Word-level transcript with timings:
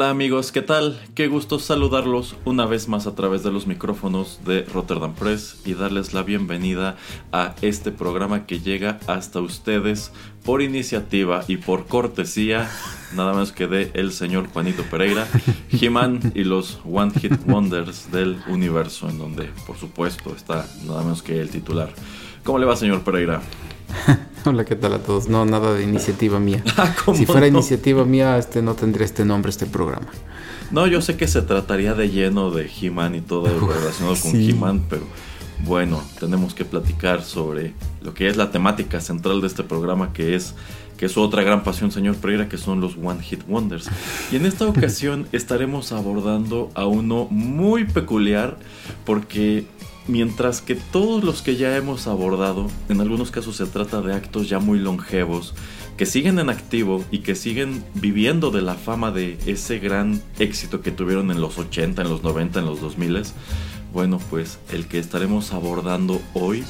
Hola 0.00 0.08
amigos, 0.08 0.50
¿qué 0.50 0.62
tal? 0.62 0.98
Qué 1.14 1.28
gusto 1.28 1.58
saludarlos 1.58 2.34
una 2.46 2.64
vez 2.64 2.88
más 2.88 3.06
a 3.06 3.14
través 3.14 3.42
de 3.42 3.52
los 3.52 3.66
micrófonos 3.66 4.40
de 4.46 4.62
Rotterdam 4.62 5.14
Press 5.14 5.60
y 5.66 5.74
darles 5.74 6.14
la 6.14 6.22
bienvenida 6.22 6.96
a 7.32 7.54
este 7.60 7.90
programa 7.90 8.46
que 8.46 8.60
llega 8.60 8.98
hasta 9.06 9.40
ustedes 9.40 10.10
por 10.42 10.62
iniciativa 10.62 11.44
y 11.48 11.58
por 11.58 11.84
cortesía, 11.86 12.70
nada 13.14 13.34
más 13.34 13.52
que 13.52 13.66
de 13.66 13.90
el 13.92 14.12
señor 14.12 14.48
Juanito 14.48 14.84
Pereira, 14.84 15.28
He-Man 15.70 16.32
y 16.34 16.44
los 16.44 16.80
One 16.90 17.12
Hit 17.20 17.34
Wonders 17.46 18.10
del 18.10 18.38
universo, 18.48 19.06
en 19.10 19.18
donde 19.18 19.50
por 19.66 19.76
supuesto 19.76 20.34
está 20.34 20.66
nada 20.86 21.02
menos 21.02 21.22
que 21.22 21.38
el 21.38 21.50
titular. 21.50 21.92
¿Cómo 22.42 22.58
le 22.58 22.64
va 22.64 22.74
señor 22.74 23.02
Pereira? 23.02 23.42
Hola, 24.44 24.64
¿qué 24.64 24.76
tal 24.76 24.94
a 24.94 24.98
todos? 24.98 25.28
No, 25.28 25.44
nada 25.44 25.74
de 25.74 25.82
iniciativa 25.82 26.38
mía. 26.40 26.62
Ah, 26.76 26.94
¿cómo 27.04 27.16
si 27.16 27.26
fuera 27.26 27.42
no? 27.42 27.58
iniciativa 27.58 28.04
mía, 28.04 28.38
este 28.38 28.62
no 28.62 28.74
tendría 28.74 29.04
este 29.04 29.24
nombre, 29.24 29.50
este 29.50 29.66
programa. 29.66 30.08
No, 30.70 30.86
yo 30.86 31.02
sé 31.02 31.16
que 31.16 31.26
se 31.26 31.42
trataría 31.42 31.94
de 31.94 32.10
lleno 32.10 32.50
de 32.50 32.70
He-Man 32.70 33.14
y 33.16 33.20
todo 33.20 33.46
relacionado 33.68 34.16
con 34.20 34.30
sí. 34.32 34.50
He-Man, 34.50 34.86
pero 34.88 35.02
bueno, 35.64 36.02
tenemos 36.18 36.54
que 36.54 36.64
platicar 36.64 37.22
sobre 37.22 37.74
lo 38.02 38.14
que 38.14 38.28
es 38.28 38.36
la 38.36 38.50
temática 38.50 39.00
central 39.00 39.40
de 39.40 39.46
este 39.46 39.62
programa, 39.62 40.12
que 40.12 40.34
es 40.34 40.54
que 40.96 41.06
es 41.06 41.16
otra 41.16 41.42
gran 41.42 41.64
pasión, 41.64 41.90
señor 41.90 42.16
Pereira, 42.16 42.46
que 42.46 42.58
son 42.58 42.82
los 42.82 42.94
One 43.02 43.22
Hit 43.22 43.40
Wonders. 43.48 43.88
Y 44.30 44.36
en 44.36 44.44
esta 44.44 44.66
ocasión 44.66 45.26
estaremos 45.32 45.92
abordando 45.92 46.70
a 46.74 46.84
uno 46.84 47.26
muy 47.30 47.84
peculiar, 47.84 48.58
porque 49.06 49.64
mientras 50.06 50.60
que 50.60 50.74
todos 50.74 51.24
los 51.24 51.42
que 51.42 51.56
ya 51.56 51.76
hemos 51.76 52.06
abordado, 52.06 52.68
en 52.88 53.00
algunos 53.00 53.30
casos 53.30 53.56
se 53.56 53.66
trata 53.66 54.00
de 54.00 54.14
actos 54.14 54.48
ya 54.48 54.58
muy 54.58 54.78
longevos, 54.78 55.54
que 55.96 56.06
siguen 56.06 56.38
en 56.38 56.48
activo 56.48 57.04
y 57.10 57.18
que 57.18 57.34
siguen 57.34 57.84
viviendo 57.94 58.50
de 58.50 58.62
la 58.62 58.74
fama 58.74 59.10
de 59.10 59.38
ese 59.46 59.78
gran 59.78 60.22
éxito 60.38 60.80
que 60.80 60.90
tuvieron 60.90 61.30
en 61.30 61.40
los 61.40 61.58
80, 61.58 62.02
en 62.02 62.08
los 62.08 62.22
90, 62.22 62.60
en 62.60 62.66
los 62.66 62.80
2000. 62.80 63.22
Bueno, 63.92 64.18
pues 64.30 64.58
el 64.72 64.86
que 64.86 64.98
estaremos 64.98 65.52
abordando 65.52 66.20
hoy, 66.32 66.64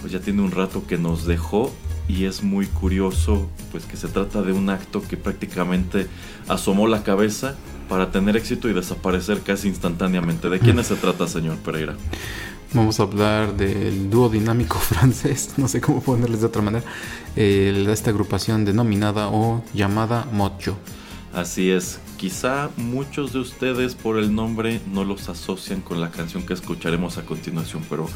pues 0.00 0.12
ya 0.12 0.20
tiene 0.20 0.42
un 0.42 0.50
rato 0.50 0.86
que 0.86 0.98
nos 0.98 1.26
dejó 1.26 1.72
y 2.08 2.24
es 2.24 2.42
muy 2.42 2.66
curioso, 2.66 3.48
pues 3.72 3.84
que 3.84 3.96
se 3.96 4.08
trata 4.08 4.42
de 4.42 4.52
un 4.52 4.70
acto 4.70 5.02
que 5.02 5.16
prácticamente 5.16 6.06
asomó 6.48 6.86
la 6.86 7.02
cabeza 7.02 7.56
para 7.88 8.10
tener 8.10 8.36
éxito 8.36 8.68
y 8.68 8.72
desaparecer 8.72 9.40
casi 9.42 9.68
instantáneamente. 9.68 10.48
¿De 10.48 10.58
quiénes 10.58 10.88
se 10.88 10.96
trata, 10.96 11.28
señor 11.28 11.56
Pereira? 11.58 11.94
Vamos 12.76 13.00
a 13.00 13.04
hablar 13.04 13.56
del 13.56 14.10
dúo 14.10 14.28
dinámico 14.28 14.78
francés, 14.78 15.54
no 15.56 15.66
sé 15.66 15.80
cómo 15.80 16.02
ponerles 16.02 16.40
de 16.40 16.46
otra 16.46 16.60
manera, 16.60 16.84
eh, 17.34 17.86
esta 17.88 18.10
agrupación 18.10 18.66
denominada 18.66 19.28
o 19.28 19.64
llamada 19.72 20.26
Mocho. 20.30 20.76
Así 21.32 21.70
es, 21.70 22.00
quizá 22.18 22.68
muchos 22.76 23.32
de 23.32 23.38
ustedes 23.38 23.94
por 23.94 24.18
el 24.18 24.34
nombre 24.34 24.82
no 24.92 25.04
los 25.04 25.30
asocian 25.30 25.80
con 25.80 26.02
la 26.02 26.10
canción 26.10 26.44
que 26.44 26.52
escucharemos 26.52 27.16
a 27.16 27.24
continuación, 27.24 27.82
pero 27.88 28.10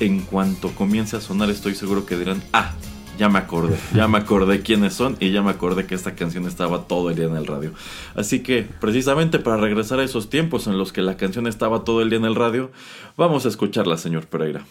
en 0.00 0.20
cuanto 0.22 0.70
comience 0.70 1.18
a 1.18 1.20
sonar 1.20 1.50
estoy 1.50 1.74
seguro 1.74 2.06
que 2.06 2.16
dirán, 2.16 2.42
ah, 2.54 2.72
ya 3.18 3.28
me 3.28 3.38
acordé, 3.38 3.76
ya 3.94 4.08
me 4.08 4.18
acordé 4.18 4.60
quiénes 4.60 4.94
son 4.94 5.16
y 5.20 5.30
ya 5.30 5.42
me 5.42 5.50
acordé 5.50 5.86
que 5.86 5.94
esta 5.94 6.14
canción 6.14 6.46
estaba 6.46 6.82
todo 6.82 7.10
el 7.10 7.16
día 7.16 7.26
en 7.26 7.36
el 7.36 7.46
radio. 7.46 7.72
Así 8.14 8.42
que, 8.42 8.66
precisamente 8.80 9.38
para 9.38 9.56
regresar 9.56 10.00
a 10.00 10.04
esos 10.04 10.30
tiempos 10.30 10.66
en 10.66 10.78
los 10.78 10.92
que 10.92 11.02
la 11.02 11.16
canción 11.16 11.46
estaba 11.46 11.84
todo 11.84 12.02
el 12.02 12.10
día 12.10 12.18
en 12.18 12.24
el 12.24 12.34
radio, 12.34 12.70
vamos 13.16 13.46
a 13.46 13.48
escucharla, 13.48 13.96
señor 13.96 14.26
Pereira. 14.26 14.64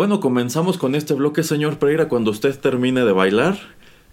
Bueno, 0.00 0.18
comenzamos 0.18 0.78
con 0.78 0.94
este 0.94 1.12
bloque, 1.12 1.42
señor 1.42 1.78
Pereira, 1.78 2.08
cuando 2.08 2.30
usted 2.30 2.58
termine 2.58 3.04
de 3.04 3.12
bailar. 3.12 3.58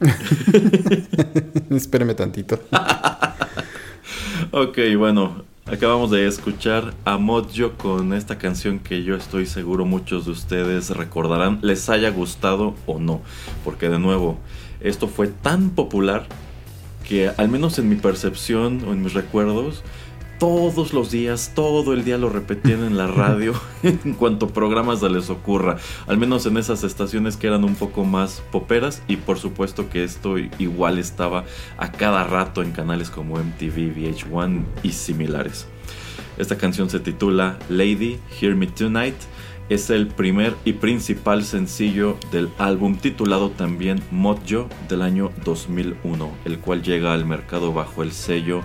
Espéreme 1.69 2.13
tantito. 2.13 2.59
ok, 4.51 4.77
bueno, 4.97 5.45
acabamos 5.65 6.11
de 6.11 6.27
escuchar 6.27 6.93
a 7.05 7.17
Mojo 7.17 7.71
con 7.77 8.11
esta 8.11 8.37
canción 8.37 8.79
que 8.79 9.03
yo 9.03 9.15
estoy 9.15 9.45
seguro 9.45 9.85
muchos 9.85 10.25
de 10.25 10.31
ustedes 10.31 10.89
recordarán, 10.89 11.59
les 11.61 11.89
haya 11.89 12.09
gustado 12.09 12.75
o 12.85 12.99
no, 12.99 13.21
porque 13.63 13.87
de 13.87 13.97
nuevo, 13.97 14.37
esto 14.81 15.07
fue 15.07 15.29
tan 15.29 15.69
popular 15.69 16.27
que 17.07 17.29
al 17.29 17.47
menos 17.47 17.79
en 17.79 17.87
mi 17.87 17.95
percepción 17.95 18.83
o 18.85 18.91
en 18.91 19.03
mis 19.03 19.13
recuerdos, 19.13 19.83
todos 20.39 20.93
los 20.93 21.11
días, 21.11 21.51
todo 21.55 21.93
el 21.93 22.03
día 22.03 22.17
lo 22.17 22.29
repetían 22.29 22.83
en 22.83 22.97
la 22.97 23.07
radio 23.07 23.53
en 23.83 24.13
cuanto 24.13 24.49
programas 24.49 24.99
se 24.99 25.09
les 25.09 25.29
ocurra, 25.29 25.77
al 26.07 26.17
menos 26.17 26.45
en 26.45 26.57
esas 26.57 26.83
estaciones 26.83 27.37
que 27.37 27.47
eran 27.47 27.63
un 27.63 27.75
poco 27.75 28.03
más 28.03 28.43
poperas 28.51 29.01
y 29.07 29.17
por 29.17 29.39
supuesto 29.39 29.89
que 29.89 30.03
esto 30.03 30.37
igual 30.37 30.97
estaba 30.97 31.45
a 31.77 31.91
cada 31.91 32.23
rato 32.23 32.61
en 32.61 32.71
canales 32.71 33.09
como 33.09 33.35
MTV, 33.37 33.95
VH1 33.95 34.63
y 34.83 34.91
similares. 34.91 35.67
Esta 36.37 36.57
canción 36.57 36.89
se 36.89 36.99
titula 36.99 37.57
Lady, 37.69 38.19
Hear 38.39 38.55
Me 38.55 38.67
Tonight. 38.67 39.15
Es 39.69 39.89
el 39.89 40.07
primer 40.07 40.55
y 40.63 40.73
principal 40.73 41.43
sencillo 41.43 42.17
del 42.31 42.49
álbum 42.57 42.95
titulado 42.95 43.49
también 43.49 44.01
Mojo 44.11 44.69
del 44.87 45.01
año 45.01 45.31
2001, 45.43 46.31
el 46.45 46.59
cual 46.59 46.83
llega 46.83 47.13
al 47.13 47.25
mercado 47.25 47.73
bajo 47.73 48.01
el 48.01 48.13
sello 48.13 48.61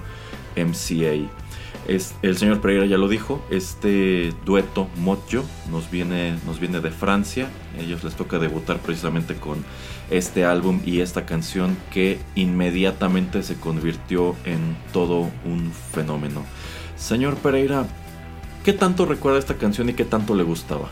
MCA 0.54 1.41
el 1.88 2.36
señor 2.36 2.60
Pereira 2.60 2.86
ya 2.86 2.96
lo 2.96 3.08
dijo, 3.08 3.44
este 3.50 4.32
dueto 4.44 4.88
Mojo 4.96 5.44
nos 5.70 5.90
viene, 5.90 6.36
nos 6.46 6.60
viene 6.60 6.80
de 6.80 6.90
Francia. 6.90 7.48
A 7.76 7.80
ellos 7.80 8.04
les 8.04 8.14
toca 8.14 8.38
debutar 8.38 8.78
precisamente 8.78 9.34
con 9.34 9.64
este 10.10 10.44
álbum 10.44 10.80
y 10.84 11.00
esta 11.00 11.26
canción 11.26 11.76
que 11.92 12.18
inmediatamente 12.34 13.42
se 13.42 13.54
convirtió 13.56 14.36
en 14.44 14.76
todo 14.92 15.30
un 15.44 15.72
fenómeno. 15.92 16.42
Señor 16.96 17.36
Pereira, 17.36 17.86
¿qué 18.64 18.72
tanto 18.72 19.06
recuerda 19.06 19.38
esta 19.38 19.54
canción 19.54 19.88
y 19.88 19.94
qué 19.94 20.04
tanto 20.04 20.34
le 20.34 20.44
gustaba? 20.44 20.88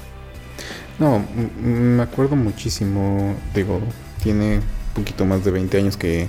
No, 0.99 1.25
me 1.63 2.03
acuerdo 2.03 2.37
muchísimo, 2.37 3.35
digo, 3.55 3.81
tiene 4.23 4.57
un 4.57 4.95
poquito 4.95 5.25
más 5.25 5.45
de 5.45 5.51
20 5.51 5.79
años 5.79 5.97
que 5.97 6.29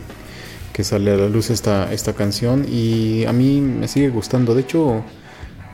que 0.74 0.84
sale 0.84 1.12
a 1.12 1.18
la 1.18 1.30
luz 1.30 1.50
esta, 1.50 1.92
esta 1.92 2.14
canción 2.14 2.66
y 2.70 3.26
a 3.26 3.34
mí 3.34 3.62
me 3.62 3.88
sigue 3.88 4.10
gustando. 4.10 4.56
De 4.56 4.62
hecho, 4.62 5.04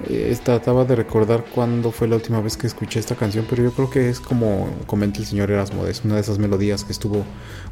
eh, 0.10 0.36
trataba 0.44 0.86
de 0.86 0.96
recordar 0.96 1.46
cuándo 1.54 1.92
fue 1.92 2.08
la 2.08 2.16
última 2.16 2.42
vez 2.42 2.58
que 2.58 2.68
escuché 2.68 3.00
esta 3.00 3.16
canción, 3.16 3.46
pero 3.50 3.64
yo 3.64 3.72
creo 3.72 3.90
que 3.90 4.10
es 4.10 4.20
como 4.20 4.70
comenta 4.86 5.20
el 5.20 5.26
señor 5.26 5.52
Erasmo, 5.52 5.86
es 5.88 6.04
una 6.06 6.16
de 6.16 6.22
esas 6.22 6.40
melodías 6.40 6.84
que 6.84 6.92
estuvo 6.92 7.24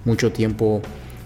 mucho 0.05 0.32
tiempo 0.32 0.82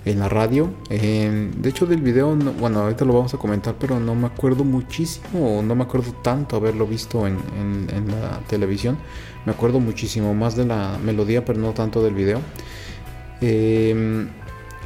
en 0.05 0.19
la 0.19 0.29
radio. 0.29 0.73
de 0.89 1.69
hecho, 1.69 1.85
del 1.85 2.01
video, 2.01 2.35
bueno, 2.59 2.79
ahorita 2.79 3.05
lo 3.05 3.13
vamos 3.13 3.33
a 3.33 3.37
comentar, 3.37 3.75
pero 3.77 3.99
no 3.99 4.15
me 4.15 4.27
acuerdo 4.27 4.63
muchísimo, 4.63 5.61
no 5.61 5.75
me 5.75 5.83
acuerdo 5.83 6.13
tanto 6.23 6.55
haberlo 6.55 6.87
visto 6.87 7.27
en, 7.27 7.37
en 7.57 8.07
la 8.07 8.39
televisión. 8.47 8.97
Me 9.45 9.51
acuerdo 9.51 9.79
muchísimo 9.79 10.33
más 10.33 10.55
de 10.55 10.65
la 10.65 10.97
melodía, 11.03 11.45
pero 11.45 11.59
no 11.59 11.73
tanto 11.73 12.03
del 12.03 12.13
video. 12.13 12.39
Eh, 13.41 14.27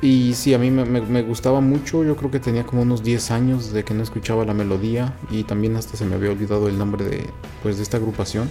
y 0.03 0.33
sí, 0.33 0.53
a 0.53 0.57
mí 0.57 0.69
me, 0.69 1.21
gustaba 1.21 1.61
mucho, 1.61 2.03
yo 2.03 2.17
creo 2.17 2.29
que 2.29 2.41
tenía 2.41 2.65
como 2.65 2.81
unos 2.81 3.03
10 3.03 3.31
años 3.31 3.71
de 3.71 3.85
que 3.85 3.93
no 3.93 4.03
escuchaba 4.03 4.43
la 4.43 4.53
melodía 4.53 5.13
y 5.31 5.43
también 5.43 5.77
hasta 5.77 5.95
se 5.95 6.03
me 6.03 6.15
había 6.15 6.29
olvidado 6.31 6.67
el 6.67 6.77
nombre 6.77 7.05
de, 7.05 7.29
pues, 7.63 7.77
de 7.77 7.83
esta 7.83 7.95
agrupación. 7.95 8.49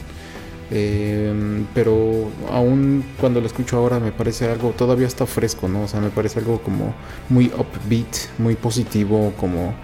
Em, 0.70 1.66
pero 1.74 2.30
aún 2.50 3.04
cuando 3.20 3.42
lo 3.42 3.46
escucho 3.46 3.76
ahora 3.76 4.00
me 4.00 4.12
parece 4.12 4.48
algo, 4.48 4.70
todavía 4.70 5.06
está 5.06 5.26
fresco, 5.26 5.68
¿no? 5.68 5.82
O 5.82 5.88
sea, 5.88 6.00
me 6.00 6.08
parece 6.08 6.38
algo 6.38 6.62
como 6.62 6.94
muy 7.28 7.48
upbeat, 7.48 8.38
muy 8.38 8.54
positivo, 8.54 9.34
como 9.36 9.74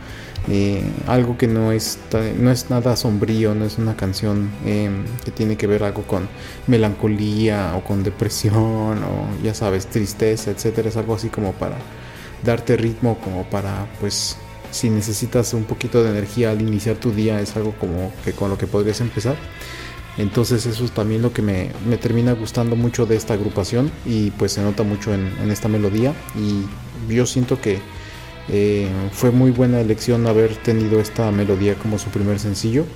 eh, 0.50 0.82
algo 1.06 1.36
que 1.36 1.46
no 1.46 1.72
es, 1.72 1.98
no 2.38 2.50
es 2.50 2.70
nada 2.70 2.96
sombrío, 2.96 3.54
no 3.54 3.66
es 3.66 3.76
una 3.76 3.96
canción 3.96 4.50
em, 4.64 5.04
que 5.24 5.30
tiene 5.30 5.56
que 5.56 5.66
ver 5.66 5.82
algo 5.84 6.02
con 6.04 6.28
melancolía 6.66 7.74
o 7.76 7.84
con 7.84 8.02
depresión 8.02 8.56
o 9.04 9.42
ya 9.42 9.52
sabes, 9.52 9.86
tristeza, 9.86 10.50
etcétera. 10.50 10.88
Es 10.88 10.96
algo 10.96 11.14
así 11.14 11.28
como 11.28 11.52
para 11.52 11.76
darte 12.44 12.76
ritmo, 12.76 13.18
como 13.18 13.44
para 13.44 13.86
pues 14.00 14.36
si 14.70 14.90
necesitas 14.90 15.52
un 15.54 15.64
poquito 15.64 16.02
de 16.02 16.10
energía 16.10 16.50
al 16.50 16.62
iniciar 16.62 16.96
tu 16.96 17.12
día, 17.12 17.40
es 17.40 17.56
algo 17.56 17.72
como 17.78 18.12
que 18.24 18.32
con 18.32 18.50
lo 18.50 18.56
que 18.56 18.66
podrías 18.66 19.00
empezar. 19.00 19.36
Entonces 20.16 20.66
eso 20.66 20.84
es 20.84 20.92
también 20.92 21.22
lo 21.22 21.32
que 21.32 21.42
me, 21.42 21.70
termina 22.00 22.32
gustando 22.32 22.74
mucho 22.74 23.06
de 23.06 23.16
esta 23.16 23.34
agrupación 23.34 23.90
y 24.04 24.30
pues 24.32 24.52
se 24.52 24.62
nota 24.62 24.82
mucho 24.82 25.14
en 25.14 25.50
esta 25.50 25.68
melodía 25.68 26.12
y 26.34 26.64
yo 27.12 27.24
siento 27.24 27.60
que 27.60 27.80
eh, 28.48 28.88
fue 29.12 29.30
muy 29.30 29.50
buena 29.50 29.80
elección 29.80 30.26
haber 30.26 30.56
tenido 30.56 31.00
esta 31.00 31.30
melodía 31.30 31.74
como 31.74 31.98
su 31.98 32.10
primer 32.10 32.38
sencillo. 32.38 32.86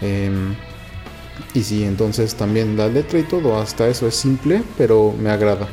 Em, 0.00 0.54
y 1.54 1.62
sí, 1.62 1.84
entonces 1.84 2.34
también 2.34 2.76
la 2.76 2.88
letra 2.88 3.18
y 3.18 3.24
todo, 3.24 3.60
hasta 3.60 3.88
eso 3.88 4.06
es 4.06 4.14
simple, 4.14 4.62
pero 4.76 5.14
me 5.18 5.30
agrada. 5.30 5.68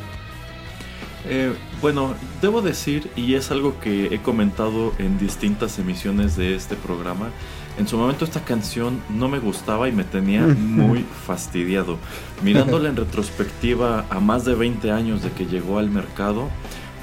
Eh, 1.28 1.52
bueno, 1.80 2.14
debo 2.42 2.60
decir, 2.62 3.10
y 3.14 3.34
es 3.34 3.50
algo 3.50 3.78
que 3.80 4.06
he 4.06 4.20
comentado 4.20 4.92
en 4.98 5.18
distintas 5.18 5.78
emisiones 5.78 6.36
de 6.36 6.54
este 6.54 6.76
programa, 6.76 7.30
en 7.78 7.88
su 7.88 7.96
momento 7.96 8.24
esta 8.24 8.44
canción 8.44 9.00
no 9.08 9.28
me 9.28 9.38
gustaba 9.38 9.88
y 9.88 9.92
me 9.92 10.04
tenía 10.04 10.42
muy 10.58 11.04
fastidiado. 11.26 11.98
Mirándola 12.42 12.88
en 12.88 12.96
retrospectiva 12.96 14.04
a 14.10 14.20
más 14.20 14.44
de 14.44 14.54
20 14.54 14.90
años 14.90 15.22
de 15.22 15.30
que 15.30 15.46
llegó 15.46 15.78
al 15.78 15.90
mercado, 15.90 16.48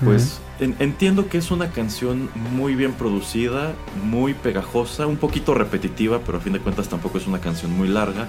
pues 0.03 0.39
entiendo 0.59 1.27
que 1.27 1.37
es 1.37 1.51
una 1.51 1.71
canción 1.71 2.29
muy 2.53 2.75
bien 2.75 2.93
producida, 2.93 3.73
muy 4.03 4.33
pegajosa, 4.33 5.07
un 5.07 5.17
poquito 5.17 5.53
repetitiva, 5.53 6.19
pero 6.25 6.37
a 6.37 6.41
fin 6.41 6.53
de 6.53 6.59
cuentas 6.59 6.89
tampoco 6.89 7.17
es 7.17 7.27
una 7.27 7.39
canción 7.39 7.71
muy 7.71 7.87
larga. 7.87 8.27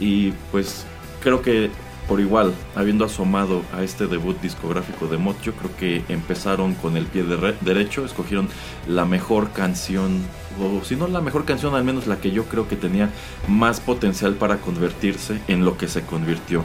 Y 0.00 0.32
pues 0.50 0.84
creo 1.22 1.42
que 1.42 1.70
por 2.08 2.20
igual, 2.20 2.54
habiendo 2.74 3.04
asomado 3.04 3.62
a 3.74 3.82
este 3.82 4.06
debut 4.06 4.40
discográfico 4.40 5.06
de 5.08 5.18
Mod, 5.18 5.36
yo 5.42 5.52
creo 5.52 5.76
que 5.76 6.02
empezaron 6.08 6.74
con 6.74 6.96
el 6.96 7.04
pie 7.04 7.22
derecho, 7.60 8.06
escogieron 8.06 8.48
la 8.88 9.04
mejor 9.04 9.50
canción, 9.50 10.22
o 10.58 10.82
si 10.84 10.96
no 10.96 11.06
la 11.06 11.20
mejor 11.20 11.44
canción, 11.44 11.74
al 11.74 11.84
menos 11.84 12.06
la 12.06 12.16
que 12.16 12.30
yo 12.30 12.44
creo 12.44 12.66
que 12.66 12.76
tenía 12.76 13.10
más 13.46 13.80
potencial 13.80 14.34
para 14.34 14.56
convertirse 14.56 15.42
en 15.48 15.66
lo 15.66 15.76
que 15.76 15.86
se 15.86 16.00
convirtió 16.00 16.64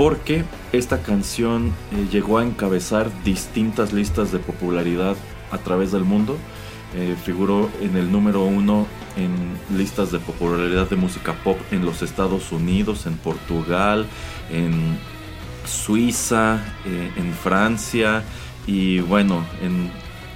porque 0.00 0.44
esta 0.72 1.02
canción 1.02 1.74
eh, 1.92 2.08
llegó 2.10 2.38
a 2.38 2.42
encabezar 2.42 3.10
distintas 3.22 3.92
listas 3.92 4.32
de 4.32 4.38
popularidad 4.38 5.14
a 5.50 5.58
través 5.58 5.92
del 5.92 6.04
mundo. 6.04 6.38
Eh, 6.94 7.14
figuró 7.22 7.68
en 7.82 7.98
el 7.98 8.10
número 8.10 8.44
uno 8.44 8.86
en 9.18 9.30
listas 9.76 10.10
de 10.10 10.18
popularidad 10.18 10.88
de 10.88 10.96
música 10.96 11.34
pop 11.44 11.58
en 11.70 11.84
los 11.84 12.00
Estados 12.00 12.50
Unidos, 12.50 13.04
en 13.04 13.18
Portugal, 13.18 14.06
en 14.50 14.98
Suiza, 15.66 16.64
eh, 16.86 17.12
en 17.18 17.34
Francia 17.34 18.22
y 18.66 19.00
bueno, 19.00 19.44
en 19.60 19.90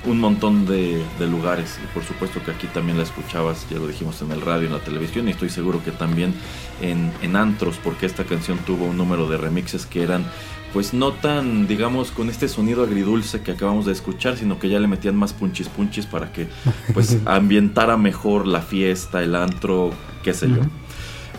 un 0.06 0.20
montón 0.20 0.66
de, 0.66 1.02
lugares 1.20 1.78
y 1.82 1.86
por 1.94 2.04
supuesto 2.04 2.42
que 2.44 2.50
aquí 2.50 2.66
también 2.66 2.98
la 2.98 3.04
escuchabas, 3.04 3.66
ya 3.70 3.78
lo 3.78 3.86
dijimos 3.86 4.20
en 4.22 4.30
el 4.32 4.40
radio, 4.40 4.66
en 4.66 4.72
la 4.72 4.80
televisión 4.80 5.28
y 5.28 5.30
estoy 5.30 5.48
seguro 5.48 5.82
que 5.82 5.90
también 5.90 6.34
en, 6.82 7.12
en 7.22 7.36
antros 7.36 7.78
porque 7.82 8.06
esta 8.06 8.24
canción 8.24 8.58
tuvo 8.58 8.84
un 8.84 8.96
número 8.96 9.28
de 9.28 9.36
remixes 9.36 9.86
que 9.86 10.02
eran 10.02 10.24
pues 10.72 10.92
no 10.92 11.12
tan 11.12 11.66
digamos 11.66 12.10
con 12.10 12.28
este 12.28 12.48
sonido 12.48 12.82
agridulce 12.82 13.40
que 13.40 13.52
acabamos 13.52 13.86
de 13.86 13.92
escuchar 13.92 14.36
sino 14.36 14.58
que 14.58 14.68
ya 14.68 14.80
le 14.80 14.88
metían 14.88 15.16
más 15.16 15.32
punchis 15.32 15.68
punchis 15.68 16.04
para 16.06 16.32
que 16.32 16.48
pues 16.92 17.18
ambientara 17.24 17.96
mejor 17.96 18.46
la 18.46 18.60
fiesta, 18.60 19.22
el 19.22 19.34
antro, 19.34 19.92
qué 20.22 20.34
sé 20.34 20.48
yo. 20.48 20.62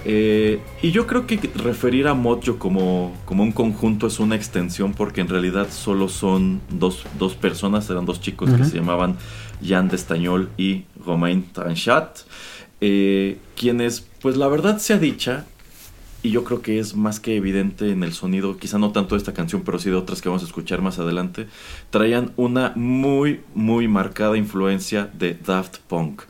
Eh, 0.08 0.60
y 0.84 0.92
yo 0.92 1.08
creo 1.08 1.26
que 1.26 1.38
referir 1.56 2.08
a 2.08 2.14
Mojo 2.14 2.60
como, 2.60 3.18
como 3.26 3.42
un 3.42 3.52
conjunto 3.52 4.06
es 4.06 4.20
una 4.20 4.36
extensión 4.36 4.94
porque 4.94 5.22
en 5.22 5.28
realidad 5.28 5.68
solo 5.72 6.10
son 6.10 6.62
dos, 6.70 7.06
personas, 7.42 7.90
eran 7.90 8.06
dos 8.06 8.22
chicos 8.22 8.52
que 8.52 8.66
se 8.66 8.78
llamaban 8.78 9.18
Jan 9.66 9.90
Destañol 9.90 10.52
y 10.58 10.84
Romain 11.04 11.44
Tranchat, 11.52 12.20
eh, 12.82 13.40
quienes, 13.56 14.06
pues 14.22 14.38
la 14.38 14.48
verdad 14.48 14.78
sea 14.78 15.00
dicha, 15.00 15.46
y 16.26 16.32
yo 16.32 16.44
creo 16.44 16.62
que 16.62 16.80
es 16.80 16.96
más 16.96 17.20
que 17.20 17.36
evidente 17.36 17.92
en 17.92 18.04
el 18.04 18.14
sonido, 18.14 18.58
quizá 18.58 18.78
no 18.78 18.92
tanto 18.92 19.16
de 19.16 19.20
esta 19.20 19.34
canción, 19.34 19.64
pero 19.64 19.80
sí 19.80 19.90
de 19.90 19.96
otras 19.96 20.22
que 20.22 20.30
vamos 20.30 20.44
a 20.44 20.48
escuchar 20.48 20.82
más 20.82 21.00
adelante, 21.00 21.48
traían 21.90 22.32
una 22.36 22.74
muy, 22.76 23.42
muy 23.54 23.88
marcada 23.88 24.38
influencia 24.38 25.10
de 25.14 25.34
Daft 25.36 25.78
Punk. 25.88 26.24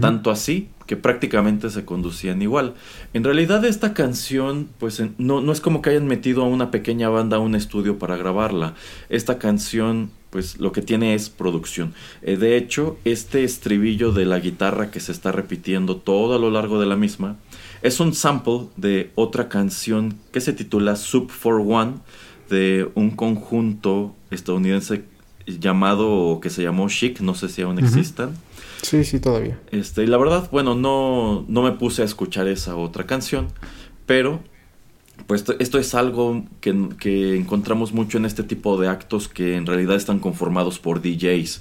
Tanto 0.00 0.30
así 0.30 0.68
que 0.86 0.96
prácticamente 0.96 1.70
se 1.70 1.84
conducían 1.84 2.42
igual. 2.42 2.74
En 3.12 3.24
realidad 3.24 3.64
esta 3.64 3.94
canción, 3.94 4.68
pues 4.78 5.02
no, 5.18 5.40
no 5.40 5.52
es 5.52 5.60
como 5.60 5.82
que 5.82 5.90
hayan 5.90 6.06
metido 6.06 6.42
a 6.42 6.48
una 6.48 6.70
pequeña 6.70 7.08
banda 7.08 7.36
a 7.36 7.40
un 7.40 7.54
estudio 7.54 7.98
para 7.98 8.16
grabarla. 8.16 8.74
Esta 9.08 9.38
canción, 9.38 10.10
pues 10.30 10.58
lo 10.58 10.72
que 10.72 10.82
tiene 10.82 11.14
es 11.14 11.30
producción. 11.30 11.94
Eh, 12.22 12.36
de 12.36 12.56
hecho, 12.56 12.98
este 13.04 13.44
estribillo 13.44 14.12
de 14.12 14.24
la 14.24 14.38
guitarra 14.38 14.90
que 14.90 15.00
se 15.00 15.12
está 15.12 15.32
repitiendo 15.32 15.96
todo 15.96 16.34
a 16.34 16.38
lo 16.38 16.50
largo 16.50 16.80
de 16.80 16.86
la 16.86 16.96
misma, 16.96 17.36
Es 17.82 17.98
un 17.98 18.14
sample 18.14 18.68
de 18.76 19.10
otra 19.16 19.48
canción 19.48 20.14
que 20.30 20.40
se 20.40 20.52
titula 20.52 20.94
Soup 20.94 21.30
for 21.30 21.60
One 21.60 21.94
de 22.48 22.88
un 22.94 23.10
conjunto 23.10 24.14
estadounidense 24.30 25.02
llamado 25.46 26.38
que 26.40 26.50
se 26.50 26.62
llamó 26.62 26.88
Chic, 26.88 27.20
no 27.20 27.34
sé 27.34 27.48
si 27.48 27.62
aún 27.62 27.78
existan. 27.78 28.36
Sí, 28.82 29.04
sí, 29.04 29.20
todavía. 29.20 29.60
Este, 29.70 30.02
y 30.02 30.06
la 30.06 30.18
verdad, 30.18 30.48
bueno, 30.50 30.74
no, 30.74 31.44
no 31.48 31.62
me 31.62 31.72
puse 31.72 32.02
a 32.02 32.04
escuchar 32.04 32.48
esa 32.48 32.76
otra 32.76 33.06
canción, 33.06 33.48
pero 34.06 34.40
pues 35.26 35.44
esto 35.60 35.78
es 35.78 35.94
algo 35.94 36.44
que, 36.60 36.88
que, 36.98 37.36
encontramos 37.36 37.92
mucho 37.92 38.18
en 38.18 38.24
este 38.24 38.42
tipo 38.42 38.80
de 38.80 38.88
actos 38.88 39.28
que 39.28 39.56
en 39.56 39.66
realidad 39.66 39.96
están 39.96 40.18
conformados 40.18 40.78
por 40.78 41.00
DJs. 41.00 41.60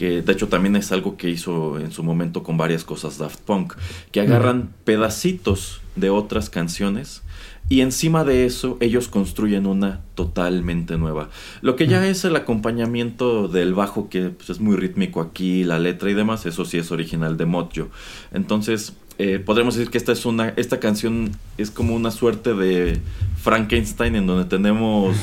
Que 0.00 0.22
de 0.22 0.32
hecho 0.32 0.48
también 0.48 0.76
es 0.76 0.92
algo 0.92 1.18
que 1.18 1.28
hizo 1.28 1.78
en 1.78 1.92
su 1.92 2.02
momento 2.02 2.42
con 2.42 2.56
varias 2.56 2.84
cosas 2.84 3.18
Daft 3.18 3.40
Punk. 3.40 3.74
Que 4.12 4.22
agarran 4.22 4.70
pedacitos 4.84 5.82
de 5.94 6.08
otras 6.08 6.48
canciones 6.48 7.20
y 7.68 7.82
encima 7.82 8.24
de 8.24 8.46
eso 8.46 8.78
ellos 8.80 9.08
construyen 9.08 9.66
una 9.66 10.00
totalmente 10.14 10.96
nueva. 10.96 11.28
Lo 11.60 11.76
que 11.76 11.86
ya 11.86 12.06
es 12.06 12.24
el 12.24 12.34
acompañamiento 12.34 13.46
del 13.46 13.74
bajo 13.74 14.08
que 14.08 14.30
pues, 14.30 14.48
es 14.48 14.58
muy 14.58 14.74
rítmico 14.74 15.20
aquí, 15.20 15.64
la 15.64 15.78
letra 15.78 16.10
y 16.10 16.14
demás, 16.14 16.46
eso 16.46 16.64
sí 16.64 16.78
es 16.78 16.90
original 16.92 17.36
de 17.36 17.44
Mojo. 17.44 17.90
Entonces 18.32 18.94
eh, 19.18 19.38
podremos 19.38 19.74
decir 19.74 19.90
que 19.90 19.98
esta 19.98 20.12
es 20.12 20.24
una, 20.24 20.48
esta 20.56 20.80
canción 20.80 21.32
es 21.58 21.70
como 21.70 21.94
una 21.94 22.10
suerte 22.10 22.54
de 22.54 23.02
Frankenstein 23.36 24.16
en 24.16 24.26
donde 24.26 24.46
tenemos 24.46 25.14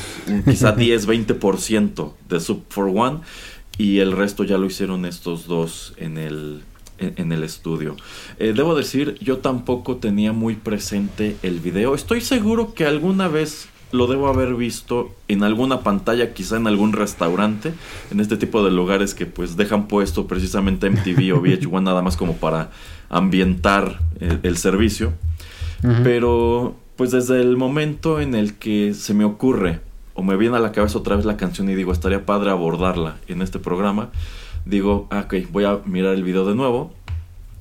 quizá 0.44 0.76
10-20% 0.76 2.12
de 2.28 2.38
Sub 2.38 2.62
for 2.68 2.86
One 2.86 3.22
y 3.78 4.00
el 4.00 4.12
resto 4.12 4.44
ya 4.44 4.58
lo 4.58 4.66
hicieron 4.66 5.06
estos 5.06 5.46
dos 5.46 5.94
en 5.96 6.18
el 6.18 6.62
en, 6.98 7.32
el 7.32 7.44
estudio. 7.44 7.96
Eh, 8.38 8.52
debo 8.56 8.74
decir, 8.74 9.16
yo 9.20 9.38
tampoco 9.38 9.96
tenía 9.96 10.32
muy 10.32 10.56
presente 10.56 11.36
el 11.42 11.60
video. 11.60 11.94
Estoy 11.94 12.20
seguro 12.20 12.74
que 12.74 12.86
alguna 12.86 13.28
vez 13.28 13.68
lo 13.92 14.06
debo 14.06 14.28
haber 14.28 14.54
visto 14.54 15.14
en 15.28 15.42
alguna 15.42 15.80
pantalla, 15.80 16.34
quizá 16.34 16.56
en 16.56 16.66
algún 16.66 16.92
restaurante, 16.92 17.72
en 18.10 18.20
este 18.20 18.36
tipo 18.36 18.62
de 18.64 18.70
lugares 18.70 19.14
que 19.14 19.26
pues 19.26 19.56
dejan 19.56 19.88
puesto 19.88 20.26
precisamente 20.26 20.90
MTV 20.90 21.34
o 21.34 21.40
VH1 21.40 21.82
nada 21.82 22.02
más 22.02 22.16
como 22.16 22.36
para 22.36 22.70
ambientar 23.08 24.00
el, 24.42 24.56
servicio. 24.58 25.12
Pero 26.02 26.76
pues 26.96 27.12
desde 27.12 27.40
el 27.40 27.56
momento 27.56 28.20
en 28.20 28.34
el 28.34 28.54
que 28.54 28.92
se 28.92 29.14
me 29.14 29.24
ocurre 29.24 29.80
o 30.18 30.22
me 30.24 30.36
viene 30.36 30.56
a 30.56 30.58
la 30.58 30.72
cabeza 30.72 30.98
otra 30.98 31.14
vez 31.14 31.24
la 31.24 31.36
canción 31.36 31.70
y 31.70 31.76
digo, 31.76 31.92
estaría 31.92 32.26
padre 32.26 32.50
abordarla 32.50 33.18
en 33.28 33.40
este 33.40 33.60
programa, 33.60 34.10
digo, 34.64 35.06
ah, 35.12 35.20
ok, 35.26 35.48
voy 35.52 35.62
a 35.62 35.78
mirar 35.84 36.12
el 36.14 36.24
video 36.24 36.44
de 36.44 36.56
nuevo. 36.56 36.92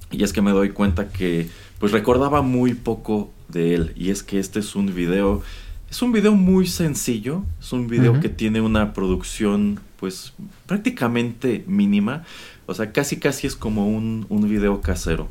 Y 0.10 0.24
es 0.24 0.34
que 0.34 0.42
me 0.42 0.50
doy 0.50 0.72
cuenta 0.72 1.10
que 1.10 1.50
pues 1.78 1.92
recordaba 1.92 2.42
muy 2.42 2.74
poco 2.74 3.30
de 3.48 3.76
él. 3.76 3.94
Y 3.96 4.10
es 4.10 4.24
que 4.24 4.40
este 4.40 4.60
es 4.60 4.76
un 4.76 4.96
video, 4.96 5.44
es 5.88 6.02
un 6.02 6.12
video 6.12 6.34
muy 6.34 6.66
sencillo, 6.66 7.44
es 7.60 7.72
un 7.74 7.88
video 7.88 8.20
que 8.20 8.30
tiene 8.30 8.60
una 8.60 8.92
producción 8.92 9.80
pues 10.00 10.34
prácticamente 10.66 11.64
mínima. 11.68 12.24
O 12.66 12.74
sea, 12.74 12.92
casi 12.92 13.18
casi 13.18 13.46
es 13.46 13.56
como 13.56 13.88
un, 13.88 14.26
un 14.30 14.50
video 14.50 14.82
casero. 14.82 15.30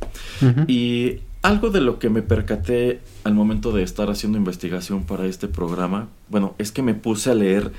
Y 0.68 1.22
algo 1.46 1.70
de 1.70 1.80
lo 1.80 2.00
que 2.00 2.10
me 2.10 2.22
percaté 2.22 3.00
al 3.22 3.34
momento 3.34 3.70
de 3.70 3.84
estar 3.84 4.10
haciendo 4.10 4.36
investigación 4.36 5.04
para 5.04 5.26
este 5.26 5.46
programa, 5.46 6.08
bueno, 6.28 6.56
es 6.58 6.72
que 6.72 6.82
me 6.82 6.94
puse 6.94 7.30
a 7.30 7.34
leer 7.36 7.70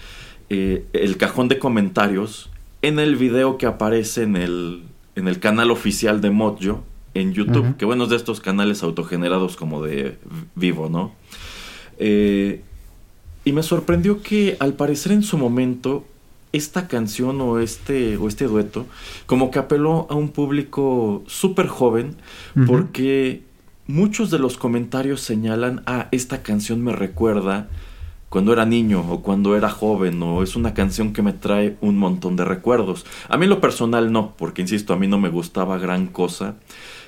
eh, 0.50 0.86
el 0.94 1.18
cajón 1.18 1.50
de 1.50 1.60
comentarios 1.60 2.50
en 2.82 2.98
el 2.98 3.18
video 3.18 3.58
que 3.58 3.66
aparece 3.66 4.24
en 4.24 4.38
el, 4.38 4.84
en 5.18 5.28
el 5.28 5.42
canal 5.42 5.70
oficial 5.70 6.22
de 6.22 6.30
Mojo 6.30 6.86
en 7.14 7.34
YouTube, 7.34 7.76
que 7.76 7.84
bueno, 7.84 8.06
es 8.06 8.12
de 8.12 8.16
estos 8.16 8.40
canales 8.40 8.84
autogenerados 8.84 9.58
como 9.58 9.84
de 9.84 10.18
vivo, 10.56 10.88
¿no? 10.88 11.12
Eh, 11.98 12.62
y 13.44 13.52
me 13.52 13.64
sorprendió 13.64 14.22
que 14.22 14.56
al 14.62 14.74
parecer 14.74 15.12
en 15.12 15.24
su 15.24 15.38
momento 15.38 16.06
esta 16.54 16.88
canción 16.88 17.42
o 17.42 17.60
este, 17.60 18.16
o 18.16 18.30
este 18.30 18.46
dueto 18.46 18.86
como 19.26 19.52
que 19.52 19.60
apeló 19.60 20.08
a 20.10 20.16
un 20.16 20.30
público 20.30 21.24
súper 21.28 21.68
joven 21.68 22.16
porque 22.66 23.47
muchos 23.88 24.30
de 24.30 24.40
los 24.40 24.58
comentarios 24.58 25.22
señalan, 25.22 25.84
ah, 25.86 26.08
esta 26.12 26.44
canción 26.44 26.84
me 26.84 26.92
recuerda 26.92 27.68
cuando 28.30 28.52
era 28.52 28.66
niño 28.66 29.06
o 29.10 29.22
cuando 29.22 29.56
era 29.56 29.70
joven 29.70 30.22
o 30.22 30.44
es 30.44 30.56
una 30.56 30.74
canción 30.74 31.14
que 31.14 31.22
me 31.22 31.34
trae 31.34 31.78
un 31.82 31.98
montón 31.98 32.36
de 32.36 32.46
recuerdos. 32.46 33.06
A 33.30 33.38
mí 33.38 33.48
lo 33.48 33.62
personal 33.62 34.12
no, 34.12 34.36
porque 34.38 34.62
insisto, 34.62 34.94
a 34.94 34.98
mí 34.98 35.08
no 35.08 35.18
me 35.18 35.30
gustaba 35.30 35.78
gran 35.78 36.08
cosa. 36.08 36.56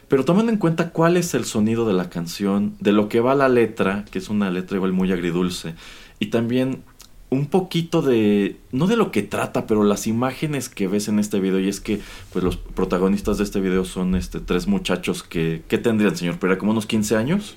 Pero 0.08 0.26
tomando 0.26 0.52
en 0.52 0.58
cuenta 0.58 0.90
cuál 0.90 1.18
es 1.18 1.34
el 1.36 1.46
sonido 1.46 1.86
de 1.86 1.94
la 1.94 2.10
canción, 2.10 2.76
de 2.80 2.94
lo 2.94 3.10
que 3.10 3.20
va 3.20 3.36
la 3.36 3.50
letra, 3.50 4.06
que 4.10 4.18
es 4.18 4.30
una 4.30 4.50
letra 4.50 4.78
igual 4.78 4.94
muy 4.94 5.12
agridulce, 5.12 5.76
y 6.20 6.28
también 6.28 6.84
un 7.30 7.46
poquito 7.46 8.02
de, 8.02 8.58
no 8.72 8.88
de 8.88 8.98
lo 8.98 9.12
que 9.12 9.22
trata, 9.22 9.68
pero 9.68 9.84
las 9.84 10.08
imágenes 10.08 10.68
que 10.68 10.88
ves 10.88 11.08
en 11.08 11.20
este 11.20 11.40
video, 11.40 11.60
y 11.60 11.70
es 11.70 11.80
que 11.80 12.00
pues 12.34 12.44
los 12.44 12.58
protagonistas 12.58 13.38
de 13.38 13.44
este 13.44 13.60
video 13.60 13.86
son 13.86 14.16
este 14.16 14.40
tres 14.40 14.68
muchachos 14.68 15.24
que, 15.24 15.64
¿qué 15.68 15.78
tendrían, 15.78 16.16
señor? 16.16 16.38
¿Pero 16.40 16.58
como 16.58 16.72
unos 16.72 16.88
15 16.88 17.16
años? 17.16 17.56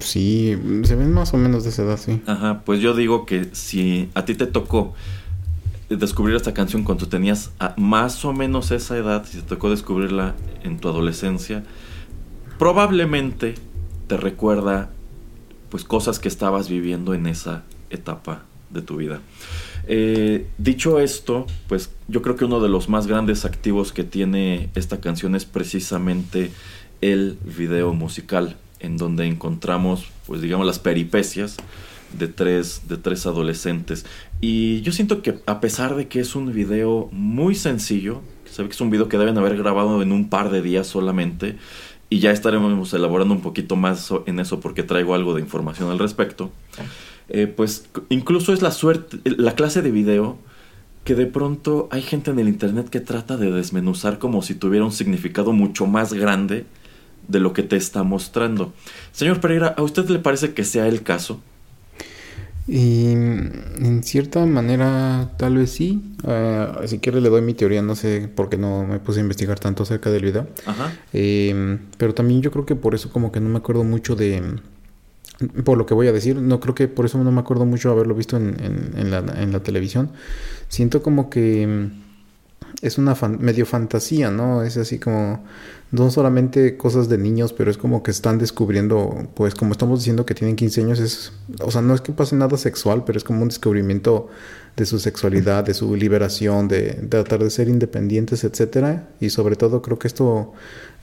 Sí, 0.00 0.56
se 0.82 0.96
ven 0.96 1.12
más 1.12 1.32
o 1.34 1.36
menos 1.36 1.64
de 1.64 1.70
esa 1.70 1.82
edad, 1.82 1.98
sí. 1.98 2.20
Ajá, 2.26 2.62
pues 2.64 2.80
yo 2.80 2.94
digo 2.94 3.24
que 3.24 3.48
si 3.52 4.10
a 4.14 4.24
ti 4.24 4.34
te 4.34 4.46
tocó 4.46 4.94
descubrir 5.88 6.34
esta 6.36 6.52
canción 6.52 6.84
cuando 6.84 7.06
tenías 7.06 7.52
más 7.76 8.24
o 8.24 8.32
menos 8.32 8.70
esa 8.70 8.96
edad, 8.96 9.24
si 9.24 9.38
te 9.38 9.42
tocó 9.44 9.70
descubrirla 9.70 10.34
en 10.64 10.78
tu 10.78 10.88
adolescencia, 10.88 11.62
probablemente 12.58 13.54
te 14.08 14.16
recuerda 14.16 14.90
pues 15.70 15.84
cosas 15.84 16.18
que 16.18 16.28
estabas 16.28 16.68
viviendo 16.68 17.14
en 17.14 17.26
esa 17.26 17.62
etapa 17.88 18.42
de 18.72 18.82
tu 18.82 18.96
vida. 18.96 19.20
Eh, 19.86 20.46
dicho 20.58 21.00
esto, 21.00 21.46
pues 21.68 21.90
yo 22.08 22.22
creo 22.22 22.36
que 22.36 22.44
uno 22.44 22.60
de 22.60 22.68
los 22.68 22.88
más 22.88 23.06
grandes 23.06 23.44
activos 23.44 23.92
que 23.92 24.04
tiene 24.04 24.70
esta 24.74 25.00
canción 25.00 25.34
es 25.34 25.44
precisamente 25.44 26.52
el 27.00 27.38
video 27.44 27.92
musical 27.92 28.56
en 28.80 28.96
donde 28.96 29.26
encontramos, 29.26 30.06
pues 30.26 30.40
digamos, 30.40 30.66
las 30.66 30.78
peripecias 30.78 31.56
de 32.18 32.28
tres, 32.28 32.82
de 32.88 32.96
tres 32.96 33.26
adolescentes. 33.26 34.04
Y 34.40 34.82
yo 34.82 34.92
siento 34.92 35.22
que 35.22 35.38
a 35.46 35.60
pesar 35.60 35.96
de 35.96 36.08
que 36.08 36.20
es 36.20 36.34
un 36.36 36.52
video 36.52 37.08
muy 37.12 37.54
sencillo, 37.54 38.20
se 38.44 38.62
ve 38.62 38.68
que 38.68 38.74
es 38.74 38.80
un 38.80 38.90
video 38.90 39.08
que 39.08 39.18
deben 39.18 39.38
haber 39.38 39.56
grabado 39.56 40.02
en 40.02 40.12
un 40.12 40.28
par 40.28 40.50
de 40.50 40.62
días 40.62 40.86
solamente, 40.86 41.56
y 42.10 42.18
ya 42.18 42.30
estaremos 42.30 42.92
elaborando 42.92 43.32
un 43.32 43.40
poquito 43.40 43.74
más 43.74 44.12
en 44.26 44.38
eso 44.38 44.60
porque 44.60 44.82
traigo 44.82 45.14
algo 45.14 45.32
de 45.32 45.40
información 45.40 45.90
al 45.90 45.98
respecto. 45.98 46.52
Eh, 47.34 47.46
pues 47.46 47.86
incluso 48.10 48.52
es 48.52 48.60
la 48.60 48.70
suerte, 48.70 49.18
la 49.24 49.54
clase 49.54 49.80
de 49.80 49.90
video 49.90 50.36
que 51.02 51.14
de 51.14 51.24
pronto 51.24 51.88
hay 51.90 52.02
gente 52.02 52.30
en 52.30 52.38
el 52.38 52.46
internet 52.46 52.90
que 52.90 53.00
trata 53.00 53.38
de 53.38 53.50
desmenuzar 53.50 54.18
como 54.18 54.42
si 54.42 54.54
tuviera 54.54 54.84
un 54.84 54.92
significado 54.92 55.52
mucho 55.52 55.86
más 55.86 56.12
grande 56.12 56.66
de 57.28 57.40
lo 57.40 57.54
que 57.54 57.62
te 57.62 57.76
está 57.76 58.02
mostrando. 58.02 58.74
Señor 59.12 59.40
Pereira, 59.40 59.68
¿a 59.78 59.82
usted 59.82 60.06
le 60.10 60.18
parece 60.18 60.52
que 60.52 60.62
sea 60.62 60.86
el 60.88 61.02
caso? 61.02 61.40
Y 62.68 63.06
en 63.06 64.02
cierta 64.04 64.44
manera, 64.44 65.32
tal 65.38 65.56
vez 65.56 65.70
sí. 65.70 66.02
Uh, 66.24 66.86
si 66.86 66.98
quiere 66.98 67.22
le 67.22 67.30
doy 67.30 67.40
mi 67.40 67.54
teoría, 67.54 67.80
no 67.80 67.96
sé 67.96 68.28
por 68.28 68.50
qué 68.50 68.58
no 68.58 68.84
me 68.84 69.00
puse 69.00 69.20
a 69.20 69.22
investigar 69.22 69.58
tanto 69.58 69.84
acerca 69.84 70.10
del 70.10 70.22
video. 70.22 70.46
Ajá. 70.66 70.92
Eh, 71.14 71.78
pero 71.96 72.12
también 72.12 72.42
yo 72.42 72.50
creo 72.50 72.66
que 72.66 72.76
por 72.76 72.94
eso 72.94 73.10
como 73.10 73.32
que 73.32 73.40
no 73.40 73.48
me 73.48 73.56
acuerdo 73.56 73.84
mucho 73.84 74.16
de... 74.16 74.42
Por 75.64 75.78
lo 75.78 75.86
que 75.86 75.94
voy 75.94 76.08
a 76.08 76.12
decir, 76.12 76.36
no 76.36 76.60
creo 76.60 76.74
que 76.74 76.88
por 76.88 77.04
eso 77.04 77.22
no 77.22 77.30
me 77.32 77.40
acuerdo 77.40 77.64
mucho 77.64 77.90
haberlo 77.90 78.14
visto 78.14 78.36
en, 78.36 79.10
la, 79.10 79.18
en 79.18 79.52
la 79.52 79.60
televisión. 79.60 80.10
Siento 80.68 81.02
como 81.02 81.30
que 81.30 81.90
es 82.80 82.98
una 82.98 83.16
medio 83.38 83.66
fantasía, 83.66 84.30
¿no? 84.30 84.62
Es 84.62 84.76
así 84.76 84.98
como 84.98 85.44
no 85.92 86.10
solamente 86.10 86.76
cosas 86.76 87.08
de 87.08 87.18
niños, 87.18 87.52
pero 87.52 87.70
es 87.70 87.76
como 87.76 88.02
que 88.02 88.10
están 88.10 88.38
descubriendo, 88.38 89.28
pues 89.34 89.54
como 89.54 89.72
estamos 89.72 90.00
diciendo 90.00 90.24
que 90.24 90.34
tienen 90.34 90.56
15 90.56 90.80
años, 90.82 91.00
es, 91.00 91.32
o 91.60 91.70
sea, 91.70 91.82
no 91.82 91.94
es 91.94 92.00
que 92.00 92.12
pase 92.12 92.34
nada 92.34 92.56
sexual, 92.56 93.04
pero 93.04 93.18
es 93.18 93.24
como 93.24 93.42
un 93.42 93.48
descubrimiento 93.48 94.28
de 94.76 94.86
su 94.86 94.98
sexualidad, 94.98 95.64
de 95.64 95.74
su 95.74 95.94
liberación, 95.96 96.68
de, 96.68 96.92
tratar 97.08 97.42
de 97.42 97.50
ser 97.50 97.68
independientes, 97.68 98.44
etcétera. 98.44 99.08
Y 99.20 99.30
sobre 99.30 99.56
todo 99.56 99.82
creo 99.82 99.98
que 99.98 100.08
esto 100.08 100.52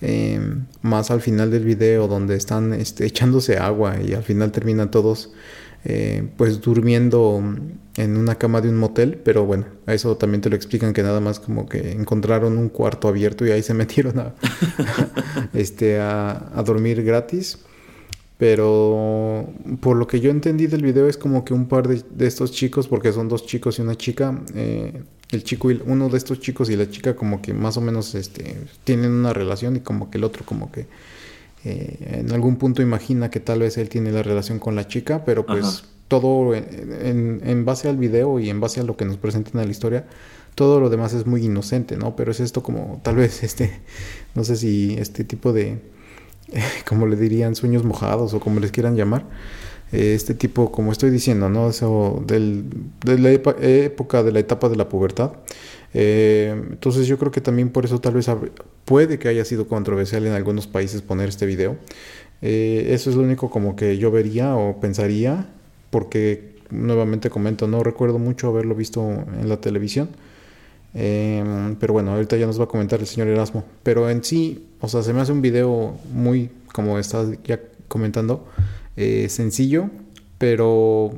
em, 0.01 0.65
más 0.81 1.11
al 1.11 1.21
final 1.21 1.51
del 1.51 1.65
video, 1.65 2.07
donde 2.07 2.35
están 2.35 2.73
este, 2.73 3.05
echándose 3.05 3.57
agua 3.57 3.97
y 4.01 4.13
al 4.13 4.23
final 4.23 4.51
terminan 4.51 4.91
todos 4.91 5.31
eh, 5.85 6.27
pues 6.35 6.59
durmiendo 6.59 7.41
en 7.95 8.17
una 8.17 8.35
cama 8.35 8.59
de 8.59 8.67
un 8.67 8.77
motel, 8.77 9.17
pero 9.23 9.45
bueno, 9.45 9.65
a 9.85 9.93
eso 9.93 10.17
también 10.17 10.41
te 10.41 10.49
lo 10.49 10.57
explican 10.57 10.91
que 10.91 11.03
nada 11.03 11.21
más 11.21 11.39
como 11.39 11.69
que 11.69 11.93
encontraron 11.93 12.57
un 12.57 12.67
cuarto 12.67 13.07
abierto 13.07 13.45
y 13.45 13.51
ahí 13.51 13.63
se 13.63 13.73
metieron 13.75 14.33
este, 15.53 15.99
a, 15.99 16.51
dormir 16.65 17.01
gratis. 17.03 17.59
Pero 18.39 19.49
por 19.81 19.97
lo 19.97 20.07
que 20.07 20.21
yo 20.21 20.31
entendí 20.31 20.67
del 20.67 20.81
video 20.81 21.09
es 21.09 21.17
como 21.17 21.43
que 21.43 21.53
un 21.53 21.67
par 21.67 21.89
de, 21.89 22.25
estos 22.25 22.53
chicos, 22.53 22.87
porque 22.87 23.11
son 23.11 23.27
dos 23.27 23.45
chicos 23.45 23.79
y 23.79 23.81
una 23.81 23.95
chica, 23.95 24.41
eh, 24.55 25.03
el 25.31 25.43
chico 25.43 25.69
y 25.69 25.81
uno 25.85 26.07
de 26.07 26.17
estos 26.17 26.39
chicos 26.39 26.69
y 26.69 26.77
la 26.77 26.89
chica 26.89 27.17
como 27.17 27.41
que 27.41 27.53
más 27.53 27.75
o 27.75 27.81
menos 27.81 28.15
este, 28.15 28.55
tienen 28.85 29.11
una 29.11 29.33
relación 29.33 29.75
y 29.75 29.81
como 29.81 30.09
que 30.09 30.19
el 30.19 30.23
otro 30.23 30.45
como 30.45 30.71
que 30.71 30.87
eh, 31.65 32.21
en 32.21 32.31
algún 32.31 32.55
punto 32.55 32.81
imagina 32.81 33.29
que 33.29 33.41
tal 33.41 33.59
vez 33.59 33.77
él 33.77 33.89
tiene 33.89 34.09
la 34.13 34.23
relación 34.23 34.57
con 34.57 34.73
la 34.73 34.87
chica, 34.87 35.25
pero 35.25 35.45
pues 35.45 35.83
todo 36.07 36.55
en, 36.55 37.41
en, 37.43 37.65
base 37.65 37.89
al 37.89 37.97
video 37.97 38.39
y 38.39 38.49
en 38.49 38.61
base 38.61 38.79
a 38.79 38.83
lo 38.83 38.95
que 38.95 39.03
nos 39.03 39.17
presentan 39.17 39.59
en 39.59 39.67
la 39.67 39.71
historia, 39.71 40.07
todo 40.55 40.79
lo 40.79 40.89
demás 40.89 41.13
es 41.13 41.25
muy 41.25 41.43
inocente, 41.43 41.97
¿no? 41.97 42.15
Pero 42.15 42.31
es 42.31 42.39
esto 42.39 42.63
como 42.63 43.01
tal 43.03 43.17
vez 43.17 43.43
este, 43.43 43.81
no 44.33 44.45
sé 44.45 44.55
si 44.55 44.95
este 44.97 45.25
tipo 45.25 45.51
de, 45.51 45.79
como 46.87 47.05
le 47.07 47.15
dirían, 47.15 47.55
sueños 47.55 47.83
mojados 47.83 48.33
o 48.33 48.39
como 48.39 48.59
les 48.59 48.71
quieran 48.71 48.95
llamar, 48.95 49.25
eh, 49.91 50.13
este 50.13 50.33
tipo, 50.33 50.71
como 50.71 50.91
estoy 50.91 51.09
diciendo, 51.09 51.49
¿no? 51.49 51.69
Eso 51.69 52.23
de 52.25 53.17
la 53.17 53.31
época 53.31 54.23
de 54.23 54.31
la 54.31 54.39
etapa 54.39 54.69
de 54.69 54.75
la 54.75 54.89
pubertad. 54.89 55.31
Eh, 55.93 56.53
entonces 56.69 57.07
yo 57.07 57.17
creo 57.17 57.31
que 57.31 57.41
también 57.41 57.69
por 57.69 57.85
eso 57.85 57.99
tal 57.99 58.13
vez 58.13 58.29
puede 58.85 59.17
que 59.17 59.27
haya 59.27 59.43
sido 59.45 59.67
controversial 59.67 60.25
en 60.27 60.33
algunos 60.33 60.67
países 60.67 61.01
poner 61.01 61.29
este 61.29 61.45
video. 61.45 61.77
Eh, 62.41 62.89
eso 62.91 63.09
es 63.09 63.15
lo 63.15 63.23
único 63.23 63.49
como 63.49 63.75
que 63.75 63.97
yo 63.97 64.11
vería 64.11 64.55
o 64.55 64.79
pensaría, 64.79 65.49
porque 65.89 66.55
nuevamente 66.69 67.29
comento, 67.29 67.67
no 67.67 67.83
recuerdo 67.83 68.19
mucho 68.19 68.47
haberlo 68.47 68.75
visto 68.75 69.01
en 69.39 69.49
la 69.49 69.59
televisión. 69.59 70.09
Pero 70.93 71.93
bueno, 71.93 72.11
ahorita 72.11 72.37
ya 72.37 72.45
nos 72.45 72.59
va 72.59 72.65
a 72.65 72.67
comentar 72.67 72.99
el 72.99 73.07
señor 73.07 73.27
Erasmo. 73.27 73.63
Pero 73.83 74.09
en 74.09 74.23
sí, 74.23 74.67
o 74.81 74.87
sea, 74.87 75.03
se 75.03 75.13
me 75.13 75.21
hace 75.21 75.31
un 75.31 75.41
video 75.41 75.97
muy, 76.13 76.49
como 76.73 76.97
estás 76.99 77.27
ya 77.43 77.59
comentando, 77.87 78.47
eh, 78.95 79.27
sencillo, 79.29 79.89
pero 80.37 81.11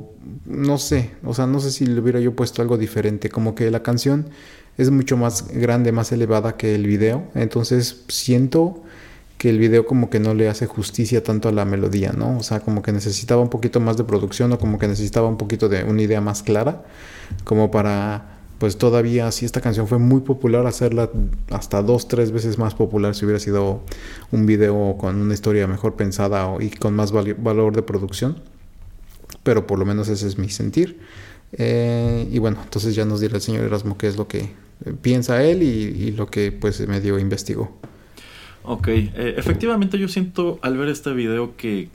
no 0.46 0.78
sé, 0.78 1.12
o 1.24 1.34
sea, 1.34 1.46
no 1.46 1.60
sé 1.60 1.70
si 1.70 1.86
le 1.86 2.00
hubiera 2.00 2.20
yo 2.20 2.34
puesto 2.34 2.60
algo 2.62 2.76
diferente, 2.76 3.28
como 3.28 3.54
que 3.54 3.70
la 3.70 3.82
canción 3.82 4.26
es 4.78 4.90
mucho 4.90 5.16
más 5.16 5.48
grande, 5.48 5.92
más 5.92 6.10
elevada 6.12 6.56
que 6.56 6.74
el 6.74 6.86
video, 6.86 7.24
entonces 7.34 8.02
siento 8.08 8.82
que 9.38 9.50
el 9.50 9.58
video 9.58 9.86
como 9.86 10.10
que 10.10 10.20
no 10.20 10.34
le 10.34 10.48
hace 10.48 10.66
justicia 10.66 11.22
tanto 11.22 11.48
a 11.48 11.52
la 11.52 11.64
melodía, 11.64 12.12
¿no? 12.12 12.38
O 12.38 12.42
sea, 12.42 12.60
como 12.60 12.82
que 12.82 12.92
necesitaba 12.92 13.42
un 13.42 13.48
poquito 13.48 13.80
más 13.80 13.96
de 13.96 14.04
producción 14.04 14.52
o 14.52 14.58
como 14.58 14.78
que 14.78 14.86
necesitaba 14.86 15.28
un 15.28 15.36
poquito 15.36 15.68
de 15.68 15.82
una 15.82 16.02
idea 16.02 16.20
más 16.20 16.42
clara, 16.42 16.84
como 17.44 17.70
para 17.70 18.31
pues 18.62 18.78
todavía 18.78 19.28
si 19.32 19.44
esta 19.44 19.60
canción 19.60 19.88
fue 19.88 19.98
muy 19.98 20.20
popular, 20.20 20.68
hacerla 20.68 21.10
hasta 21.50 21.82
dos, 21.82 22.06
tres 22.06 22.30
veces 22.30 22.58
más 22.58 22.76
popular 22.76 23.16
si 23.16 23.24
hubiera 23.24 23.40
sido 23.40 23.82
un 24.30 24.46
video 24.46 24.96
con 25.00 25.20
una 25.20 25.34
historia 25.34 25.66
mejor 25.66 25.96
pensada 25.96 26.48
y 26.60 26.70
con 26.70 26.94
más 26.94 27.10
valor 27.10 27.74
de 27.74 27.82
producción. 27.82 28.36
Pero 29.42 29.66
por 29.66 29.80
lo 29.80 29.84
menos 29.84 30.06
ese 30.06 30.28
es 30.28 30.38
mi 30.38 30.48
sentir. 30.48 31.00
Eh, 31.54 32.28
y 32.30 32.38
bueno, 32.38 32.58
entonces 32.62 32.94
ya 32.94 33.04
nos 33.04 33.20
dirá 33.20 33.34
el 33.34 33.42
señor 33.42 33.64
Erasmo 33.64 33.98
qué 33.98 34.06
es 34.06 34.16
lo 34.16 34.28
que 34.28 34.50
piensa 35.00 35.42
él 35.42 35.64
y, 35.64 36.12
lo 36.12 36.28
que 36.28 36.52
pues 36.52 36.86
medio 36.86 37.18
investigó. 37.18 37.76
Ok, 38.62 38.86
eh, 38.86 39.34
efectivamente 39.38 39.98
yo 39.98 40.06
siento 40.06 40.60
al 40.62 40.78
ver 40.78 40.88
este 40.88 41.12
video 41.14 41.56
que 41.56 41.88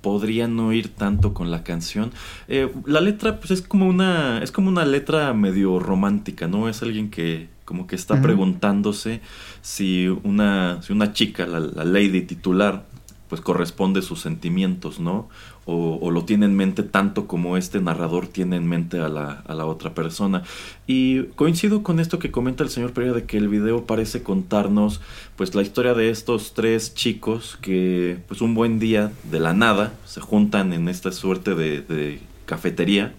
podría 0.00 0.48
no 0.48 0.72
ir 0.72 0.88
tanto 0.88 1.34
con 1.34 1.50
la 1.50 1.62
canción. 1.62 2.12
Eh, 2.48 2.72
la 2.86 3.00
letra, 3.00 3.38
pues 3.38 3.50
es 3.50 3.62
como 3.62 3.86
una. 3.86 4.42
es 4.42 4.52
como 4.52 4.68
una 4.68 4.84
letra 4.84 5.32
medio 5.34 5.78
romántica, 5.78 6.48
¿no? 6.48 6.68
Es 6.68 6.82
alguien 6.82 7.10
que 7.10 7.48
como 7.64 7.86
que 7.86 7.94
está 7.94 8.20
preguntándose 8.20 9.20
si 9.62 10.08
una, 10.08 10.82
si 10.82 10.92
una 10.92 11.12
chica, 11.12 11.46
la, 11.46 11.60
la 11.60 11.84
lady 11.84 12.22
titular, 12.22 12.84
pues 13.28 13.40
corresponde 13.40 14.02
sus 14.02 14.20
sentimientos, 14.20 14.98
¿no? 14.98 15.28
O, 15.72 16.10
lo 16.10 16.24
tiene 16.24 16.46
en 16.46 16.56
mente 16.56 16.82
tanto 16.82 17.28
como 17.28 17.56
este 17.56 17.80
narrador 17.80 18.26
tiene 18.26 18.56
en 18.56 18.66
mente 18.66 18.98
a 18.98 19.08
la, 19.08 19.44
a 19.46 19.54
la, 19.54 19.66
otra 19.66 19.94
persona. 19.94 20.42
Y 20.88 21.24
coincido 21.36 21.84
con 21.84 22.00
esto 22.00 22.18
que 22.18 22.32
comenta 22.32 22.64
el 22.64 22.70
señor 22.70 22.92
Pereira 22.92 23.14
de 23.14 23.24
que 23.24 23.36
el 23.36 23.48
video 23.48 23.86
parece 23.86 24.24
contarnos 24.24 25.00
pues 25.36 25.54
la 25.54 25.62
historia 25.62 25.94
de 25.94 26.10
estos 26.10 26.54
tres 26.54 26.94
chicos 26.94 27.56
que 27.62 28.18
pues 28.26 28.40
un 28.40 28.54
buen 28.54 28.80
día 28.80 29.12
de 29.30 29.38
la 29.38 29.54
nada 29.54 29.92
se 30.06 30.20
juntan 30.20 30.72
en 30.72 30.88
esta 30.88 31.12
suerte 31.12 31.54
de, 31.54 32.18
cafetería 32.46 33.14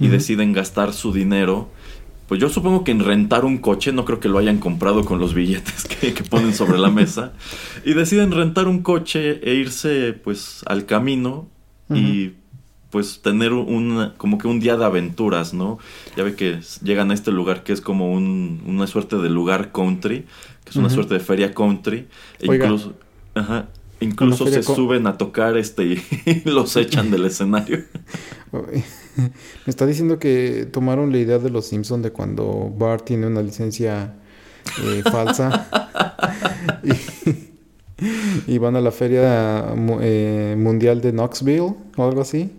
y 0.00 0.08
deciden 0.08 0.52
gastar 0.52 0.92
su 0.92 1.12
dinero 1.12 1.68
pues 2.26 2.40
yo 2.40 2.48
supongo 2.48 2.82
que 2.82 2.90
en 2.90 3.00
rentar 3.00 3.44
un 3.44 3.58
coche, 3.58 3.92
no 3.92 4.04
creo 4.04 4.18
que 4.18 4.28
lo 4.28 4.38
hayan 4.38 4.58
comprado 4.58 5.04
con 5.04 5.20
los 5.20 5.34
billetes 5.34 5.84
que, 6.00 6.10
ponen 6.24 6.54
sobre 6.54 6.78
la 6.78 6.90
mesa, 6.90 7.34
y 7.84 7.92
deciden 7.92 8.32
rentar 8.32 8.66
un 8.66 8.82
coche 8.82 9.40
e 9.48 9.54
irse 9.54 10.12
pues 10.14 10.64
al 10.66 10.86
camino 10.86 11.53
y 11.90 12.34
pues 12.90 13.22
tener 13.22 13.52
un, 13.52 14.12
como 14.16 14.38
que 14.38 14.46
un 14.46 14.60
día 14.60 14.76
de 14.76 14.84
aventuras, 14.84 15.52
¿no? 15.52 15.78
Ya 16.16 16.22
ve 16.22 16.36
que 16.36 16.60
llegan 16.82 17.10
a 17.10 17.14
este 17.14 17.32
lugar 17.32 17.64
que 17.64 17.72
es 17.72 17.80
como 17.80 18.12
un, 18.12 18.62
una 18.66 18.86
suerte 18.86 19.16
de 19.16 19.28
lugar 19.28 19.72
country, 19.72 20.26
que 20.64 20.70
es 20.70 20.76
una 20.76 20.90
suerte 20.90 21.14
de 21.14 21.20
feria 21.20 21.52
country, 21.52 22.06
e 22.38 22.46
incluso, 22.46 22.94
ajá, 23.34 23.68
incluso 23.98 24.46
se 24.46 24.62
suben 24.62 25.06
a 25.06 25.18
tocar 25.18 25.56
este 25.56 25.84
y 25.84 26.02
los 26.44 26.76
echan 26.76 27.10
del 27.10 27.24
escenario. 27.24 27.82
Me 28.52 28.82
está 29.66 29.86
diciendo 29.86 30.18
que 30.18 30.68
tomaron 30.70 31.10
la 31.10 31.18
idea 31.18 31.38
de 31.38 31.50
los 31.50 31.66
Simpsons 31.66 32.02
de 32.02 32.12
cuando 32.12 32.72
Bart 32.76 33.04
tiene 33.04 33.26
una 33.26 33.42
licencia 33.42 34.14
eh, 34.82 35.02
falsa 35.10 35.68
y, 36.84 37.53
van 38.58 38.76
a 38.76 38.80
la 38.80 38.90
feria 38.90 39.74
eh, 40.00 40.56
mundial 40.58 41.00
de 41.00 41.12
Knoxville 41.12 41.74
o 41.96 42.04
algo 42.04 42.20
así. 42.20 42.50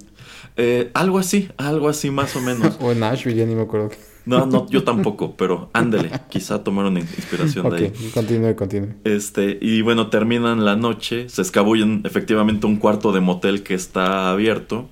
Eh, 0.58 0.89
algo 0.93 1.19
así, 1.19 1.49
algo 1.58 1.89
así 1.89 2.12
más 2.12 2.36
o 2.36 2.41
menos. 2.41 2.77
o 2.81 2.91
en 2.91 2.99
Nashville, 2.99 3.38
ya 3.38 3.45
ni 3.45 3.55
me 3.55 3.63
acuerdo. 3.63 3.89
No, 4.25 4.45
no, 4.45 4.67
yo 4.69 4.84
tampoco, 4.86 5.36
pero 5.36 5.69
ándele, 5.73 6.12
quizá 6.29 6.63
tomaron 6.63 6.97
inspiración 6.97 7.69
de 7.69 7.77
ahí. 7.77 7.93
Continúe, 8.13 8.55
continúe. 8.55 8.95
Este, 9.03 9.58
y 9.62 9.81
bueno, 9.81 10.10
terminan 10.10 10.65
la 10.65 10.75
noche, 10.75 11.29
se 11.29 11.41
escabullen 11.41 12.01
efectivamente 12.05 12.65
un 12.65 12.77
cuarto 12.77 13.12
de 13.12 13.19
motel 13.19 13.63
que 13.63 13.73
está 13.73 14.29
abierto 14.31 14.89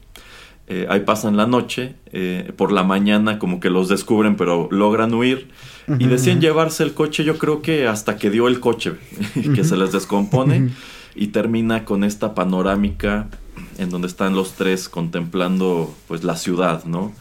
eh, 0.68 0.88
ahí 0.90 1.02
pasan 1.02 1.36
la 1.36 1.46
noche, 1.46 1.96
eh, 2.12 2.54
por 2.56 2.72
la 2.72 2.84
mañana 2.84 3.38
como 3.38 3.60
que 3.60 3.70
los 3.70 3.90
descubren 3.90 4.36
pero 4.36 4.70
logran 4.72 5.14
huir. 5.14 5.50
Y 6.00 6.06
deciden 6.08 6.40
llevarse 6.40 6.84
el 6.84 6.94
coche 6.94 7.26
yo 7.26 7.38
creo 7.38 7.62
que 7.62 7.88
hasta 7.88 8.18
que 8.18 8.30
dio 8.30 8.48
el 8.48 8.62
coche, 8.62 8.94
que 9.56 9.64
se 9.66 9.76
les 9.76 9.92
descompone 9.92 10.70
y 11.16 11.28
termina 11.28 11.84
con 11.84 12.04
esta 12.04 12.34
panorámica 12.34 13.28
en 13.78 13.90
donde 13.90 14.08
están 14.08 14.36
los 14.36 14.54
tres 14.54 14.90
contemplando 14.90 15.94
pues 16.08 16.24
la 16.24 16.36
ciudad, 16.36 16.86
¿no? 16.86 17.14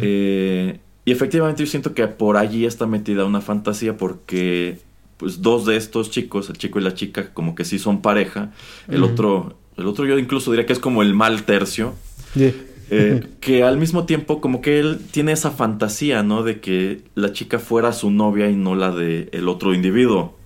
Eh, 0.00 0.78
y 1.04 1.12
efectivamente 1.12 1.64
yo 1.64 1.70
siento 1.70 1.94
que 1.94 2.06
por 2.06 2.36
allí 2.36 2.66
está 2.66 2.86
metida 2.86 3.24
una 3.24 3.40
fantasía 3.40 3.96
porque 3.96 4.78
pues 5.16 5.40
dos 5.40 5.64
de 5.64 5.76
estos 5.76 6.10
chicos, 6.10 6.50
el 6.50 6.58
chico 6.58 6.78
y 6.78 6.82
la 6.82 6.94
chica, 6.94 7.32
como 7.32 7.54
que 7.54 7.64
sí 7.64 7.78
son 7.78 8.02
pareja, 8.02 8.52
el 8.88 9.02
otro, 9.02 9.56
el 9.76 9.86
otro 9.86 10.04
yo 10.04 10.18
incluso 10.18 10.50
diría 10.50 10.66
que 10.66 10.74
es 10.74 10.78
como 10.78 11.02
el 11.02 11.14
mal 11.14 11.44
tercio, 11.44 11.94
eh, 12.34 13.26
que 13.40 13.62
al 13.62 13.78
mismo 13.78 14.04
tiempo 14.04 14.40
como 14.40 14.60
que 14.60 14.78
él 14.78 14.98
tiene 15.10 15.32
esa 15.32 15.50
fantasía, 15.50 16.22
¿no? 16.22 16.42
De 16.42 16.60
que 16.60 17.02
la 17.14 17.32
chica 17.32 17.58
fuera 17.58 17.92
su 17.92 18.10
novia 18.10 18.48
y 18.50 18.56
no 18.56 18.74
la 18.74 18.90
de 18.90 19.28
el 19.32 19.48
otro 19.48 19.74
individuo. 19.74 20.36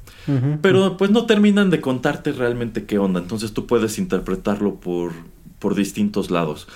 Pero 0.62 0.96
pues 0.96 1.10
no 1.10 1.26
terminan 1.26 1.70
de 1.70 1.80
contarte 1.80 2.30
realmente 2.30 2.84
qué 2.84 2.98
onda. 2.98 3.18
Entonces 3.18 3.52
tú 3.52 3.66
puedes 3.66 3.98
interpretarlo 3.98 4.76
por, 4.76 5.10
por 5.58 5.74
distintos 5.74 6.30
lados. 6.30 6.68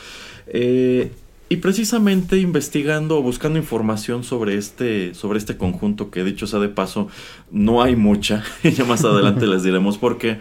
Eh, 0.49 1.13
y 1.49 1.57
precisamente 1.57 2.39
investigando 2.39 3.19
o 3.19 3.23
buscando 3.23 3.59
información 3.59 4.25
sobre 4.25 4.57
este, 4.57 5.15
sobre 5.15 5.39
este 5.39 5.57
conjunto, 5.57 6.11
que 6.11 6.25
dicho 6.25 6.47
sea 6.47 6.59
de 6.59 6.69
paso, 6.69 7.09
no 7.51 7.83
hay 7.83 7.97
mucha, 7.97 8.43
ya 8.65 8.85
más 8.85 9.05
adelante 9.05 9.47
les 9.49 9.63
diremos 9.63 9.99
por 9.99 10.19
qué, 10.19 10.39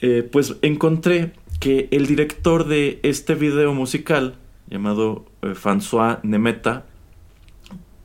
eh, 0.00 0.28
pues 0.30 0.56
encontré 0.62 1.32
que 1.60 1.88
el 1.90 2.06
director 2.06 2.66
de 2.66 3.00
este 3.02 3.34
video 3.34 3.72
musical, 3.74 4.36
llamado 4.68 5.24
eh, 5.42 5.54
François 5.54 6.20
Nemeta, 6.22 6.84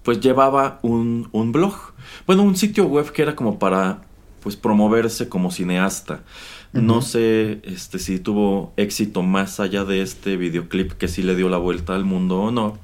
pues 0.04 0.20
llevaba 0.20 0.80
un, 0.82 1.30
un, 1.32 1.52
blog, 1.52 1.76
bueno, 2.26 2.44
un 2.44 2.56
sitio 2.56 2.86
web 2.86 3.12
que 3.12 3.22
era 3.22 3.36
como 3.36 3.60
para 3.60 4.02
pues 4.42 4.56
promoverse 4.56 5.30
como 5.30 5.52
cineasta. 5.52 6.24
No 6.74 7.02
sé 7.02 7.60
este, 7.64 8.00
si 8.00 8.18
tuvo 8.18 8.72
éxito 8.78 9.24
más 9.24 9.60
allá 9.60 9.84
de 9.84 10.02
este 10.02 10.38
videoclip 10.38 10.94
que 10.94 11.10
sí 11.10 11.22
le 11.22 11.36
dio 11.36 11.50
la 11.50 11.58
vuelta 11.58 11.96
al 11.96 12.06
mundo 12.06 12.40
o 12.40 12.52
no. 12.52 12.78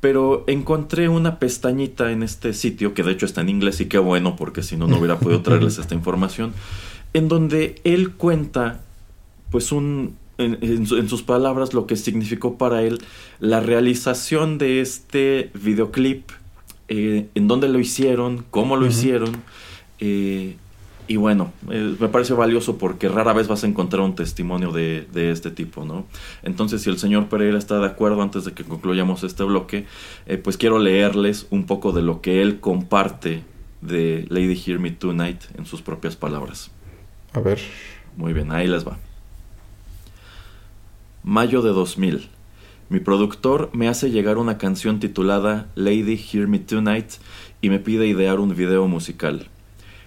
Pero 0.00 0.42
encontré 0.48 1.08
una 1.08 1.38
pestañita 1.38 2.10
en 2.10 2.24
este 2.24 2.52
sitio, 2.52 2.92
que 2.92 3.04
de 3.04 3.12
hecho 3.12 3.24
está 3.24 3.40
en 3.40 3.50
inglés 3.50 3.80
y 3.80 3.86
qué 3.86 3.98
bueno, 3.98 4.34
porque 4.34 4.62
si 4.62 4.76
no, 4.76 4.88
no 4.88 4.98
hubiera 4.98 5.18
podido 5.18 5.42
traerles 5.42 5.78
esta 5.78 5.94
información, 5.94 6.52
en 7.12 7.28
donde 7.28 7.80
él 7.84 8.14
cuenta 8.14 8.80
pues 9.54 9.70
un, 9.70 10.16
en, 10.36 11.08
sus 11.08 11.22
palabras 11.22 11.74
lo 11.74 11.86
que 11.86 11.94
significó 11.94 12.58
para 12.58 12.82
él 12.82 12.98
la 13.38 13.60
realización 13.60 14.58
de 14.58 14.80
este 14.80 15.52
videoclip, 15.54 16.28
eh, 16.88 17.28
en 17.36 17.46
dónde 17.46 17.68
lo 17.68 17.78
hicieron, 17.78 18.44
cómo 18.50 18.74
lo 18.74 18.84
hicieron. 18.84 19.30
Eh, 20.00 20.56
y 21.06 21.16
bueno, 21.18 21.52
eh, 21.70 21.94
me 22.00 22.08
parece 22.08 22.34
valioso 22.34 22.78
porque 22.78 23.08
rara 23.08 23.32
vez 23.32 23.46
vas 23.46 23.62
a 23.62 23.68
encontrar 23.68 24.02
un 24.02 24.16
testimonio 24.16 24.72
de, 24.72 25.06
de, 25.12 25.30
este 25.30 25.52
tipo, 25.52 25.84
¿no? 25.84 26.04
Entonces, 26.42 26.82
si 26.82 26.90
el 26.90 26.98
señor 26.98 27.28
Pereira 27.28 27.56
está 27.56 27.78
de 27.78 27.86
acuerdo 27.86 28.22
antes 28.22 28.44
de 28.44 28.54
que 28.54 28.64
concluyamos 28.64 29.22
este 29.22 29.44
bloque, 29.44 29.86
pues 30.42 30.56
quiero 30.56 30.80
leerles 30.80 31.46
un 31.50 31.66
poco 31.66 31.92
de 31.92 32.02
lo 32.02 32.22
que 32.22 32.42
él 32.42 32.58
comparte 32.58 33.44
de 33.82 34.26
Lady 34.30 34.60
Hear 34.66 34.80
Me 34.80 34.90
Tonight 34.90 35.42
en 35.56 35.64
sus 35.64 35.80
propias 35.80 36.16
palabras. 36.16 36.72
A 37.32 37.38
ver. 37.38 37.60
Muy 38.16 38.32
bien, 38.32 38.50
ahí 38.50 38.66
les 38.66 38.84
va. 38.84 38.98
Mayo 41.26 41.62
de 41.62 41.70
2000. 41.70 42.28
Mi 42.90 43.00
productor 43.00 43.70
me 43.72 43.88
hace 43.88 44.10
llegar 44.10 44.36
una 44.36 44.58
canción 44.58 45.00
titulada 45.00 45.70
Lady 45.74 46.18
Hear 46.18 46.48
Me 46.48 46.58
Tonight 46.58 47.12
y 47.62 47.70
me 47.70 47.78
pide 47.78 48.06
idear 48.06 48.40
un 48.40 48.54
video 48.54 48.86
musical. 48.88 49.48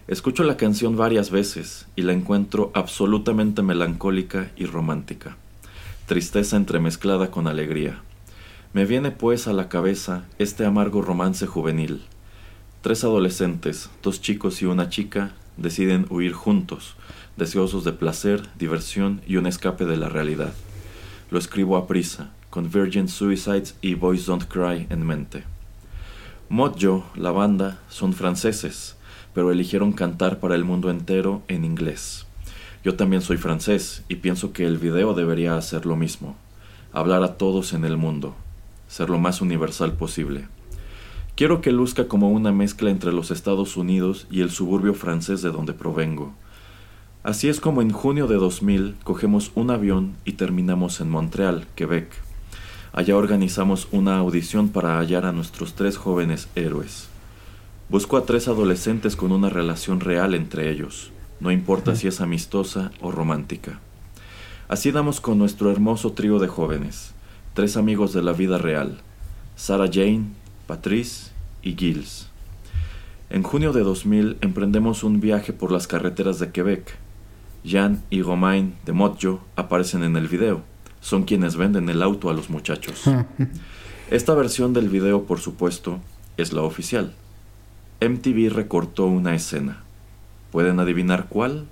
Escucho 0.08 0.44
la 0.44 0.58
canción 0.58 0.96
varias 0.96 1.32
veces 1.32 1.88
y 1.96 2.04
la 2.04 2.14
encuentro 2.14 2.70
absolutamente 2.76 3.64
melancólica 3.64 4.52
y 4.56 4.68
romántica. 4.68 5.38
Tristeza 6.06 6.56
entremezclada 6.56 7.32
con 7.32 7.48
alegría. 7.48 8.04
Me 8.74 8.86
viene 8.86 9.10
pues 9.10 9.48
a 9.48 9.54
la 9.54 9.70
cabeza 9.70 10.26
este 10.38 10.68
amargo 10.68 11.02
romance 11.02 11.48
juvenil. 11.48 12.04
Tres 12.84 13.04
adolescentes, 13.04 13.90
dos 14.04 14.22
chicos 14.22 14.62
y 14.62 14.68
una 14.68 14.90
chica, 14.90 15.34
deciden 15.58 16.06
huir 16.12 16.34
juntos, 16.34 16.96
deseosos 17.38 17.84
de 17.86 17.94
placer, 17.94 18.44
diversión 18.60 19.22
y 19.26 19.38
un 19.38 19.48
escape 19.48 19.86
de 19.86 19.98
la 19.98 20.10
realidad. 20.10 20.54
Lo 21.30 21.38
escribo 21.38 21.76
a 21.76 21.88
prisa, 21.88 22.32
con 22.50 22.72
Virgin 22.72 23.10
Suicides 23.10 23.76
y 23.82 23.96
Boys 23.96 24.26
Don't 24.26 24.46
Cry 24.46 24.88
en 24.90 25.06
mente. 25.06 25.44
Mojo, 26.48 27.06
la 27.16 27.32
banda, 27.32 27.82
son 27.90 28.14
franceses, 28.14 28.96
pero 29.34 29.52
eligieron 29.52 29.92
cantar 29.92 30.40
para 30.40 30.56
el 30.56 30.64
mundo 30.64 30.90
entero 30.90 31.42
en 31.50 31.66
inglés. 31.66 32.26
Yo 32.82 32.96
también 32.96 33.22
soy 33.22 33.36
francés 33.36 34.04
y 34.08 34.16
pienso 34.16 34.54
que 34.54 34.66
el 34.66 34.78
video 34.78 35.14
debería 35.14 35.58
hacer 35.58 35.86
lo 35.86 35.98
mismo, 35.98 36.38
hablar 36.94 37.22
a 37.24 37.36
todos 37.36 37.74
en 37.74 37.84
el 37.84 37.98
mundo, 37.98 38.34
ser 38.88 39.10
lo 39.10 39.20
más 39.20 39.42
universal 39.42 39.92
posible. 39.94 40.48
Quiero 41.36 41.60
que 41.60 41.74
luzca 41.74 42.08
como 42.08 42.32
una 42.32 42.54
mezcla 42.54 42.90
entre 42.90 43.12
los 43.12 43.32
Estados 43.32 43.76
Unidos 43.76 44.28
y 44.32 44.40
el 44.40 44.50
suburbio 44.50 44.94
francés 44.94 45.42
de 45.42 45.52
donde 45.52 45.74
provengo, 45.74 46.34
Así 47.24 47.50
es 47.50 47.60
como 47.60 47.82
en 47.82 47.92
junio 47.92 48.28
de 48.28 48.36
2000 48.36 48.96
cogemos 49.04 49.52
un 49.56 49.72
avión 49.72 50.16
y 50.24 50.34
terminamos 50.34 51.02
en 51.02 51.10
Montreal, 51.10 51.68
Quebec. 51.76 52.08
Allá 52.94 53.18
organizamos 53.18 53.88
una 53.92 54.18
audición 54.18 54.70
para 54.70 54.98
hallar 54.98 55.26
a 55.26 55.32
nuestros 55.32 55.74
tres 55.74 55.98
jóvenes 55.98 56.48
héroes. 56.56 57.10
Busco 57.90 58.18
a 58.18 58.26
tres 58.26 58.48
adolescentes 58.48 59.16
con 59.16 59.32
una 59.32 59.50
relación 59.50 60.00
real 60.00 60.36
entre 60.36 60.70
ellos, 60.70 61.12
no 61.40 61.52
importa 61.52 61.96
si 61.96 62.08
es 62.08 62.22
amistosa 62.22 62.92
o 63.02 63.12
romántica. 63.12 63.80
Así 64.68 64.92
damos 64.92 65.22
con 65.22 65.38
nuestro 65.38 65.72
hermoso 65.72 66.14
trío 66.14 66.40
de 66.40 66.48
jóvenes, 66.48 67.14
tres 67.54 67.78
amigos 67.78 68.14
de 68.14 68.22
la 68.22 68.34
vida 68.34 68.58
real, 68.58 69.00
Sarah 69.56 69.90
Jane, 69.92 70.26
Patrice 70.66 71.32
y 71.62 71.76
Gilles. 71.76 72.28
En 73.30 73.44
junio 73.44 73.74
de 73.74 73.82
2000 73.82 74.38
emprendemos 74.42 75.04
un 75.04 75.20
viaje 75.20 75.54
por 75.54 75.72
las 75.72 75.88
carreteras 75.88 76.40
de 76.40 76.52
Quebec, 76.52 76.98
Jan 77.66 78.04
y 78.10 78.22
Romain 78.22 78.76
de 78.86 78.94
Mojo 78.94 79.42
aparecen 79.56 80.04
en 80.04 80.16
el 80.16 80.28
video. 80.28 80.62
Son 81.02 81.24
quienes 81.24 81.56
venden 81.56 81.90
el 81.90 82.02
auto 82.02 82.30
a 82.30 82.34
los 82.34 82.50
muchachos. 82.50 83.04
Esta 84.12 84.34
versión 84.34 84.74
del 84.74 84.90
video, 84.90 85.24
por 85.24 85.40
supuesto, 85.40 86.00
es 86.38 86.54
la 86.54 86.62
oficial. 86.62 87.14
MTV 88.02 88.50
recortó 88.54 89.06
una 89.06 89.36
escena. 89.36 89.84
¿Pueden 90.52 90.80
adivinar 90.80 91.28
cuál? 91.30 91.66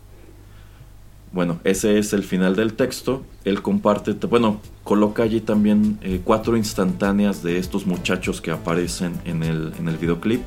Bueno, 1.32 1.60
ese 1.64 1.98
es 1.98 2.14
el 2.14 2.24
final 2.24 2.56
del 2.56 2.74
texto. 2.74 3.24
Él 3.44 3.62
comparte, 3.62 4.14
bueno, 4.28 4.62
coloca 4.84 5.24
allí 5.24 5.42
también 5.42 6.00
eh, 6.02 6.22
cuatro 6.24 6.56
instantáneas 6.56 7.44
de 7.44 7.58
estos 7.58 7.86
muchachos 7.86 8.42
que 8.42 8.52
aparecen 8.52 9.20
en 9.26 9.44
el, 9.44 9.74
en 9.78 9.90
el 9.90 9.98
videoclip. 9.98 10.42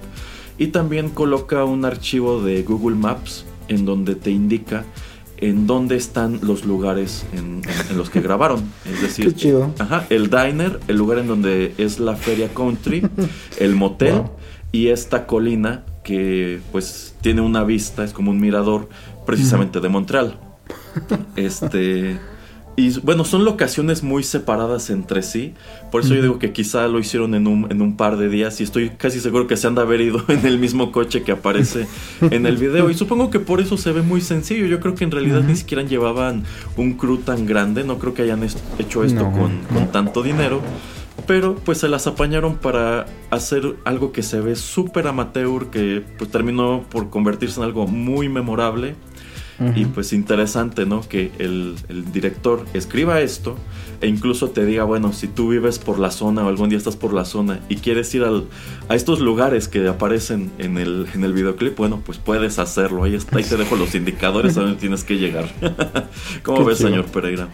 Y 0.57 0.69
también 0.69 1.11
coloca 1.11 1.65
un 1.65 1.85
archivo 1.85 2.43
de 2.43 2.63
Google 2.63 2.97
Maps 2.97 3.45
en 3.69 3.85
donde 3.85 4.15
te 4.15 4.31
indica 4.31 4.85
en 5.41 5.67
dónde 5.67 5.97
están 5.97 6.41
los 6.43 6.65
lugares 6.65 7.25
en, 7.33 7.63
los 7.97 8.11
que 8.11 8.21
grabaron. 8.21 8.63
Es 8.85 9.03
decir, 9.03 9.35
el 10.11 10.31
diner, 10.31 10.81
el 10.89 10.97
lugar 10.97 11.19
en 11.19 11.29
donde 11.29 11.75
es 11.79 11.99
la 11.99 12.17
feria 12.17 12.49
country, 12.55 13.07
el 13.59 13.75
motel 13.75 14.23
y 14.73 14.89
esta 14.89 15.27
colina 15.27 15.85
que 16.05 16.61
pues 16.73 17.15
tiene 17.21 17.41
una 17.41 17.65
vista, 17.65 18.05
es 18.05 18.13
como 18.13 18.31
un 18.31 18.41
mirador 18.41 18.89
precisamente 19.27 19.81
de 19.81 19.89
Montreal. 19.89 20.39
Este 21.37 22.19
y 22.79 22.97
bueno, 23.01 23.25
son 23.25 23.45
locaciones 23.45 24.05
muy 24.05 24.23
separadas 24.23 24.89
entre 24.91 25.25
sí. 25.25 25.53
Por 25.91 26.05
eso 26.05 26.15
yo 26.15 26.23
digo 26.23 26.39
que 26.39 26.53
quizá 26.53 26.87
lo 26.87 27.01
hicieron 27.01 27.35
en 27.35 27.49
un, 27.49 27.67
en 27.73 27.83
un 27.83 27.97
par 27.97 28.17
de 28.17 28.29
días. 28.29 28.61
Y 28.61 28.63
estoy 28.63 28.91
casi 28.91 29.19
seguro 29.19 29.49
que 29.49 29.57
se 29.57 29.67
han 29.67 29.75
de 29.75 29.81
haber 29.81 30.01
ido 30.01 30.25
en 30.29 30.47
el 30.47 30.61
mismo 30.61 30.93
coche 30.93 31.25
que 31.25 31.33
aparece 31.33 31.89
en 32.21 32.47
el 32.47 32.57
video. 32.57 32.89
Y 32.89 32.95
supongo 32.95 33.31
que 33.31 33.41
por 33.41 33.61
eso 33.61 33.77
se 33.77 33.91
ve 33.91 34.03
muy 34.03 34.21
sencillo. 34.21 34.65
Yo 34.67 34.79
creo 34.79 34.95
que 34.95 35.03
en 35.03 35.11
realidad 35.11 35.43
ni 35.43 35.57
siquiera 35.57 35.83
llevaban 35.83 36.45
un 36.77 36.93
crew 36.93 37.17
tan 37.17 37.47
grande. 37.47 37.83
No 37.83 37.99
creo 37.99 38.15
que 38.15 38.23
hayan 38.23 38.45
hecho 38.79 39.03
esto 39.03 39.29
con, 39.33 39.59
con 39.75 39.91
tanto 39.91 40.23
dinero 40.23 40.63
pero 41.27 41.57
pues 41.57 41.79
se 41.79 41.89
las 41.89 42.07
apañaron 42.07 42.57
para 42.57 43.05
hacer 43.31 43.75
algo 43.85 44.13
que 44.13 44.23
se 44.23 44.41
ve 44.41 44.57
súper 44.57 45.09
amateur, 45.09 45.69
que 45.69 46.03
pues 46.17 46.31
terminó 46.31 46.85
por 46.89 47.11
convertirse 47.11 47.61
en 47.61 47.65
algo 47.65 47.87
muy 47.87 48.31
memorable 48.31 48.95
y 49.75 49.87
pues 49.87 50.13
interesante, 50.13 50.87
¿no? 50.87 51.01
Que 51.01 51.33
el, 51.39 51.75
director 52.13 52.65
escriba 52.75 53.21
esto 53.21 53.57
e 54.01 54.07
incluso 54.07 54.51
te 54.51 54.65
diga, 54.65 54.85
bueno, 54.85 55.13
si 55.13 55.27
tú 55.27 55.49
vives 55.49 55.81
por 55.81 55.99
la 55.99 56.13
zona 56.13 56.45
o 56.45 56.49
algún 56.49 56.69
día 56.69 56.79
estás 56.79 56.95
por 56.95 57.13
la 57.13 57.25
zona 57.25 57.61
y 57.69 57.77
quieres 57.77 58.15
ir 58.15 58.25
a 58.25 58.95
estos 58.95 59.19
lugares 59.21 59.67
que 59.67 59.87
aparecen 59.89 60.53
en 60.59 60.79
el, 60.79 61.07
en 61.13 61.25
el 61.25 61.33
videoclip, 61.33 61.77
bueno, 61.77 62.01
pues 62.05 62.19
puedes 62.19 62.61
hacerlo. 62.61 63.03
Ahí, 63.03 63.17
está, 63.17 63.39
ahí 63.39 63.45
te 63.45 63.57
dejo 63.57 63.75
los 63.75 63.95
indicadores 63.95 64.57
a 64.57 64.61
donde 64.61 64.77
tienes 64.77 65.03
que 65.03 65.19
llegar. 65.19 65.49
¿Cómo 66.45 66.65
ves, 66.65 66.79
señor 66.79 67.07
Pereira? 67.07 67.49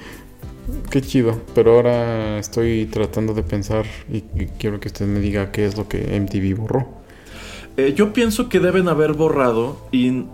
Qué 0.91 1.01
chido, 1.01 1.43
pero 1.55 1.77
ahora 1.77 2.39
estoy 2.39 2.87
tratando 2.87 3.35
de 3.35 3.43
pensar 3.43 3.85
y, 4.11 4.21
quiero 4.59 4.81
que 4.81 4.89
usted 4.89 5.07
me 5.07 5.21
diga 5.21 5.51
qué 5.53 5.67
es 5.67 5.77
lo 5.77 5.89
que 5.89 6.19
MTV 6.21 6.57
borró. 6.59 6.89
Eh, 7.77 7.95
yo 7.97 8.13
pienso 8.13 8.49
que 8.49 8.61
deben 8.61 8.89
haber 8.89 9.15
borrado 9.15 9.89
y 9.91 10.25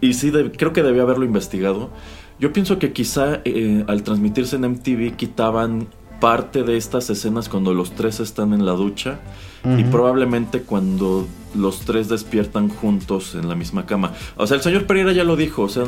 y 0.00 0.14
sí, 0.14 0.32
creo 0.56 0.72
que 0.72 0.82
debía 0.82 1.02
haberlo 1.02 1.24
investigado. 1.24 1.90
Yo 2.38 2.52
pienso 2.52 2.78
que 2.78 2.92
quizá 2.92 3.40
eh, 3.44 3.84
al 3.88 4.02
transmitirse 4.02 4.56
en 4.56 4.62
MTV 4.62 5.16
quitaban 5.16 5.88
parte 6.20 6.62
de 6.62 6.76
estas 6.76 7.10
escenas 7.10 7.48
cuando 7.48 7.74
los 7.74 7.92
tres 7.92 8.20
están 8.20 8.52
en 8.52 8.64
la 8.64 8.72
ducha 8.72 9.18
y 9.64 9.84
probablemente 9.84 10.62
cuando 10.62 11.26
los 11.54 11.80
tres 11.80 12.08
despiertan 12.08 12.68
juntos 12.68 13.34
en 13.34 13.48
la 13.48 13.54
misma 13.54 13.86
cama. 13.86 14.12
O 14.36 14.46
sea, 14.46 14.56
el 14.56 14.62
señor 14.62 14.86
Pereira 14.86 15.12
ya 15.12 15.24
lo 15.24 15.36
dijo, 15.36 15.62
o 15.62 15.68
sea, 15.68 15.84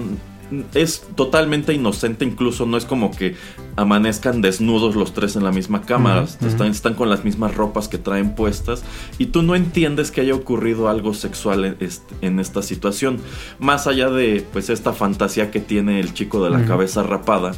es 0.75 1.07
totalmente 1.15 1.73
inocente, 1.73 2.25
incluso 2.25 2.67
no 2.67 2.77
es 2.77 2.85
como 2.85 3.11
que 3.11 3.35
amanezcan 3.77 4.41
desnudos 4.41 4.95
los 4.95 5.15
tres 5.15 5.37
en 5.37 5.45
la 5.45 5.53
misma 5.53 5.83
cama, 5.83 6.25
están, 6.47 6.69
están, 6.69 6.95
con 6.95 7.09
las 7.09 7.25
mismas 7.25 7.55
ropas 7.55 7.89
que 7.89 7.99
traen 7.99 8.35
puestas 8.35 8.85
y 9.19 9.27
tú 9.27 9.43
no 9.43 9.55
entiendes 9.55 10.11
que 10.11 10.21
haya 10.21 10.35
ocurrido 10.35 10.89
algo 10.89 11.15
sexual 11.15 11.77
en, 12.21 12.41
esta 12.41 12.63
situación, 12.63 13.19
más 13.59 13.87
allá 13.87 14.11
de 14.11 14.45
pues 14.53 14.71
esta 14.71 14.93
fantasía 14.93 15.51
que 15.51 15.61
tiene 15.61 16.01
el 16.01 16.15
chico 16.15 16.45
de 16.45 16.51
la 16.51 16.65
cabeza 16.65 17.03
rapada 17.03 17.53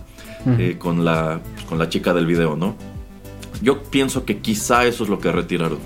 eh, 0.59 0.77
con, 0.79 1.05
la, 1.05 1.41
con 1.69 1.79
la 1.79 1.89
chica 1.89 2.15
del 2.15 2.27
video, 2.27 2.57
¿no? 2.57 2.77
Yo 3.63 3.83
pienso 3.83 4.25
que 4.25 4.39
quizá 4.39 4.85
eso 4.87 5.05
es 5.05 5.11
lo 5.11 5.19
que 5.19 5.33
retiraron. 5.33 5.79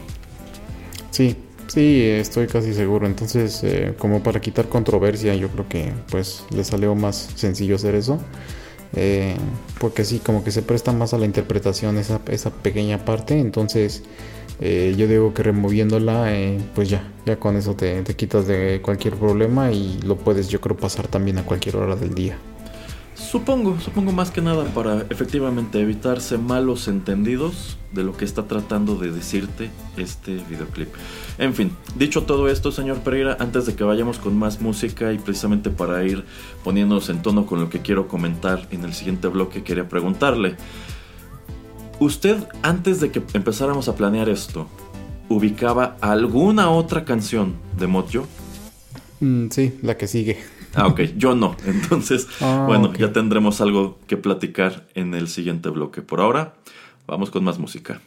Sí, 1.11 1.37
Sí, 1.73 2.03
estoy 2.05 2.49
casi 2.49 2.75
seguro. 2.75 3.07
Entonces, 3.07 3.63
eh, 3.63 3.95
como 3.97 4.23
para 4.25 4.41
quitar 4.41 4.69
controversia, 4.69 5.37
yo 5.37 5.49
creo 5.51 5.69
que 5.69 5.93
pues 6.11 6.45
le 6.51 6.65
salió 6.65 6.95
más 6.97 7.31
sencillo 7.37 7.77
hacer 7.77 7.95
eso. 7.95 8.19
Eh, 8.97 9.37
porque 9.79 10.05
sí, 10.05 10.19
como 10.19 10.43
que 10.43 10.51
se 10.51 10.63
presta 10.63 10.93
más 10.93 11.15
a 11.15 11.19
la 11.19 11.27
interpretación 11.27 11.97
esa, 11.99 12.21
esa 12.27 12.51
pequeña 12.51 13.05
parte. 13.05 13.39
Entonces, 13.39 14.03
eh, 14.61 14.95
yo 14.99 15.07
digo 15.07 15.33
que 15.33 15.45
removiéndola, 15.45 16.33
pues 16.75 16.91
ya, 16.91 17.09
ya 17.25 17.37
con 17.39 17.57
eso 17.57 17.77
te, 17.77 18.03
te 18.03 18.17
quitas 18.17 18.49
de 18.49 18.81
cualquier 18.83 19.15
problema 19.15 19.71
y 19.73 20.01
lo 20.03 20.17
puedes, 20.17 20.49
yo 20.49 20.61
creo, 20.61 20.77
pasar 20.77 21.07
también 21.09 21.39
a 21.39 21.45
cualquier 21.45 21.77
hora 21.77 21.95
del 21.97 22.15
día. 22.15 22.37
Supongo, 23.31 23.79
supongo 23.79 24.11
más 24.11 24.33
que 24.33 24.41
nada 24.41 24.65
para 24.75 25.03
efectivamente 25.09 25.81
evitarse 25.81 26.37
malos 26.37 26.89
entendidos 26.89 27.79
de 27.93 28.03
lo 28.03 28.17
que 28.17 28.25
está 28.25 28.49
tratando 28.49 28.97
de 28.97 29.13
decirte 29.13 29.71
este 29.97 30.43
videoclip. 30.51 30.89
En 31.39 31.55
fin, 31.55 31.71
dicho 31.95 32.25
todo 32.25 32.49
esto, 32.49 32.73
señor 32.73 32.99
Pereira, 33.03 33.37
antes 33.39 33.67
de 33.67 33.77
que 33.77 33.85
vayamos 33.85 34.19
con 34.19 34.37
más 34.37 34.61
música 34.61 35.13
y 35.13 35.19
precisamente 35.19 35.71
para 35.71 36.03
ir 36.03 36.25
poniéndonos 36.65 37.09
en 37.09 37.23
tono 37.23 37.47
con 37.47 37.61
lo 37.61 37.71
que 37.71 37.83
quiero 37.83 38.09
comentar 38.09 38.67
en 38.73 38.83
el 38.83 38.95
siguiente 38.95 39.29
bloque, 39.29 39.63
quería 39.63 39.89
preguntarle, 39.89 40.57
¿usted 42.01 42.37
antes 42.63 42.99
de 42.99 43.13
que 43.13 43.23
empezáramos 43.35 43.89
a 43.89 43.95
planear 43.95 44.29
esto, 44.29 44.67
ubicaba 45.29 45.97
alguna 46.01 46.71
otra 46.71 47.05
canción 47.05 47.55
de 47.79 47.87
Mojo? 47.87 48.27
Mm, 49.21 49.51
sí, 49.51 49.79
la 49.83 49.97
que 49.97 50.09
sigue. 50.09 50.60
Ah, 50.75 50.87
ok, 50.87 51.01
yo 51.17 51.35
no. 51.35 51.57
Entonces, 51.67 52.29
ah, 52.41 52.65
bueno, 52.67 52.93
ya 52.95 53.13
tendremos 53.13 53.61
algo 53.61 53.99
que 54.07 54.17
platicar 54.17 54.87
en 54.95 55.15
el 55.15 55.29
siguiente 55.29 55.69
bloque. 55.69 56.03
Por 56.03 56.21
ahora, 56.21 56.55
vamos 57.07 57.31
con 57.31 57.45
más 57.45 57.59
música. 57.59 58.01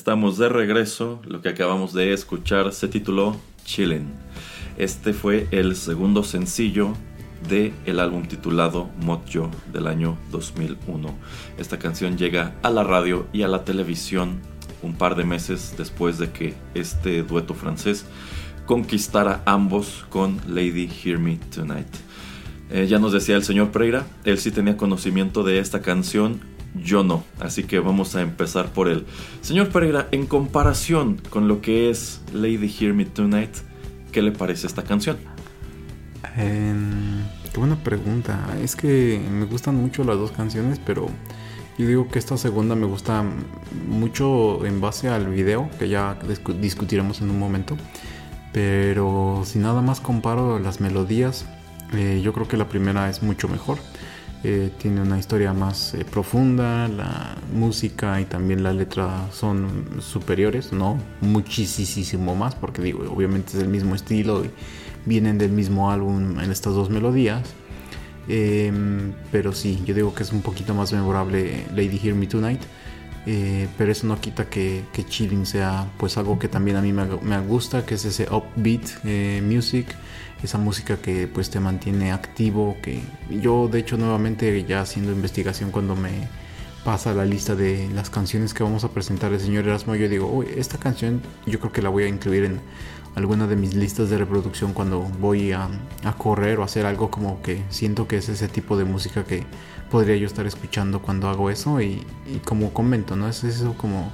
Estamos 0.00 0.38
de 0.38 0.48
regreso. 0.48 1.20
Lo 1.26 1.42
que 1.42 1.50
acabamos 1.50 1.92
de 1.92 2.14
escuchar 2.14 2.72
se 2.72 2.88
tituló 2.88 3.36
Chillin'. 3.66 4.08
Este 4.78 5.12
fue 5.12 5.46
el 5.50 5.76
segundo 5.76 6.24
sencillo 6.24 6.94
de 7.50 7.74
el 7.84 8.00
álbum 8.00 8.26
titulado 8.26 8.88
Mojo 9.02 9.50
del 9.70 9.86
año 9.86 10.16
2001. 10.30 11.14
Esta 11.58 11.78
canción 11.78 12.16
llega 12.16 12.54
a 12.62 12.70
la 12.70 12.82
radio 12.82 13.26
y 13.34 13.42
a 13.42 13.48
la 13.48 13.66
televisión 13.66 14.40
un 14.82 14.94
par 14.94 15.16
de 15.16 15.24
meses 15.24 15.74
después 15.76 16.16
de 16.16 16.30
que 16.30 16.54
este 16.72 17.22
dueto 17.22 17.52
francés 17.52 18.06
conquistara 18.64 19.42
ambos 19.44 20.06
con 20.08 20.40
Lady 20.48 20.88
Hear 20.88 21.18
Me 21.18 21.36
Tonight. 21.54 21.94
Eh, 22.70 22.86
ya 22.88 22.98
nos 22.98 23.12
decía 23.12 23.36
el 23.36 23.44
señor 23.44 23.70
Pereira, 23.70 24.06
él 24.24 24.38
sí 24.38 24.50
tenía 24.50 24.78
conocimiento 24.78 25.42
de 25.42 25.58
esta 25.58 25.82
canción 25.82 26.40
yo 26.74 27.02
no. 27.02 27.24
Así 27.38 27.64
que 27.64 27.78
vamos 27.78 28.14
a 28.16 28.22
empezar 28.22 28.72
por 28.72 28.88
él. 28.88 29.06
Señor 29.40 29.68
Pereira, 29.68 30.08
en 30.12 30.26
comparación 30.26 31.20
con 31.30 31.48
lo 31.48 31.60
que 31.60 31.90
es 31.90 32.20
Lady 32.32 32.72
Hear 32.78 32.94
Me 32.94 33.04
Tonight, 33.04 33.50
¿qué 34.12 34.22
le 34.22 34.32
parece 34.32 34.66
esta 34.66 34.82
canción? 34.82 35.18
qué 36.36 37.58
buena 37.58 37.76
pregunta. 37.82 38.56
Es 38.62 38.76
que 38.76 39.20
me 39.30 39.44
gustan 39.44 39.74
mucho 39.74 40.04
las 40.04 40.16
dos 40.16 40.30
canciones, 40.30 40.80
pero 40.84 41.08
yo 41.78 41.86
digo 41.86 42.08
que 42.08 42.18
esta 42.18 42.36
segunda 42.36 42.74
me 42.74 42.86
gusta 42.86 43.24
mucho 43.88 44.64
en 44.64 44.80
base 44.80 45.08
al 45.08 45.28
video, 45.28 45.68
que 45.78 45.88
ya 45.88 46.16
discutiremos 46.60 47.20
en 47.20 47.30
un 47.30 47.38
momento. 47.38 47.76
Pero 48.52 49.42
si 49.44 49.58
nada 49.58 49.80
más 49.80 50.00
comparo 50.00 50.58
las 50.58 50.80
melodías, 50.80 51.46
eh, 51.92 52.20
yo 52.22 52.32
creo 52.32 52.48
que 52.48 52.56
la 52.56 52.68
primera 52.68 53.08
es 53.08 53.22
mucho 53.22 53.48
mejor. 53.48 53.78
Eh, 54.42 54.70
tiene 54.78 55.02
una 55.02 55.18
historia 55.18 55.52
más 55.52 55.92
eh, 55.92 56.02
profunda, 56.10 56.88
la 56.88 57.36
música 57.52 58.22
y 58.22 58.24
también 58.24 58.62
la 58.62 58.72
letra 58.72 59.28
son 59.32 60.00
superiores, 60.00 60.72
no 60.72 60.98
muchísimo 61.20 62.34
más, 62.34 62.54
porque 62.54 62.80
digo, 62.80 63.04
obviamente 63.14 63.58
es 63.58 63.62
el 63.62 63.68
mismo 63.68 63.94
estilo 63.94 64.42
y 64.42 64.50
vienen 65.04 65.36
del 65.36 65.52
mismo 65.52 65.90
álbum 65.90 66.40
en 66.40 66.50
estas 66.50 66.72
dos 66.74 66.88
melodías. 66.88 67.42
Em, 68.28 69.12
pero 69.30 69.52
sí, 69.52 69.82
yo 69.84 69.94
digo 69.94 70.14
que 70.14 70.22
es 70.22 70.32
un 70.32 70.40
poquito 70.40 70.72
más 70.74 70.92
memorable 70.92 71.66
Lady 71.74 72.00
Hear 72.02 72.14
Me 72.14 72.26
Tonight. 72.26 72.62
Eh, 73.26 73.68
pero 73.76 73.92
eso 73.92 74.06
no 74.06 74.18
quita 74.18 74.48
que, 74.48 74.84
que, 74.94 75.04
Chilling 75.04 75.44
sea 75.44 75.86
pues 75.98 76.16
algo 76.16 76.38
que 76.38 76.48
también 76.48 76.78
a 76.78 76.80
mí 76.80 76.90
me, 76.94 77.04
me 77.04 77.38
gusta, 77.40 77.84
que 77.84 77.96
es 77.96 78.06
ese 78.06 78.26
upbeat 78.30 79.04
music 79.42 79.94
esa 80.42 80.58
música 80.58 80.96
que 80.96 81.28
pues 81.28 81.50
te 81.50 81.60
mantiene 81.60 82.12
activo, 82.12 82.76
que 82.82 83.00
yo 83.30 83.68
de 83.68 83.80
hecho 83.80 83.96
nuevamente 83.96 84.64
ya 84.64 84.80
haciendo 84.80 85.12
investigación 85.12 85.70
cuando 85.70 85.96
me 85.96 86.28
pasa 86.84 87.12
la 87.12 87.24
lista 87.24 87.54
de 87.54 87.88
las 87.94 88.08
canciones 88.08 88.54
que 88.54 88.62
vamos 88.62 88.84
a 88.84 88.88
presentar 88.90 89.32
el 89.32 89.40
señor 89.40 89.66
Erasmo, 89.66 89.94
yo 89.94 90.08
digo, 90.08 90.42
esta 90.42 90.78
canción 90.78 91.20
yo 91.46 91.58
creo 91.60 91.72
que 91.72 91.82
la 91.82 91.90
voy 91.90 92.04
a 92.04 92.08
incluir 92.08 92.44
en 92.44 92.60
alguna 93.14 93.46
de 93.46 93.56
mis 93.56 93.74
listas 93.74 94.08
de 94.08 94.18
reproducción 94.18 94.72
cuando 94.72 95.00
voy 95.00 95.52
a, 95.52 95.68
correr 96.16 96.58
o 96.58 96.62
hacer 96.62 96.86
algo 96.86 97.10
como 97.10 97.42
que 97.42 97.62
siento 97.68 98.06
que 98.06 98.16
es 98.16 98.28
ese 98.28 98.48
tipo 98.48 98.76
de 98.76 98.84
música 98.84 99.24
que 99.24 99.44
podría 99.90 100.16
yo 100.16 100.26
estar 100.26 100.46
escuchando 100.46 101.02
cuando 101.02 101.28
hago 101.28 101.50
eso 101.50 101.80
y 101.80 102.04
como 102.44 102.72
comento, 102.72 103.16
¿no? 103.16 103.28
Es 103.28 103.42
eso 103.42 103.74
como, 103.76 104.10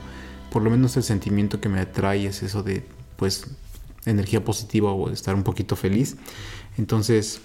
por 0.51 0.63
lo 0.63 0.71
menos 0.71 0.97
el 0.97 1.03
sentimiento 1.03 1.61
que 1.61 1.69
me 1.69 1.81
atrae 1.81 2.27
es 2.27 2.43
eso 2.43 2.63
de 2.63 2.85
pues 3.17 3.47
energía 4.07 4.43
positiva 4.45 4.93
o 4.93 5.11
estar 5.11 5.35
un 5.35 5.43
poquito 5.43 5.77
feliz. 5.77 6.17
Entonces, 6.79 7.41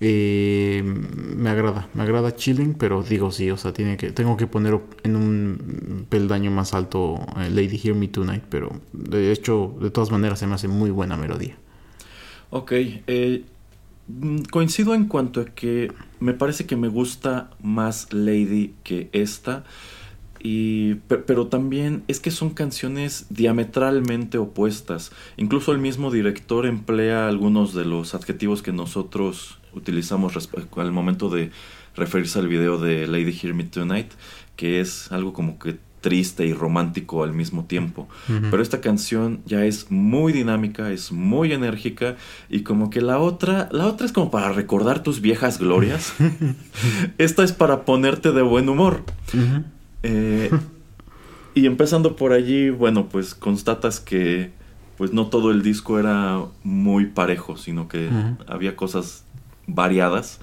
eh, 0.00 0.82
me 0.84 1.50
agrada, 1.50 1.88
me 1.94 2.02
agrada 2.02 2.34
chilling, 2.34 2.74
pero 2.74 3.02
digo 3.02 3.30
sí, 3.30 3.50
o 3.50 3.56
sea, 3.56 3.72
tiene 3.72 3.96
que, 3.96 4.10
tengo 4.10 4.36
que 4.36 4.46
poner 4.46 4.80
en 5.04 5.16
un 5.16 6.06
peldaño 6.08 6.50
más 6.50 6.74
alto 6.74 7.24
eh, 7.38 7.48
Lady 7.50 7.80
Hear 7.82 7.94
Me 7.94 8.08
Tonight, 8.08 8.42
pero 8.48 8.80
de 8.92 9.30
hecho, 9.30 9.74
de 9.80 9.90
todas 9.90 10.10
maneras, 10.10 10.40
se 10.40 10.46
me 10.46 10.54
hace 10.54 10.68
muy 10.68 10.90
buena 10.90 11.16
melodía. 11.16 11.56
Ok, 12.50 12.72
eh, 12.72 13.44
coincido 14.50 14.94
en 14.94 15.06
cuanto 15.06 15.40
a 15.40 15.44
que 15.46 15.92
me 16.20 16.34
parece 16.34 16.66
que 16.66 16.76
me 16.76 16.88
gusta 16.88 17.50
más 17.62 18.12
Lady 18.12 18.74
que 18.82 19.08
esta. 19.12 19.64
Y, 20.46 20.96
pero 21.06 21.46
también 21.46 22.04
es 22.06 22.20
que 22.20 22.30
son 22.30 22.50
canciones 22.50 23.24
diametralmente 23.30 24.36
opuestas. 24.36 25.10
Incluso 25.38 25.72
el 25.72 25.78
mismo 25.78 26.10
director 26.10 26.66
emplea 26.66 27.28
algunos 27.28 27.72
de 27.72 27.86
los 27.86 28.14
adjetivos 28.14 28.60
que 28.60 28.70
nosotros 28.70 29.58
utilizamos 29.72 30.34
al 30.76 30.92
momento 30.92 31.30
de 31.30 31.50
referirse 31.96 32.38
al 32.40 32.48
video 32.48 32.76
de 32.76 33.06
Lady 33.06 33.32
Hear 33.32 33.54
Me 33.54 33.64
Tonight, 33.64 34.12
que 34.54 34.80
es 34.80 35.10
algo 35.12 35.32
como 35.32 35.58
que 35.58 35.78
triste 36.02 36.44
y 36.44 36.52
romántico 36.52 37.24
al 37.24 37.32
mismo 37.32 37.64
tiempo. 37.64 38.06
Pero 38.26 38.62
esta 38.62 38.82
canción 38.82 39.40
ya 39.46 39.64
es 39.64 39.90
muy 39.90 40.34
dinámica, 40.34 40.90
es 40.90 41.10
muy 41.10 41.54
enérgica 41.54 42.16
y 42.50 42.60
como 42.60 42.90
que 42.90 43.00
la 43.00 43.18
otra, 43.18 43.70
la 43.72 43.86
otra 43.86 44.04
es 44.04 44.12
como 44.12 44.30
para 44.30 44.52
recordar 44.52 45.02
tus 45.02 45.22
viejas 45.22 45.58
glorias. 45.58 46.12
esta 47.16 47.42
es 47.42 47.54
para 47.54 47.86
ponerte 47.86 48.32
de 48.32 48.42
buen 48.42 48.68
humor. 48.68 49.04
Eh, 50.04 50.50
y 51.54 51.66
empezando 51.66 52.14
por 52.14 52.32
allí, 52.32 52.70
bueno, 52.70 53.08
pues 53.08 53.34
constatas 53.34 53.98
que 53.98 54.52
pues 54.96 55.12
no 55.12 55.26
todo 55.26 55.50
el 55.50 55.62
disco 55.62 55.98
era 55.98 56.40
muy 56.62 57.06
parejo, 57.06 57.56
sino 57.56 57.88
que 57.88 58.08
había 58.46 58.76
cosas 58.76 59.24
variadas. 59.66 60.40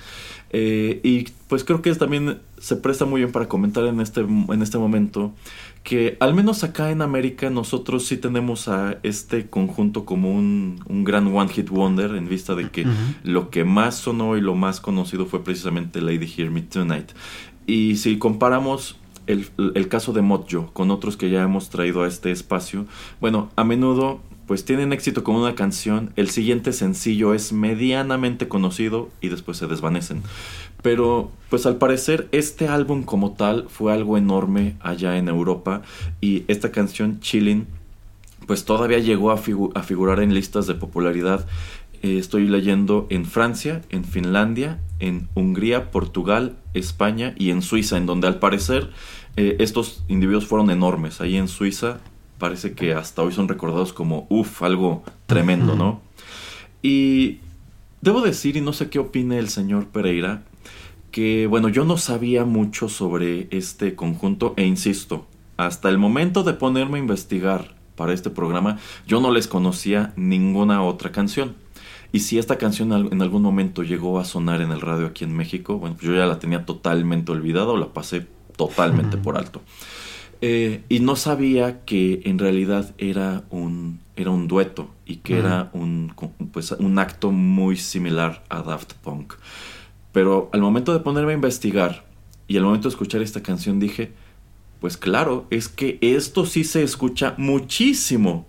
Eh, 0.50 1.00
y 1.04 1.30
pues 1.48 1.64
creo 1.64 1.82
que 1.82 1.94
también 1.96 2.40
se 2.58 2.76
presta 2.76 3.06
muy 3.06 3.22
bien 3.22 3.32
para 3.32 3.48
comentar 3.48 3.86
en 3.86 4.02
este, 4.02 4.22
en 4.22 4.62
este 4.62 4.78
momento 4.78 5.32
que 5.84 6.18
al 6.20 6.34
menos 6.34 6.64
acá 6.64 6.92
en 6.92 7.02
América 7.02 7.50
nosotros 7.50 8.06
sí 8.06 8.18
tenemos 8.18 8.68
a 8.68 8.98
este 9.04 9.50
conjunto 9.50 10.06
como 10.06 10.32
un, 10.32 10.84
un 10.88 11.04
gran 11.06 11.34
One 11.34 11.50
Hit 11.50 11.70
Wonder 11.70 12.16
en 12.16 12.28
vista 12.28 12.54
de 12.54 12.70
que 12.70 12.86
lo 13.24 13.50
que 13.50 13.64
más 13.64 13.96
sonó 13.96 14.38
y 14.38 14.42
lo 14.42 14.56
más 14.56 14.82
conocido 14.82 15.26
fue 15.26 15.44
precisamente 15.44 16.02
Lady 16.02 16.28
Hear 16.28 16.52
Me 16.52 16.62
Tonight. 16.62 17.12
Y 17.66 17.96
si 17.96 18.18
comparamos 18.18 18.98
el, 19.28 19.50
el 19.76 19.88
caso 19.88 20.14
de 20.14 20.22
Mojo 20.22 20.72
con 20.74 20.92
otros 20.92 21.18
que 21.18 21.30
ya 21.30 21.44
hemos 21.44 21.70
traído 21.70 22.04
a 22.04 22.08
este 22.08 22.32
espacio, 22.32 22.86
bueno, 23.20 23.50
a 23.56 23.64
menudo 23.64 24.22
pues 24.52 24.66
tienen 24.66 24.92
éxito 24.92 25.24
con 25.24 25.38
una 25.38 25.56
canción, 25.56 26.12
el 26.18 26.30
siguiente 26.30 26.74
sencillo 26.74 27.34
es 27.34 27.54
medianamente 27.54 28.50
conocido 28.50 29.10
y 29.22 29.30
después 29.30 29.58
se 29.58 29.68
desvanecen. 29.68 30.24
Pero 30.82 31.32
pues 31.50 31.66
al 31.66 31.78
parecer 31.78 32.28
este 32.34 32.68
álbum 32.68 33.04
como 33.04 33.32
tal 33.32 33.68
fue 33.70 33.94
algo 33.94 34.18
enorme 34.18 34.76
allá 34.82 35.18
en 35.18 35.30
Europa 35.30 35.84
y 36.20 36.44
esta 36.50 36.72
canción 36.72 37.22
Chilling 37.22 37.66
pues 38.46 38.66
todavía 38.66 39.00
llegó 39.00 39.32
a, 39.32 39.36
a 39.36 39.84
figurar 39.84 40.20
en 40.20 40.34
listas 40.34 40.68
de 40.68 40.74
popularidad. 40.76 41.48
Eh, 42.02 42.18
estoy 42.18 42.48
leyendo 42.48 43.08
en 43.10 43.26
Francia, 43.26 43.82
en 43.90 44.04
Finlandia, 44.04 44.80
en 45.00 45.28
Hungría, 45.36 45.92
Portugal, 45.92 46.58
España 46.74 47.34
y 47.38 47.52
en 47.52 47.62
Suiza, 47.62 47.98
en 47.98 48.06
donde 48.06 48.28
al 48.28 48.40
parecer 48.40 48.90
eh, 49.36 49.58
estos 49.60 50.04
individuos 50.08 50.46
fueron 50.46 50.72
enormes. 50.72 51.22
Ahí 51.22 51.38
en 51.38 51.48
Suiza 51.48 52.00
parece 52.38 52.74
que 52.74 52.94
hasta 52.94 53.22
hoy 53.22 53.34
son 53.34 53.48
recordados 53.48 53.94
como, 53.94 54.26
uff, 54.30 54.64
algo 54.64 55.04
tremendo, 55.28 55.76
¿no? 55.76 56.02
Y 56.82 57.38
debo 58.02 58.22
decir, 58.22 58.58
y 58.58 58.62
no 58.62 58.74
sé 58.74 58.90
qué 58.90 58.98
opine 58.98 59.38
el 59.38 59.50
señor 59.50 59.86
Pereira, 59.86 60.44
que 61.12 61.46
bueno, 61.46 61.70
yo 61.70 61.86
no 61.86 61.98
sabía 61.98 62.46
mucho 62.46 62.90
sobre 62.90 63.48
este 63.52 63.96
conjunto 63.96 64.56
e 64.58 64.66
insisto, 64.66 65.28
hasta 65.58 65.90
el 65.90 66.00
momento 66.00 66.44
de 66.44 66.54
ponerme 66.54 66.98
a 66.98 67.02
investigar 67.02 67.76
para 67.96 68.14
este 68.14 68.32
programa, 68.32 68.80
yo 69.06 69.22
no 69.22 69.32
les 69.32 69.48
conocía 69.48 70.14
ninguna 70.16 70.82
otra 70.82 71.12
canción. 71.12 71.56
Y 72.12 72.20
si 72.20 72.38
esta 72.38 72.58
canción 72.58 72.92
en 72.92 73.22
algún 73.22 73.42
momento 73.42 73.84
llegó 73.84 74.20
a 74.20 74.26
sonar 74.26 74.62
en 74.62 74.72
el 74.72 74.82
radio 74.82 75.08
aquí 75.08 75.24
en 75.24 75.36
México, 75.36 75.78
bueno, 75.78 75.96
pues 75.96 76.08
yo 76.08 76.16
ya 76.16 76.26
la 76.26 76.40
tenía 76.40 76.66
totalmente 76.66 77.32
olvidada 77.32 77.68
o 77.68 77.78
la 77.78 77.94
pasé 77.94 78.28
totalmente 78.58 79.18
por 79.18 79.38
alto. 79.38 79.62
Eh, 80.42 80.84
y 80.90 81.00
no 81.00 81.16
sabía 81.16 81.86
que 81.86 82.22
en 82.26 82.40
realidad 82.40 82.94
era 82.98 83.44
un, 83.50 84.00
era 84.16 84.32
un 84.32 84.48
dueto 84.48 84.90
y 85.06 85.18
que 85.18 85.38
era 85.38 85.70
un, 85.74 86.14
pues, 86.52 86.72
un 86.72 87.00
acto 87.00 87.32
muy 87.32 87.78
similar 87.78 88.44
a 88.50 88.62
Daft 88.62 88.94
Punk. 88.96 89.36
Pero 90.12 90.50
al 90.52 90.62
momento 90.62 90.94
de 90.94 91.00
ponerme 91.00 91.32
a 91.32 91.36
investigar 91.36 92.06
y 92.48 92.58
al 92.58 92.64
momento 92.64 92.90
de 92.90 92.94
escuchar 92.94 93.22
esta 93.22 93.42
canción 93.42 93.80
dije, 93.80 94.14
pues 94.80 94.98
claro, 94.98 95.46
es 95.52 95.70
que 95.70 96.00
esto 96.02 96.46
sí 96.46 96.64
se 96.64 96.82
escucha 96.82 97.36
muchísimo 97.38 98.48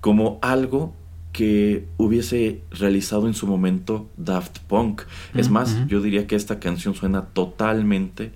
como 0.00 0.38
algo 0.42 0.94
que 1.32 1.86
hubiese 1.96 2.62
realizado 2.70 3.26
en 3.26 3.34
su 3.34 3.46
momento 3.46 4.10
Daft 4.16 4.58
Punk. 4.60 5.02
Es 5.34 5.50
más, 5.50 5.86
yo 5.86 6.00
diría 6.00 6.26
que 6.26 6.36
esta 6.36 6.58
canción 6.58 6.94
suena 6.94 7.26
totalmente 7.26 8.32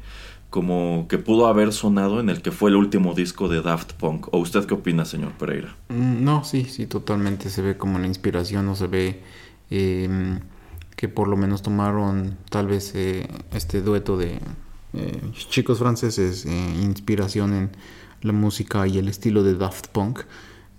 como 0.55 1.09
que 1.09 1.19
pudo 1.19 1.49
haber 1.49 1.73
sonado 1.73 2.21
en 2.21 2.29
el 2.29 2.41
que 2.41 2.53
fue 2.53 2.71
el 2.71 2.77
último 2.77 3.13
disco 3.15 3.49
de 3.49 3.61
Daft 3.61 3.95
Punk. 3.95 4.29
¿O 4.31 4.39
usted 4.39 4.65
qué 4.67 4.75
opina, 4.75 5.05
señor 5.05 5.33
Pereira? 5.33 5.75
Mm, 5.89 6.23
no, 6.23 6.45
sí, 6.45 6.67
sí, 6.67 6.87
totalmente 6.87 7.51
se 7.51 7.61
ve 7.61 7.77
como 7.77 7.99
la 7.99 8.07
inspiración, 8.07 8.69
o 8.69 8.77
se 8.77 8.87
ve 8.87 9.21
em, 9.71 10.39
que 10.95 11.09
por 11.09 11.27
lo 11.27 11.37
menos 11.37 11.63
tomaron 11.63 12.39
tal 12.51 12.69
vez 12.69 12.93
eh, 12.95 13.27
este 13.53 13.83
dueto 13.83 14.17
de 14.17 14.39
eh, 14.93 15.21
chicos 15.51 15.81
franceses, 15.81 16.47
eh, 16.47 16.75
inspiración 16.81 17.53
en 17.53 17.71
la 18.23 18.33
música 18.33 18.87
y 18.87 18.99
el 18.99 19.09
estilo 19.09 19.43
de 19.43 19.57
Daft 19.57 19.89
Punk. 19.89 20.21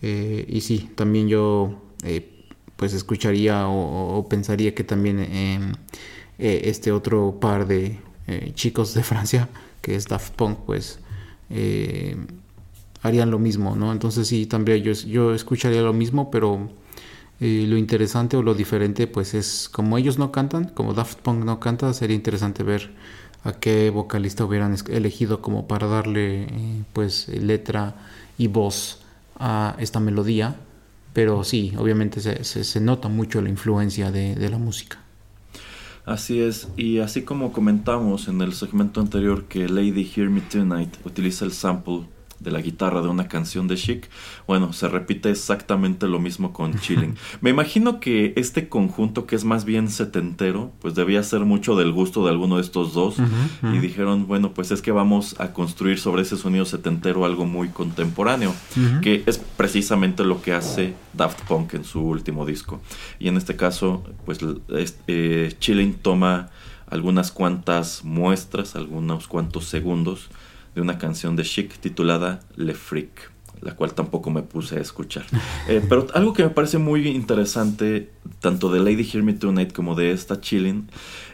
y 0.01 0.61
sí, 0.61 0.89
también 0.95 1.28
yo 1.28 1.82
pues 2.76 2.93
escucharía 2.93 3.68
o 3.68 4.28
pensaría 4.30 4.76
que 4.76 4.84
también 4.84 5.20
em, 5.20 5.74
este 6.38 6.91
otro 6.91 7.39
par 7.39 7.68
de 7.68 7.99
chicos 8.53 8.93
de 8.93 9.03
Francia 9.12 9.49
que 9.86 9.95
es 9.95 10.08
Daft 10.08 10.34
Punk, 10.34 10.58
pues 10.66 10.97
eh, 11.51 12.18
harían 13.03 13.30
lo 13.30 13.38
mismo, 13.38 13.76
¿no? 13.76 13.91
Entonces 13.91 14.28
sí, 14.28 14.47
también 14.47 14.82
yo, 14.82 14.93
yo 14.93 15.36
escucharía 15.36 15.84
lo 15.84 15.93
mismo, 15.93 16.32
pero 16.32 16.70
eh, 17.39 17.66
lo 17.68 17.78
interesante 17.78 18.36
o 18.36 18.41
lo 18.41 18.56
diferente, 18.56 19.06
pues 19.06 19.36
es 19.36 19.70
como 19.70 19.99
ellos 19.99 20.18
no 20.18 20.32
cantan, 20.32 20.66
como 20.70 20.95
Daft 20.95 21.20
Punk 21.20 21.45
no 21.45 21.60
canta, 21.60 21.93
sería 21.93 22.16
interesante 22.16 22.64
ver 22.64 22.89
a 23.43 23.53
qué 23.53 23.91
vocalista 23.91 24.43
hubieran 24.43 24.76
elegido 24.89 25.39
como 25.39 25.68
para 25.68 25.86
darle 25.86 26.45
eh, 26.45 26.84
pues 26.91 27.28
letra 27.28 27.93
y 28.39 28.47
voz 28.47 29.03
a 29.38 29.76
esta 29.78 29.99
melodía, 29.99 30.56
pero 31.16 31.43
sí, 31.43 31.74
obviamente 31.78 32.20
se, 32.20 32.43
se, 32.43 32.80
nota 32.82 33.07
mucho 33.07 33.41
la 33.41 33.49
influencia 33.49 34.11
de 34.11 34.49
la 34.49 34.57
música. 34.59 34.99
Así 36.05 36.39
es, 36.39 36.68
y 36.78 36.99
así 36.99 37.24
como 37.24 37.51
comentamos 37.51 38.28
en 38.28 38.39
el 38.41 38.53
segmento 38.53 39.01
anterior 39.01 39.45
que 39.45 39.68
Lady 39.68 40.07
Hear 40.16 40.30
Me 40.30 40.41
Tonight 40.41 40.93
utiliza 41.03 41.45
el 41.45 41.51
sample 41.51 42.01
de 42.40 42.52
la 42.52 42.62
guitarra 42.62 43.02
de 43.02 43.08
una 43.08 43.28
canción 43.28 43.68
de 43.68 43.76
Chic, 43.76 44.10
bueno, 44.48 44.74
se 44.74 44.88
repite 44.88 45.30
exactamente 45.30 46.08
lo 46.08 46.20
mismo 46.20 46.54
con 46.54 46.80
Chilling. 46.80 47.16
Me 47.42 47.50
imagino 47.50 48.00
que 48.00 48.34
este 48.36 48.70
conjunto 48.70 49.26
que 49.26 49.36
es 49.36 49.46
más 49.46 49.66
bien 49.66 49.90
setentero, 49.90 50.72
pues 50.82 50.96
debía 50.96 51.24
ser 51.24 51.42
mucho 51.42 51.76
del 51.76 51.92
gusto 51.92 52.26
de 52.26 52.32
alguno 52.32 52.58
de 52.58 52.62
estos 52.62 52.94
dos 52.94 53.16
y 53.64 53.80
dijeron, 53.80 54.28
bueno, 54.28 54.54
pues 54.54 54.72
es 54.72 54.82
que 54.82 54.92
vamos 54.92 55.36
a 55.40 55.54
construir 55.54 56.00
sobre 56.00 56.22
ese 56.22 56.38
sonido 56.38 56.66
setentero 56.66 57.26
algo 57.26 57.46
muy 57.46 57.70
contemporáneo, 57.70 58.54
que 59.02 59.24
es 59.26 59.38
precisamente 59.38 60.24
lo 60.24 60.42
que 60.42 60.54
hace 60.54 60.94
Daft 61.14 61.42
Punk 61.48 61.74
en 61.74 61.84
su 61.84 62.02
último 62.02 62.46
disco. 62.46 62.82
Y 63.20 63.28
en 63.28 63.38
este 63.38 63.56
caso, 63.56 64.04
pues 64.26 64.40
eh, 65.08 65.54
Chilling 65.60 65.96
toma 65.96 66.50
algunas 66.88 67.32
cuantas 67.32 68.04
muestras, 68.04 68.76
algunos 68.76 69.28
cuantos 69.28 69.66
segundos 69.66 70.30
de 70.76 70.82
una 70.82 70.98
canción 70.98 71.36
de 71.36 71.44
Chic 71.44 71.80
titulada 71.80 72.42
Le 72.56 72.74
Freak, 72.74 73.32
la 73.62 73.76
cual 73.76 73.94
tampoco 73.94 74.30
me 74.30 74.44
puse 74.44 74.78
a 74.78 74.82
escuchar. 74.82 75.26
Eh, 75.68 75.82
pero 75.88 76.08
algo 76.14 76.34
que 76.34 76.44
me 76.44 76.50
parece 76.50 76.78
muy 76.78 77.08
interesante, 77.08 78.12
tanto 78.40 78.72
de 78.72 78.80
Lady 78.80 79.10
Hear 79.12 79.24
Me 79.24 79.34
Tonight 79.34 79.74
como 79.74 79.96
de 79.96 80.12
esta 80.12 80.40
Chilling, 80.40 80.90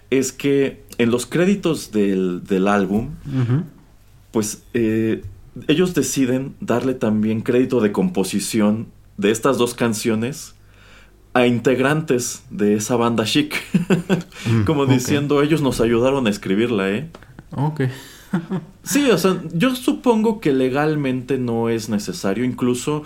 es 0.10 0.32
que 0.32 0.84
en 0.98 1.12
los 1.12 1.26
créditos 1.26 1.92
del, 1.92 2.68
álbum, 2.68 3.10
pues 4.32 4.64
eh, 4.74 5.24
ellos 5.68 5.94
deciden 5.94 6.56
darle 6.62 6.94
también 6.94 7.42
crédito 7.42 7.82
de 7.82 7.92
composición 7.92 8.88
de 9.18 9.32
estas 9.32 9.58
dos 9.58 9.74
canciones 9.74 10.56
a 11.34 11.46
integrantes 11.46 12.44
de 12.50 12.76
esa 12.76 12.96
banda 12.96 13.26
chic. 13.26 13.56
Mm, 14.44 14.64
como 14.64 14.88
diciendo, 14.88 15.44
ellos 15.44 15.62
nos 15.62 15.82
ayudaron 15.82 16.26
a 16.26 16.32
escribirla, 16.32 16.90
¿eh? 16.90 17.12
Ok. 17.52 17.82
Sí, 18.84 19.10
o 19.12 19.18
sea, 19.18 19.42
yo 19.54 19.76
supongo 19.76 20.40
que 20.40 20.54
legalmente 20.54 21.38
no 21.38 21.70
es 21.70 21.90
necesario. 21.90 22.44
Incluso 22.44 23.04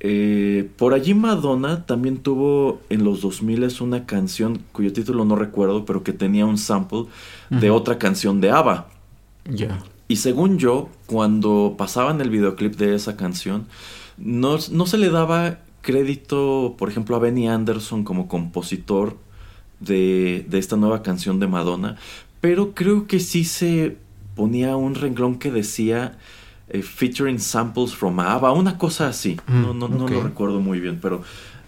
eh, 0.00 0.68
por 0.76 0.92
allí 0.92 1.14
Madonna 1.14 1.86
también 1.86 2.18
tuvo 2.18 2.82
en 2.90 3.04
los 3.04 3.22
2000 3.22 3.68
una 3.80 4.04
canción 4.04 4.60
cuyo 4.72 4.92
título 4.92 5.24
no 5.24 5.34
recuerdo, 5.34 5.86
pero 5.86 6.02
que 6.02 6.12
tenía 6.12 6.44
un 6.44 6.58
sample 6.58 7.06
de 7.48 7.70
otra 7.70 7.98
canción 7.98 8.40
de 8.40 8.50
ABBA. 8.50 8.88
Ya. 9.46 9.82
Y 10.06 10.16
según 10.16 10.58
yo, 10.58 10.90
cuando 11.06 11.76
pasaban 11.78 12.20
el 12.20 12.28
videoclip 12.28 12.76
de 12.76 12.94
esa 12.94 13.16
canción, 13.16 13.66
no, 14.18 14.58
no 14.70 14.86
se 14.86 14.98
le 14.98 15.08
daba 15.08 15.60
crédito, 15.80 16.74
por 16.78 16.90
ejemplo, 16.90 17.16
a 17.16 17.18
Benny 17.18 17.48
Anderson 17.48 18.04
como 18.04 18.28
compositor 18.28 19.16
de, 19.80 20.44
de 20.48 20.58
esta 20.58 20.76
nueva 20.76 21.02
canción 21.02 21.40
de 21.40 21.46
Madonna, 21.46 21.96
pero 22.42 22.74
creo 22.74 23.06
que 23.06 23.20
sí 23.20 23.44
se 23.44 23.96
ponía 24.34 24.76
un 24.76 24.94
renglón 24.94 25.38
que 25.38 25.50
decía 25.50 26.18
eh, 26.68 26.82
featuring 26.82 27.38
samples 27.38 27.94
from 27.94 28.18
ABBA, 28.20 28.52
una 28.52 28.78
cosa 28.78 29.08
así. 29.08 29.36
Mm, 29.46 29.62
no, 29.62 29.74
no, 29.74 29.88
no 29.88 30.08
lo 30.08 30.22
recuerdo 30.22 30.60
muy 30.60 30.80
bien, 30.80 30.98
pero 31.00 31.22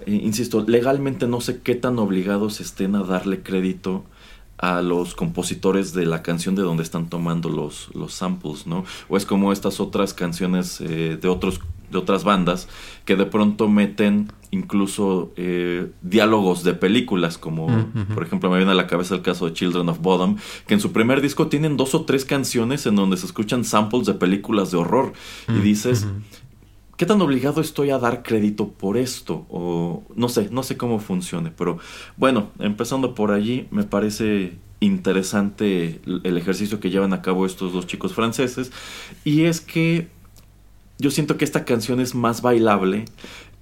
eh, 0.07 0.21
insisto, 0.23 0.65
legalmente 0.67 1.27
no 1.27 1.41
sé 1.41 1.61
qué 1.61 1.75
tan 1.75 1.99
obligados 1.99 2.61
estén 2.61 2.95
a 2.95 3.03
darle 3.03 3.43
crédito 3.43 4.05
a 4.59 4.81
los 4.81 5.15
compositores 5.15 5.93
de 5.93 6.07
la 6.07 6.23
canción 6.23 6.55
de 6.55 6.63
donde 6.63 6.83
están 6.83 7.11
tomando 7.11 7.51
los, 7.51 7.91
los 7.95 8.15
samples, 8.15 8.67
¿no? 8.67 8.85
O 9.09 9.17
es 9.17 9.27
como 9.27 9.53
estas 9.53 9.81
otras 9.81 10.15
canciones 10.15 10.81
eh, 10.81 11.19
de 11.21 11.29
otros 11.29 11.61
de 11.91 11.99
otras 11.99 12.25
bandas 12.25 12.69
que 13.05 13.17
de 13.17 13.27
pronto 13.27 13.69
meten 13.69 14.33
incluso 14.51 15.33
eh, 15.37 15.91
diálogos 16.03 16.63
de 16.65 16.75
películas, 16.75 17.39
como 17.39 17.67
por 18.15 18.23
ejemplo 18.23 18.51
me 18.51 18.57
viene 18.57 18.73
a 18.73 18.75
la 18.75 18.87
cabeza 18.87 19.15
el 19.15 19.23
caso 19.23 19.47
de 19.47 19.53
Children 19.53 19.89
of 19.89 20.01
Bodom, 20.01 20.37
que 20.67 20.75
en 20.75 20.81
su 20.81 20.93
primer 20.93 21.21
disco 21.21 21.49
tienen 21.49 21.77
dos 21.77 21.95
o 21.95 22.05
tres 22.05 22.25
canciones 22.25 22.87
en 22.87 22.97
donde 22.97 23.17
se 23.17 23.27
escuchan 23.27 23.65
samples 23.65 24.07
de 24.07 24.15
películas 24.15 24.71
de 24.71 24.79
horror. 24.79 25.13
Y 25.49 25.61
dices, 25.61 26.07
¿qué 26.97 27.07
tan 27.07 27.21
obligado 27.21 27.61
estoy 27.61 27.91
a 27.91 27.99
dar 27.99 28.23
crédito 28.23 28.69
por 28.69 28.97
esto? 28.97 29.47
O 29.49 30.05
no 30.15 30.29
sé, 30.29 30.49
no 30.51 30.63
sé 30.63 30.77
cómo 30.77 30.99
funcione, 30.99 31.53
pero 31.57 31.79
bueno, 32.17 32.51
empezando 32.59 33.15
por 33.15 33.33
allí, 33.33 33.67
me 33.71 33.85
parece 33.85 34.55
interesante 34.81 36.01
el 36.05 36.37
ejercicio 36.37 36.81
que 36.81 36.91
llevan 36.91 37.13
a 37.13 37.23
cabo 37.23 37.47
estos 37.47 37.73
dos 37.73 37.87
chicos 37.87 38.15
franceses. 38.15 38.73
Y 39.25 39.43
es 39.43 39.61
que 39.61 40.09
yo 40.99 41.11
siento 41.11 41.37
que 41.37 41.45
esta 41.45 41.65
canción 41.65 42.01
es 42.01 42.15
más 42.15 42.43
bailable 42.43 43.05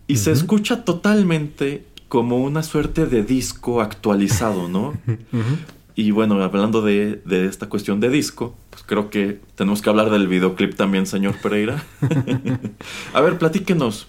y 0.07 0.17
se 0.17 0.33
escucha 0.33 0.85
totalmente 0.85 1.85
como 2.09 2.39
una 2.39 2.63
suerte 2.63 3.07
de 3.07 3.23
disco 3.23 3.81
actualizado, 3.81 4.69
¿no? 4.69 4.95
Y 5.97 6.11
bueno, 6.11 6.43
hablando 6.43 6.83
de, 6.83 7.23
esta 7.31 7.69
cuestión 7.69 8.01
de 8.01 8.09
disco, 8.09 8.57
pues 8.71 8.83
creo 8.83 9.11
que 9.11 9.39
tenemos 9.55 9.81
que 9.81 9.91
hablar 9.91 10.11
del 10.11 10.27
videoclip 10.27 10.75
también, 10.75 11.07
señor 11.07 11.37
Pereira. 11.41 11.85
A 13.15 13.21
ver, 13.21 13.39
platíquenos. 13.39 14.09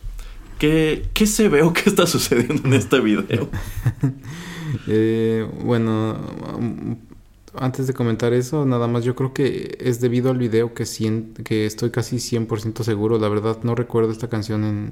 ¿Qué, 0.58 1.06
¿Qué 1.14 1.28
se 1.28 1.48
ve 1.48 1.62
o 1.62 1.74
qué 1.74 1.84
está 1.86 2.08
sucediendo 2.08 2.68
en 2.68 2.74
este 2.74 3.00
video? 3.00 3.50
Eh, 4.88 5.48
bueno, 5.64 6.18
antes 7.56 7.88
de 7.88 7.94
comentar 7.94 8.34
eso, 8.34 8.66
nada 8.66 8.88
más 8.88 9.06
yo 9.06 9.16
creo 9.16 9.34
que 9.34 9.78
es 9.80 10.02
debido 10.02 10.32
al 10.32 10.38
video 10.38 10.74
que, 10.74 10.84
que 11.46 11.66
estoy 11.66 11.92
casi 11.92 12.18
100% 12.18 12.84
seguro. 12.84 13.18
La 13.18 13.30
verdad 13.30 13.60
no 13.64 13.74
recuerdo 13.74 14.12
esta 14.12 14.28
canción 14.28 14.66
en 14.66 14.90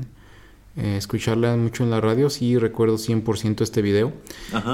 eh, 0.76 0.98
escucharla 0.98 1.56
mucho 1.56 1.84
en 1.84 1.92
la 1.92 2.02
radio. 2.02 2.30
Sí 2.30 2.58
recuerdo 2.58 2.98
100% 2.98 3.62
este 3.62 3.82
video. 3.82 4.14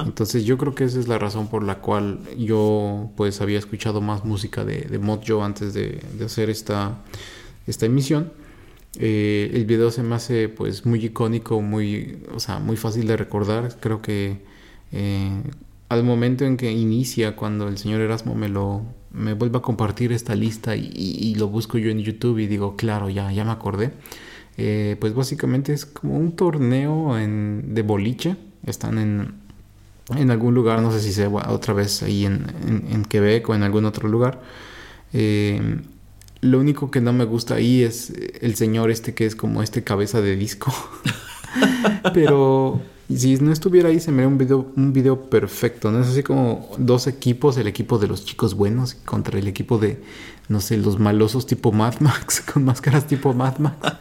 Entonces 0.05 0.45
yo 0.45 0.57
creo 0.57 0.75
que 0.75 0.85
esa 0.85 0.99
es 0.99 1.07
la 1.07 1.17
razón 1.17 1.47
por 1.47 1.63
la 1.63 1.79
cual 1.79 2.19
yo 2.37 3.11
pues 3.17 3.41
había 3.41 3.59
escuchado 3.59 4.01
más 4.01 4.23
música 4.25 4.63
de, 4.63 4.81
de 4.81 4.99
Mojo 4.99 5.43
antes 5.43 5.73
de, 5.73 6.01
hacer 6.23 6.49
esta, 6.49 6.99
esta 7.67 7.85
emisión. 7.85 8.31
Eh, 8.97 9.51
el 9.53 9.65
video 9.65 9.91
se 9.91 10.01
me 10.01 10.15
hace 10.15 10.49
pues 10.49 10.85
muy 10.85 11.03
icónico, 11.03 11.61
muy, 11.61 12.23
o 12.33 12.39
sea, 12.39 12.59
muy 12.59 12.77
fácil 12.77 13.05
de 13.07 13.17
recordar. 13.17 13.77
Creo 13.79 14.01
que 14.01 14.41
eh, 14.91 15.41
al 15.89 16.03
momento 16.03 16.45
en 16.45 16.57
que 16.57 16.71
inicia, 16.71 17.35
cuando 17.35 17.67
el 17.67 17.77
señor 17.77 18.01
Erasmo 18.01 18.35
me 18.35 18.49
lo 18.49 18.83
me 19.11 19.33
vuelve 19.33 19.57
a 19.57 19.61
compartir 19.61 20.11
esta 20.11 20.35
lista 20.35 20.75
y, 20.75 21.35
lo 21.35 21.47
busco 21.47 21.77
yo 21.77 21.89
en 21.89 21.99
YouTube 21.99 22.39
y 22.39 22.47
digo, 22.47 22.75
claro, 22.75 23.09
ya, 23.09 23.31
ya 23.31 23.43
me 23.43 23.51
acordé. 23.51 23.91
Eh, 24.61 24.97
pues 24.99 25.13
básicamente 25.13 25.71
es 25.71 25.85
como 25.85 26.17
un 26.17 26.33
torneo 26.33 27.15
de 27.15 27.81
boliche. 27.81 28.35
Están 28.65 28.97
en, 28.97 29.35
en 30.17 30.31
algún 30.31 30.53
lugar, 30.53 30.81
no 30.81 30.91
sé 30.91 30.99
si 30.99 31.13
sea 31.13 31.29
otra 31.29 31.73
vez 31.73 32.03
ahí 32.03 32.25
en, 32.25 32.45
en, 32.91 33.05
Quebec 33.05 33.47
o 33.47 33.55
en 33.55 33.63
algún 33.63 33.85
otro 33.85 34.09
lugar. 34.09 34.41
Eh, 35.13 35.79
lo 36.41 36.59
único 36.59 36.91
que 36.91 36.99
no 36.99 37.13
me 37.13 37.23
gusta 37.23 37.55
ahí 37.55 37.83
es 37.83 38.11
el 38.41 38.55
señor 38.55 38.91
este 38.91 39.13
que 39.13 39.25
es 39.25 39.33
como 39.33 39.63
este 39.63 39.85
cabeza 39.85 40.19
de 40.19 40.35
disco. 40.35 40.73
Pero 42.13 42.81
si 43.15 43.37
no 43.37 43.53
estuviera 43.53 43.87
ahí, 43.87 44.01
se 44.01 44.11
me 44.11 44.23
haría 44.23 44.27
un 44.27 44.37
video, 44.37 44.73
un 44.75 44.91
video 44.91 45.29
perfecto, 45.29 45.89
¿no? 45.89 46.01
Es 46.01 46.09
así 46.09 46.21
como 46.21 46.69
dos 46.77 47.07
equipos, 47.07 47.57
el 47.57 47.67
equipo 47.67 47.97
de 47.97 48.07
los 48.07 48.25
chicos 48.25 48.55
buenos 48.55 48.95
contra 49.05 49.39
el 49.39 49.47
equipo 49.47 49.77
de, 49.77 50.01
no 50.49 50.59
sé, 50.59 50.77
los 50.77 50.99
malosos 50.99 51.45
tipo 51.45 51.71
Mad 51.71 51.99
Max, 51.99 52.43
con 52.53 52.65
máscaras 52.65 53.07
tipo 53.07 53.33
Mad 53.33 53.57
Max. 53.59 53.77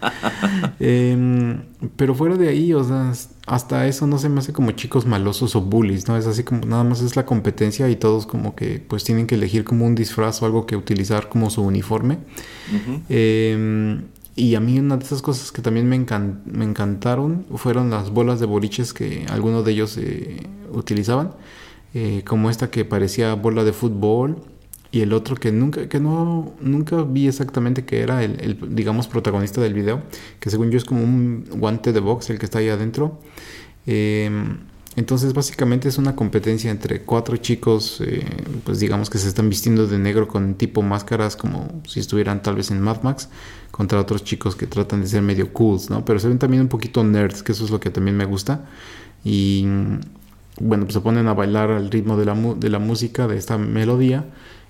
Em, 0.80 1.62
pero 1.96 2.14
fuera 2.14 2.36
de 2.36 2.48
ahí, 2.48 2.72
o 2.72 2.82
sea, 2.82 3.12
hasta 3.46 3.86
eso 3.86 4.06
no 4.06 4.18
se 4.18 4.28
me 4.28 4.40
hace 4.40 4.52
como 4.52 4.70
chicos 4.72 5.06
malosos 5.06 5.54
o 5.56 5.60
bullies, 5.60 6.08
¿no? 6.08 6.16
Es 6.16 6.26
así 6.26 6.44
como 6.44 6.64
nada 6.64 6.84
más 6.84 7.00
es 7.00 7.16
la 7.16 7.26
competencia 7.26 7.88
y 7.88 7.96
todos 7.96 8.26
como 8.26 8.54
que 8.54 8.78
pues 8.78 9.04
tienen 9.04 9.26
que 9.26 9.34
elegir 9.34 9.64
como 9.64 9.86
un 9.86 9.94
disfraz 9.94 10.40
o 10.42 10.46
algo 10.46 10.66
que 10.66 10.76
utilizar 10.76 11.28
como 11.28 11.50
su 11.50 11.62
uniforme. 11.62 12.18
Y 14.38 14.54
a 14.54 14.60
mí 14.60 14.78
una 14.78 14.96
de 14.96 15.04
esas 15.04 15.20
cosas 15.20 15.50
que 15.50 15.62
también 15.62 15.88
me, 15.88 15.96
encantaron 15.96 17.44
fueron 17.56 17.90
las 17.90 18.10
bolas 18.10 18.38
de 18.38 18.46
boliches 18.46 18.92
que 18.92 19.26
algunos 19.30 19.64
de 19.64 19.72
ellos 19.72 19.98
eh, 19.98 20.46
utilizaban, 20.72 21.32
eh, 21.92 22.22
como 22.24 22.48
esta 22.48 22.70
que 22.70 22.84
parecía 22.84 23.34
bola 23.34 23.64
de 23.64 23.72
fútbol 23.72 24.36
y 24.90 25.00
el 25.00 25.12
otro 25.12 25.36
que 25.36 25.52
nunca, 25.52 25.88
que 25.88 26.00
no, 26.00 26.54
nunca 26.60 27.02
vi 27.02 27.28
exactamente 27.28 27.84
que 27.84 28.00
era 28.00 28.24
el, 28.24 28.58
digamos, 28.70 29.06
protagonista 29.06 29.60
del 29.60 29.74
video, 29.74 30.02
que 30.40 30.50
según 30.50 30.70
yo 30.70 30.78
es 30.78 30.84
como 30.84 31.02
un 31.02 31.44
guante 31.50 31.92
de 31.92 32.00
box 32.00 32.30
el 32.30 32.38
que 32.38 32.46
está 32.46 32.60
ahí 32.60 32.68
adentro. 32.68 33.20
Em, 33.86 34.58
entonces 34.96 35.32
básicamente 35.32 35.88
es 35.88 35.98
una 35.98 36.16
competencia 36.16 36.70
entre 36.70 37.02
cuatro 37.02 37.36
chicos, 37.36 38.02
eh, 38.04 38.24
pues 38.64 38.80
digamos 38.80 39.10
que 39.10 39.18
se 39.18 39.28
están 39.28 39.48
vistiendo 39.48 39.86
de 39.86 39.98
negro 39.98 40.26
con 40.26 40.54
tipo 40.54 40.82
máscaras 40.82 41.36
como 41.36 41.82
si 41.86 42.00
estuvieran 42.00 42.42
tal 42.42 42.56
vez 42.56 42.70
en 42.70 42.80
Mad 42.80 43.02
Max 43.02 43.28
contra 43.70 44.00
otros 44.00 44.24
chicos 44.24 44.56
que 44.56 44.66
tratan 44.66 45.02
de 45.02 45.06
ser 45.06 45.22
medio 45.22 45.52
cools, 45.52 45.90
¿no? 45.90 46.04
Pero 46.04 46.18
se 46.18 46.28
ven 46.28 46.38
también 46.38 46.62
un 46.62 46.68
poquito 46.68 47.04
nerds, 47.04 47.42
que 47.42 47.52
eso 47.52 47.64
es 47.64 47.70
lo 47.70 47.78
que 47.78 47.90
también 47.90 48.16
me 48.16 48.24
gusta. 48.24 48.64
Y 49.22 49.66
bueno, 50.60 50.84
pues 50.84 50.94
se 50.94 51.00
ponen 51.00 51.28
a 51.28 51.34
bailar 51.34 51.70
al 51.70 51.90
ritmo 51.90 52.16
de 52.16 52.24
la, 52.24 52.34
de 52.34 52.68
la 52.68 52.78
música, 52.78 53.28
de 53.28 53.36
esta 53.36 53.58
melodía. 53.58 54.24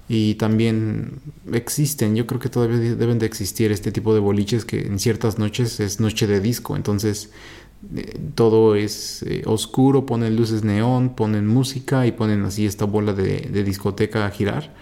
Y 0.09 0.37
también 0.37 1.21
existen, 1.53 2.17
yo 2.17 2.27
creo 2.27 2.41
que 2.41 2.49
todavía 2.49 2.79
deben 2.79 3.19
de 3.19 3.27
existir 3.27 3.71
este 3.73 3.93
tipo 3.93 4.15
de 4.15 4.21
boliches 4.21 4.65
que 4.65 4.81
en 4.81 4.99
ciertas 4.99 5.39
noches 5.39 5.81
es 5.81 6.01
noche 6.01 6.27
de 6.27 6.41
disco. 6.41 6.77
Entonces 6.77 7.31
eh, 7.95 8.19
todo 8.35 8.75
es 8.75 9.23
eh, 9.23 9.43
oscuro, 9.47 10.07
ponen 10.07 10.37
luces 10.37 10.65
neón, 10.65 11.15
ponen 11.15 11.47
música 11.47 12.07
y 12.07 12.13
ponen 12.13 12.45
así 12.45 12.67
esta 12.67 12.87
bola 12.87 13.13
de, 13.13 13.63
discoteca 13.65 14.27
a 14.27 14.31
girar. 14.31 14.75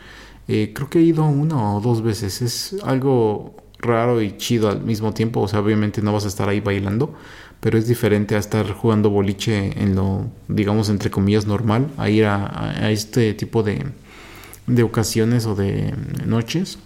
Eh, 0.49 0.73
creo 0.75 0.89
que 0.89 1.01
he 1.01 1.03
ido 1.03 1.25
una 1.27 1.75
o 1.75 1.81
dos 1.81 2.03
veces. 2.03 2.41
Es 2.43 2.77
algo 2.85 3.57
raro 3.79 4.23
y 4.23 4.37
chido 4.37 4.71
al 4.71 4.83
mismo 4.83 5.13
tiempo. 5.13 5.41
O 5.41 5.49
sea, 5.49 5.61
obviamente 5.61 6.03
no 6.03 6.13
vas 6.13 6.25
a 6.25 6.29
estar 6.29 6.49
ahí 6.49 6.61
bailando, 6.61 7.15
pero 7.61 7.79
es 7.79 7.87
diferente 7.87 8.37
a 8.37 8.39
estar 8.39 8.71
jugando 8.73 9.11
boliche 9.11 9.83
en 9.83 9.95
lo, 9.97 10.27
digamos, 10.49 10.89
entre 10.89 11.11
comillas, 11.11 11.47
normal, 11.47 11.91
a 11.97 12.09
ir 12.11 12.25
a, 12.27 12.91
este 12.91 13.35
tipo 13.35 13.63
de, 13.63 13.85
de 14.67 14.83
ocasiones 14.83 15.47
o 15.47 15.55
de 15.55 15.95
noches. 16.25 16.79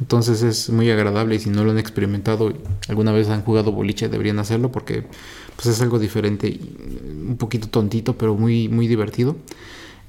Entonces 0.00 0.42
es 0.42 0.70
muy 0.70 0.90
agradable 0.90 1.36
y 1.36 1.38
si 1.38 1.50
no 1.50 1.64
lo 1.64 1.70
han 1.70 1.78
experimentado, 1.78 2.52
alguna 2.88 3.12
vez 3.12 3.28
han 3.28 3.42
jugado 3.42 3.70
boliche, 3.70 4.08
deberían 4.08 4.38
hacerlo 4.38 4.72
porque 4.72 5.04
pues 5.54 5.66
es 5.66 5.80
algo 5.80 5.98
diferente, 5.98 6.58
un 7.28 7.36
poquito 7.36 7.68
tontito, 7.68 8.18
pero 8.18 8.34
muy, 8.34 8.68
muy 8.68 8.88
divertido. 8.88 9.36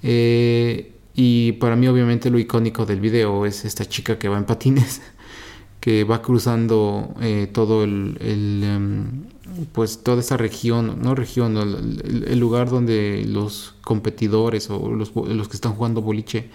Eh, 0.02 0.94
y 1.14 1.54
para 1.54 1.76
mí 1.76 1.88
obviamente 1.88 2.30
lo 2.30 2.40
icónico 2.40 2.86
del 2.86 3.00
video 3.00 3.46
es 3.46 3.64
esta 3.64 3.86
chica 3.86 4.18
que 4.18 4.28
va 4.28 4.38
en 4.38 4.46
patines 4.46 5.02
que 5.80 6.04
va 6.04 6.22
cruzando 6.22 7.14
eh, 7.22 7.48
todo 7.52 7.84
el, 7.84 8.18
em, 8.22 9.24
pues 9.72 10.04
toda 10.04 10.20
esa 10.20 10.36
región, 10.36 11.00
no 11.02 11.14
región, 11.14 11.58
el, 11.58 12.40
lugar 12.40 12.70
donde 12.72 13.24
los 13.28 13.76
competidores 13.84 14.70
o 14.72 14.92
los, 14.92 15.16
los 15.16 15.48
que 15.48 15.56
están 15.56 15.74
jugando 15.74 16.02
boliche 16.02 16.50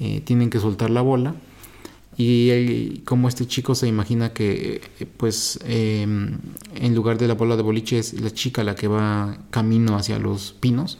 eh, 0.00 0.20
tienen 0.24 0.50
que 0.50 0.58
soltar 0.58 0.90
la 0.90 1.00
bola. 1.00 1.34
Y 2.16 2.98
como 3.00 3.28
este 3.28 3.46
chico 3.46 3.74
se 3.74 3.88
imagina 3.88 4.32
que 4.32 4.82
eh, 5.00 5.06
pues 5.16 5.58
em, 5.64 6.38
en 6.74 6.94
lugar 6.94 7.16
de 7.16 7.26
la 7.26 7.34
bola 7.34 7.56
de 7.56 7.62
boliche 7.62 7.98
es 7.98 8.20
la 8.20 8.30
chica 8.30 8.62
la 8.64 8.74
que 8.74 8.86
va 8.86 9.38
camino 9.50 9.96
hacia 9.96 10.18
los 10.18 10.52
pinos. 10.52 10.98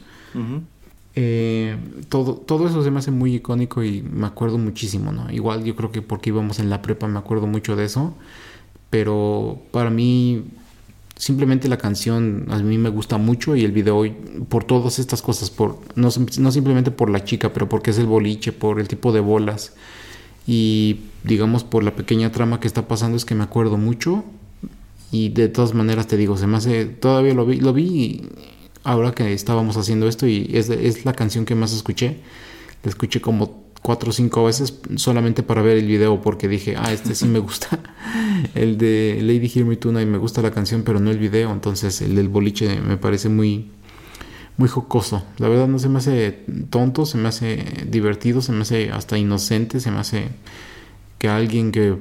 Eh, 1.15 1.77
todo, 2.09 2.33
todo 2.33 2.67
eso 2.67 2.83
se 2.83 2.89
me 2.89 2.97
hace 2.97 3.11
muy 3.11 3.35
icónico 3.35 3.83
y 3.83 4.01
me 4.01 4.25
acuerdo 4.25 4.57
muchísimo, 4.57 5.11
¿no? 5.11 5.31
Igual 5.31 5.63
yo 5.63 5.75
creo 5.75 5.91
que 5.91 6.01
porque 6.01 6.31
íbamos 6.31 6.57
en 6.59 6.71
la 6.71 6.81
prepa 6.81 7.07
me 7.07 7.19
acuerdo 7.19 7.45
mucho 7.45 7.75
de 7.75 7.85
eso, 7.85 8.15
pero 8.89 9.61
para 9.71 9.91
mí 9.91 10.45
simplemente 11.23 11.69
la 11.69 11.77
canción 11.77 12.47
a 12.49 12.57
mí 12.59 12.77
me 12.77 12.89
gusta 12.89 13.17
mucho 13.17 13.55
y 13.55 13.63
el 13.63 13.71
video 13.71 14.03
por 14.49 14.65
todas 14.65 14.99
estas 14.99 15.21
cosas, 15.21 15.49
por 15.49 15.79
no, 15.95 16.09
no 16.37 16.51
simplemente 16.51 16.91
por 16.91 17.09
la 17.09 17.23
chica, 17.23 17.53
pero 17.53 17.69
porque 17.69 17.91
es 17.91 17.97
el 17.97 18.07
boliche, 18.07 18.51
por 18.51 18.77
el 18.81 18.89
tipo 18.89 19.13
de 19.13 19.21
bolas 19.21 19.73
y 20.45 20.99
digamos 21.23 21.63
por 21.63 21.85
la 21.85 21.95
pequeña 21.95 22.33
trama 22.33 22.59
que 22.59 22.67
está 22.67 22.89
pasando 22.89 23.15
es 23.15 23.23
que 23.23 23.35
me 23.35 23.45
acuerdo 23.45 23.77
mucho 23.77 24.25
y 25.13 25.29
de 25.29 25.47
todas 25.47 25.73
maneras 25.73 26.07
te 26.07 26.17
digo, 26.17 26.35
se 26.35 26.45
me 26.45 26.57
hace, 26.57 26.87
todavía 26.87 27.33
lo 27.33 27.45
vi, 27.45 27.61
lo 27.61 27.71
vi 27.71 28.27
ahora 28.83 29.13
que 29.13 29.31
estábamos 29.31 29.77
haciendo 29.77 30.09
esto 30.09 30.27
y 30.27 30.49
es, 30.51 30.69
es 30.69 31.05
la 31.05 31.13
canción 31.13 31.45
que 31.45 31.55
más 31.55 31.71
escuché. 31.71 32.17
La 32.83 32.89
escuché 32.89 33.21
como 33.21 33.62
cuatro 33.83 34.09
o 34.09 34.13
cinco 34.13 34.45
veces 34.45 34.79
solamente 34.95 35.43
para 35.43 35.61
ver 35.61 35.77
el 35.77 35.85
video 35.85 36.21
porque 36.21 36.47
dije, 36.47 36.75
ah, 36.77 36.91
este 36.91 37.13
sí 37.13 37.27
me 37.27 37.37
gusta. 37.37 37.79
el 38.55 38.77
de 38.79 39.19
Lady 39.21 39.51
Hear 39.53 39.65
Me 39.65 39.75
Tonight 39.75 40.07
me 40.07 40.17
gusta 40.17 40.41
la 40.41 40.51
canción, 40.51 40.81
pero 40.83 40.99
no 40.99 41.11
el 41.11 41.19
video. 41.19 41.51
Entonces 41.51 42.01
el 42.01 42.15
del 42.15 42.29
boliche 42.29 42.79
me 42.79 42.97
parece 42.97 43.29
muy, 43.29 43.69
muy 44.57 44.69
jocoso. 44.69 45.23
La 45.37 45.49
verdad 45.49 45.67
no 45.67 45.77
se 45.77 45.89
me 45.89 45.99
hace 45.99 46.31
tonto, 46.69 47.05
se 47.05 47.17
me 47.17 47.27
hace 47.27 47.85
divertido, 47.87 48.41
se 48.41 48.53
me 48.53 48.61
hace 48.61 48.89
hasta 48.89 49.17
inocente, 49.17 49.79
se 49.81 49.91
me 49.91 49.99
hace 49.99 50.29
que 51.17 51.27
alguien 51.27 51.71
que 51.71 51.97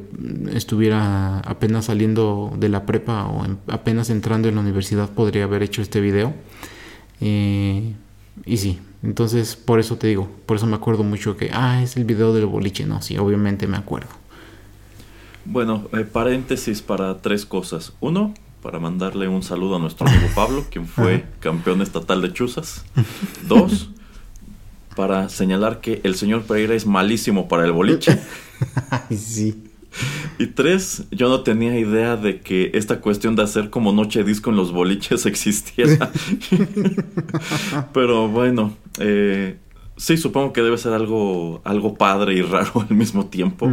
estuviera 0.52 1.40
apenas 1.40 1.86
saliendo 1.86 2.52
de 2.56 2.68
la 2.68 2.86
prepa 2.86 3.26
o 3.26 3.44
apenas 3.68 4.08
entrando 4.10 4.48
en 4.48 4.54
la 4.54 4.60
universidad 4.60 5.10
podría 5.10 5.44
haber 5.44 5.64
hecho 5.64 5.82
este 5.82 6.00
video. 6.00 6.32
Eh, 7.20 7.94
y 8.44 8.56
sí, 8.56 8.80
entonces 9.02 9.56
por 9.56 9.80
eso 9.80 9.96
te 9.96 10.06
digo, 10.06 10.28
por 10.46 10.56
eso 10.56 10.66
me 10.66 10.76
acuerdo 10.76 11.02
mucho 11.02 11.36
que, 11.36 11.50
ah, 11.52 11.82
es 11.82 11.96
el 11.96 12.04
video 12.04 12.32
del 12.32 12.46
boliche, 12.46 12.86
no, 12.86 13.02
sí, 13.02 13.18
obviamente 13.18 13.66
me 13.66 13.76
acuerdo. 13.76 14.08
Bueno, 15.44 15.88
eh, 15.92 16.04
paréntesis 16.04 16.82
para 16.82 17.18
tres 17.18 17.44
cosas. 17.44 17.92
Uno, 18.00 18.32
para 18.62 18.78
mandarle 18.78 19.26
un 19.26 19.42
saludo 19.42 19.76
a 19.76 19.78
nuestro 19.78 20.06
amigo 20.06 20.28
Pablo, 20.34 20.64
quien 20.70 20.86
fue 20.86 21.24
campeón 21.40 21.82
estatal 21.82 22.22
de 22.22 22.32
chuzas. 22.32 22.84
Dos, 23.48 23.90
para 24.94 25.28
señalar 25.28 25.80
que 25.80 26.00
el 26.04 26.14
señor 26.14 26.42
Pereira 26.42 26.74
es 26.74 26.86
malísimo 26.86 27.48
para 27.48 27.64
el 27.64 27.72
boliche. 27.72 28.18
Sí. 29.10 29.71
Y 30.38 30.47
tres, 30.49 31.05
yo 31.11 31.28
no 31.28 31.43
tenía 31.43 31.78
idea 31.78 32.16
de 32.16 32.40
que 32.40 32.70
esta 32.74 33.01
cuestión 33.01 33.36
de 33.36 33.43
hacer 33.43 33.70
como 33.70 33.93
noche 33.93 34.24
disco 34.24 34.51
en 34.51 34.57
los 34.57 34.72
boliches 34.72 35.26
existiera. 35.26 36.11
Pero 37.93 38.28
bueno, 38.28 38.76
eh, 38.99 39.57
Sí, 40.03 40.16
supongo 40.16 40.53
que 40.53 40.62
debe 40.62 40.76
ser 40.78 40.94
algo, 40.94 41.61
algo 41.62 41.94
padre 41.94 42.34
y 42.34 42.42
raro 42.42 42.84
al 42.90 42.96
mismo 42.96 43.26
tiempo. 43.26 43.70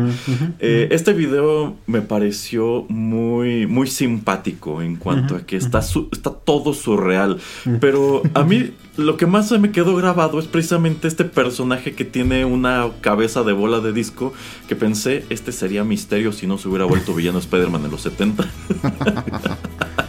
Eh, 0.59 0.87
este 0.91 1.13
video 1.13 1.75
me 1.87 2.01
pareció 2.01 2.85
muy, 2.87 3.65
muy 3.65 3.87
simpático 3.87 4.83
en 4.83 4.95
cuanto 4.95 5.35
a 5.35 5.39
que 5.41 5.57
está, 5.57 5.79
está 5.79 6.29
todo 6.29 6.75
surreal. 6.75 7.39
Pero 7.81 8.21
a 8.35 8.43
mí 8.43 8.73
lo 8.95 9.17
que 9.17 9.25
más 9.25 9.51
me 9.53 9.71
quedó 9.71 9.95
grabado 9.95 10.37
es 10.37 10.45
precisamente 10.45 11.07
este 11.07 11.25
personaje 11.25 11.93
que 11.93 12.05
tiene 12.05 12.45
una 12.45 12.91
cabeza 13.01 13.41
de 13.41 13.53
bola 13.53 13.79
de 13.79 13.91
disco 13.91 14.31
que 14.67 14.75
pensé, 14.75 15.25
este 15.31 15.51
sería 15.51 15.83
misterio 15.83 16.31
si 16.31 16.45
no 16.45 16.59
se 16.59 16.67
hubiera 16.67 16.85
vuelto 16.85 17.15
villano 17.15 17.39
Spider-Man 17.39 17.85
en 17.85 17.89
los 17.89 18.01
70. 18.01 18.47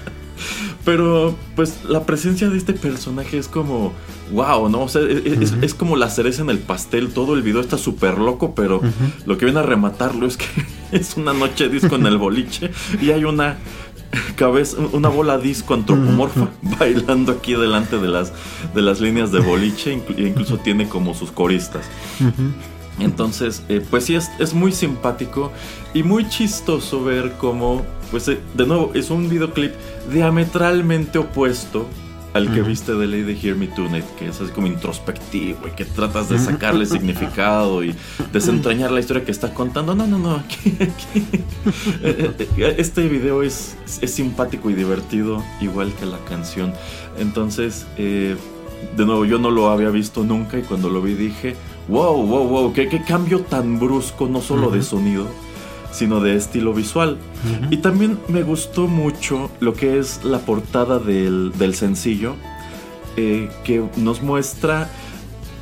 Pero 0.91 1.37
pues 1.55 1.85
la 1.89 2.03
presencia 2.03 2.51
de 2.51 2.59
este 2.59 2.73
personaje 2.73 3.39
es 3.39 3.47
como, 3.47 3.93
wow, 4.33 4.69
¿no? 4.69 4.83
O 4.83 4.89
sea, 4.89 5.03
e, 5.03 5.23
e, 5.25 5.39
es, 5.63 5.73
como 5.73 5.95
la 5.95 6.11
cereza 6.11 6.43
en 6.43 6.51
el 6.51 6.59
pastel, 6.59 7.11
todo 7.11 7.35
el 7.35 7.43
video 7.43 7.61
está 7.61 7.79
súper 7.79 8.19
loco, 8.19 8.57
pero 8.57 8.81
lo 9.25 9.39
que 9.39 9.45
viene 9.45 9.61
a 9.61 9.63
rematarlo 9.63 10.27
es 10.27 10.37
que 10.37 10.47
es 10.91 11.17
una 11.17 11.33
noche 11.33 11.69
disco 11.69 11.95
en 11.95 12.07
el 12.07 12.19
boliche 12.19 12.73
y 13.01 13.13
hay 13.13 13.23
una 13.23 13.59
cabeza, 14.35 14.79
una 14.91 15.09
bola 15.09 15.39
disco 15.39 15.75
antropomorfa 15.75 16.49
bailando 16.81 17.31
aquí 17.31 17.53
delante 17.53 18.01
de 18.01 18.09
las, 18.09 18.33
de 18.75 18.83
las 18.83 19.01
líneas 19.01 19.31
de 19.31 19.39
boliche, 19.39 19.93
e 19.93 20.27
incluso 20.27 20.59
tiene 20.59 20.89
como 20.89 21.15
sus 21.15 21.31
coristas. 21.31 21.89
Entonces, 23.01 23.63
eh, 23.69 23.85
pues 23.89 24.05
sí, 24.05 24.15
es, 24.15 24.31
es, 24.39 24.55
muy 24.55 24.73
simpático 24.73 25.53
y 25.95 26.03
muy 26.03 26.29
chistoso 26.29 27.03
ver 27.03 27.33
cómo, 27.39 27.83
pues 28.11 28.29
eh, 28.29 28.39
de 28.55 28.67
nuevo, 28.67 28.93
es 28.95 29.11
un 29.11 29.29
videoclip 29.29 29.73
diametralmente 30.13 31.19
opuesto 31.19 31.87
al 32.33 32.53
que 32.55 32.63
viste 32.63 32.95
de 32.95 33.09
Lady 33.09 33.37
Hear 33.43 33.57
Me 33.57 33.67
Tonight, 33.67 34.05
que 34.17 34.29
es 34.29 34.41
así 34.41 34.53
como 34.53 34.69
introspectivo 34.69 35.67
y 35.67 35.73
que 35.73 35.85
tratas 35.85 36.29
de 36.29 36.39
sacarle 36.39 36.87
significado 36.87 37.83
y 37.83 37.93
desentrañar 38.33 38.93
la 38.93 39.01
historia 39.01 39.25
que 39.25 39.33
está 39.33 39.53
contando. 39.53 39.97
No, 39.97 40.07
no, 40.07 40.17
no, 40.17 40.37
aquí, 40.37 40.77
aquí. 40.81 41.27
Eh, 42.05 42.77
este 42.79 43.09
video 43.09 43.43
es, 43.43 43.77
es 44.01 44.15
simpático 44.15 44.71
y 44.71 44.75
divertido, 44.75 45.43
igual 45.61 45.93
que 45.95 46.07
la 46.07 46.19
canción. 46.19 46.73
Entonces, 47.19 47.85
de 47.97 49.05
nuevo, 49.05 49.25
yo 49.25 49.39
no 49.39 49.51
lo 49.51 49.69
había 49.71 49.91
visto 49.91 50.25
nunca 50.25 50.59
y 50.59 50.63
cuando 50.63 50.89
lo 50.89 51.03
vi 51.03 51.15
dije, 51.15 51.57
wow, 51.91 52.25
wow, 52.25 52.49
wow, 52.49 52.73
qué, 52.73 52.89
cambio 53.07 53.41
tan 53.41 53.79
brusco, 53.79 54.29
no 54.29 54.41
solo 54.41 54.71
de 54.71 54.83
sonido, 54.83 55.27
sino 55.91 56.21
de 56.21 56.37
estilo 56.37 56.73
visual. 56.73 57.19
Y 57.71 57.79
también 57.79 58.19
me 58.29 58.43
gustó 58.43 58.87
mucho 58.87 59.51
lo 59.61 59.75
que 59.75 59.99
es 59.99 60.25
la 60.25 60.39
portada 60.39 60.99
del, 60.99 61.75
sencillo, 61.75 62.37
eh, 63.17 63.51
que 63.65 63.85
nos 63.97 64.23
muestra, 64.23 64.89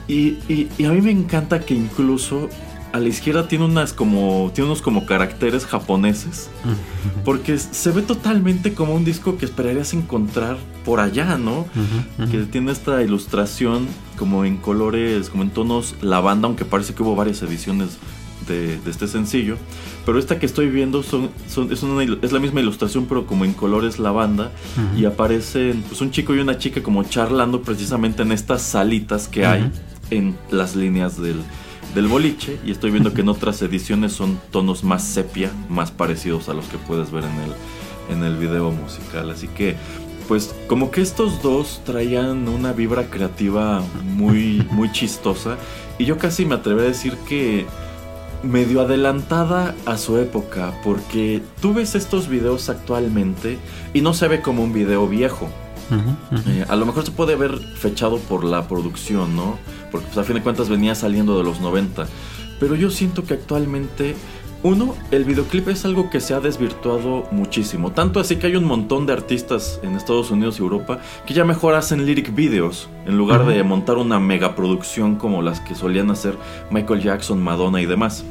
y, 0.07 0.39
y, 0.49 0.85
a 0.85 0.91
mí 0.91 1.03
me 1.03 1.11
encanta 1.11 1.61
que 1.61 1.74
incluso 1.74 2.49
a 2.93 2.99
la 2.99 3.09
izquierda 3.09 3.49
tiene 3.49 3.64
unas 3.64 3.93
como 3.93 4.51
tiene 4.55 4.70
unos 4.70 4.82
como 4.82 5.07
caracteres 5.07 5.66
japoneses. 5.66 6.51
Porque 7.24 7.59
se 7.59 7.91
ve 7.91 8.03
totalmente 8.03 8.74
como 8.74 8.95
un 8.95 9.05
disco 9.05 9.36
que 9.36 9.45
esperarías 9.45 9.93
encontrar 9.95 10.57
por 10.84 11.01
allá 11.01 11.36
no 11.39 11.66
que 12.30 12.39
tiene 12.45 12.72
esta 12.72 13.03
ilustración 13.03 13.86
como 14.18 14.45
en 14.45 14.57
colores 14.57 15.28
como 15.28 15.43
en 15.43 15.51
tonos 15.51 15.95
lavanda 16.01 16.47
aunque 16.47 16.64
parece 16.64 16.95
que 16.95 17.03
hubo 17.03 17.14
varias 17.14 17.43
ediciones 17.43 17.99
de, 18.47 18.78
este 18.86 19.07
sencillo. 19.07 19.57
Pero 20.07 20.18
esta 20.18 20.39
que 20.39 20.47
estoy 20.47 20.70
viendo 20.70 21.03
son, 21.03 21.30
es, 21.47 21.82
es, 22.22 22.32
la 22.32 22.39
misma 22.39 22.61
ilustración 22.61 23.07
pero 23.07 23.26
como 23.26 23.45
en 23.45 23.53
colores 23.53 23.99
lavanda. 23.99 24.53
Y 24.97 25.05
aparecen 25.05 25.82
pues 25.86 26.01
un 26.01 26.11
chico 26.11 26.34
y 26.34 26.39
una 26.39 26.59
chica 26.59 26.82
como 26.82 27.05
charlando 27.05 27.62
precisamente 27.62 28.22
en 28.22 28.32
estas 28.32 28.62
salitas 28.62 29.28
que 29.28 29.45
hay 29.45 29.70
en 30.11 30.36
las 30.51 30.74
líneas 30.74 31.20
del 31.20 31.43
del 31.95 32.07
boliche 32.07 32.59
y 32.64 32.70
estoy 32.70 32.91
viendo 32.91 33.14
que 33.14 33.22
en 33.22 33.28
otras 33.28 33.61
ediciones 33.62 34.12
son 34.12 34.39
tonos 34.51 34.84
más 34.84 35.05
sepia, 35.05 35.51
más 35.68 35.91
parecidos 35.91 36.49
a 36.49 36.55
los 36.55 36.66
que 36.66 36.78
puedes 36.78 37.11
ver 37.11 37.24
en 37.24 37.41
el, 37.41 38.16
en 38.16 38.24
el 38.24 38.36
video 38.36 38.70
musical. 38.70 39.30
Así 39.30 39.49
que, 39.49 39.76
pues 40.26 40.55
como 40.66 40.91
que 40.91 41.01
estos 41.01 41.43
dos 41.43 41.80
traían 41.84 42.49
una 42.49 42.72
vibra 42.72 43.09
creativa 43.11 43.82
muy, 44.03 44.66
muy 44.70 44.93
chistosa 44.93 45.57
y 45.99 46.05
yo 46.05 46.18
casi 46.18 46.45
me 46.45 46.57
atreví 46.57 46.80
a 46.80 46.84
decir 46.84 47.14
que 47.28 47.66
medio 48.43 48.80
adelantada 48.82 49.74
a 49.84 49.99
su 49.99 50.18
época 50.18 50.72
porque 50.84 51.43
tú 51.61 51.74
ves 51.74 51.95
estos 51.95 52.28
videos 52.28 52.68
actualmente 52.68 53.59
y 53.95 54.01
no 54.01 54.14
se 54.14 54.28
ve 54.28 54.41
como 54.41 54.62
un 54.62 54.72
video 54.72 55.09
viejo. 55.09 55.49
Eh, 56.47 56.66
a 56.68 56.76
lo 56.76 56.84
mejor 56.84 57.05
se 57.05 57.12
puede 57.12 57.34
ver 57.34 57.59
fechado 57.59 58.18
por 58.18 58.45
la 58.45 58.68
producción, 58.68 59.34
¿no? 59.34 59.59
Porque 59.91 60.07
pues, 60.07 60.18
a 60.18 60.24
fin 60.24 60.36
de 60.36 60.43
cuentas 60.43 60.68
venía 60.68 60.95
saliendo 60.95 61.36
de 61.36 61.45
los 61.45 61.61
90. 61.61 62.07
Pero 62.61 62.74
yo 62.74 62.91
siento 62.91 63.24
que 63.24 63.34
actualmente, 63.34 64.16
uno, 64.62 64.97
el 65.12 65.24
videoclip 65.24 65.68
es 65.68 65.84
algo 65.84 66.11
que 66.11 66.20
se 66.20 66.34
ha 66.34 66.41
desvirtuado 66.41 67.26
muchísimo. 67.30 67.93
Tanto 67.93 68.18
así 68.18 68.36
que 68.36 68.49
hay 68.49 68.57
un 68.57 68.64
montón 68.64 69.07
de 69.07 69.12
artistas 69.12 69.78
en 69.84 69.95
Estados 69.95 70.32
Unidos 70.32 70.59
y 70.59 70.62
Europa 70.62 70.99
que 71.26 71.34
ya 71.34 71.45
mejor 71.45 71.74
hacen 71.74 72.05
lyric 72.05 72.34
videos 72.34 72.89
en 73.07 73.16
lugar 73.16 73.47
de 73.47 73.62
montar 73.62 73.97
una 73.97 74.18
megaproducción 74.18 75.14
como 75.16 75.43
las 75.43 75.61
que 75.61 75.76
solían 75.76 76.11
hacer 76.11 76.36
Michael 76.70 77.03
Jackson, 77.03 77.41
Madonna 77.41 77.80
y 77.80 77.86
demás. 77.86 78.24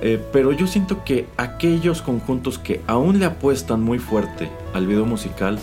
Eh, 0.00 0.22
pero 0.32 0.52
yo 0.52 0.68
siento 0.68 1.02
que 1.04 1.26
aquellos 1.36 2.02
conjuntos 2.02 2.58
que 2.58 2.82
aún 2.86 3.18
le 3.18 3.24
apuestan 3.24 3.82
muy 3.82 3.98
fuerte 3.98 4.48
al 4.74 4.86
video 4.86 5.04
musical, 5.04 5.58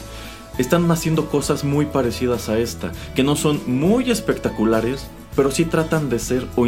están 0.57 0.89
haciendo 0.91 1.27
cosas 1.29 1.63
muy 1.63 1.85
parecidas 1.85 2.49
a 2.49 2.59
esta, 2.59 2.91
que 3.15 3.23
no 3.23 3.35
son 3.35 3.61
muy 3.65 4.11
espectaculares, 4.11 5.07
pero 5.35 5.51
sí 5.51 5.65
tratan 5.65 6.09
de 6.09 6.19
ser 6.19 6.47
o, 6.55 6.65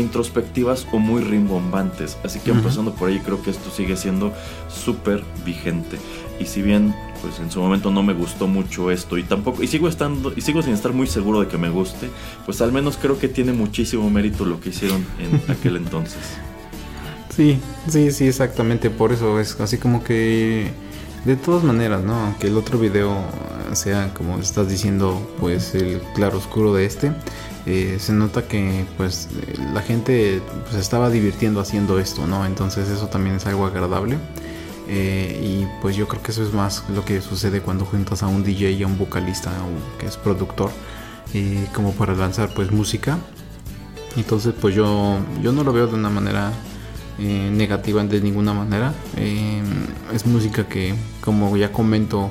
introspectivas 0.00 0.86
o 0.92 0.98
muy 0.98 1.22
rimbombantes. 1.22 2.16
Así 2.24 2.40
que 2.40 2.50
empezando 2.50 2.94
por 2.94 3.08
ahí 3.08 3.20
creo 3.20 3.42
que 3.42 3.50
esto 3.50 3.70
sigue 3.70 3.96
siendo 3.96 4.32
súper 4.68 5.22
vigente. 5.44 5.98
Y 6.40 6.46
si 6.46 6.62
bien 6.62 6.94
pues 7.20 7.40
en 7.40 7.50
su 7.50 7.60
momento 7.60 7.90
no 7.90 8.02
me 8.02 8.12
gustó 8.12 8.46
mucho 8.46 8.90
esto 8.92 9.18
y 9.18 9.24
tampoco 9.24 9.62
y 9.62 9.66
sigo 9.66 9.88
estando 9.88 10.32
y 10.36 10.40
sigo 10.40 10.62
sin 10.62 10.72
estar 10.72 10.92
muy 10.92 11.08
seguro 11.08 11.40
de 11.40 11.48
que 11.48 11.58
me 11.58 11.68
guste, 11.68 12.08
pues 12.46 12.60
al 12.60 12.72
menos 12.72 12.96
creo 12.96 13.18
que 13.18 13.28
tiene 13.28 13.52
muchísimo 13.52 14.08
mérito 14.08 14.44
lo 14.44 14.60
que 14.60 14.70
hicieron 14.70 15.04
en 15.18 15.42
aquel 15.50 15.76
entonces. 15.76 16.20
Sí, 17.34 17.58
sí, 17.88 18.10
sí, 18.10 18.26
exactamente, 18.26 18.90
por 18.90 19.12
eso 19.12 19.38
es 19.38 19.60
así 19.60 19.78
como 19.78 20.02
que 20.02 20.70
de 21.24 21.36
todas 21.36 21.62
maneras, 21.62 22.02
¿no? 22.02 22.14
Aunque 22.14 22.48
el 22.48 22.56
otro 22.56 22.78
video 22.78 23.14
sea 23.74 24.12
como 24.14 24.38
estás 24.38 24.68
diciendo, 24.68 25.20
pues 25.38 25.74
el 25.74 26.00
claro 26.14 26.38
oscuro 26.38 26.74
de 26.74 26.84
este, 26.84 27.12
eh, 27.70 27.98
se 27.98 28.14
nota 28.14 28.48
que 28.48 28.86
pues 28.96 29.28
la 29.74 29.82
gente 29.82 30.40
pues, 30.64 30.76
estaba 30.76 31.10
divirtiendo 31.10 31.60
haciendo 31.60 31.98
esto, 31.98 32.26
¿no? 32.26 32.46
Entonces 32.46 32.88
eso 32.88 33.08
también 33.08 33.36
es 33.36 33.46
algo 33.46 33.66
agradable. 33.66 34.16
Eh, 34.88 35.38
y 35.42 35.82
pues 35.82 35.94
yo 35.94 36.08
creo 36.08 36.22
que 36.22 36.30
eso 36.30 36.42
es 36.42 36.54
más 36.54 36.82
lo 36.94 37.04
que 37.04 37.20
sucede 37.20 37.60
cuando 37.60 37.84
juntas 37.84 38.22
a 38.22 38.26
un 38.26 38.42
DJ 38.42 38.70
y 38.70 38.82
a 38.84 38.86
un 38.86 38.96
vocalista 38.96 39.52
que 39.98 40.06
es 40.06 40.16
productor 40.16 40.70
eh, 41.34 41.66
como 41.74 41.92
para 41.92 42.14
lanzar 42.14 42.54
pues 42.54 42.72
música 42.72 43.18
entonces 44.16 44.54
pues 44.58 44.74
yo 44.74 45.18
yo 45.42 45.52
no 45.52 45.62
lo 45.62 45.74
veo 45.74 45.88
de 45.88 45.94
una 45.94 46.08
manera 46.08 46.54
negativa 47.18 48.02
de 48.02 48.22
ninguna 48.22 48.54
manera 48.54 48.94
es 50.10 50.24
música 50.24 50.66
que 50.66 50.94
como 51.20 51.54
ya 51.58 51.70
comento 51.70 52.30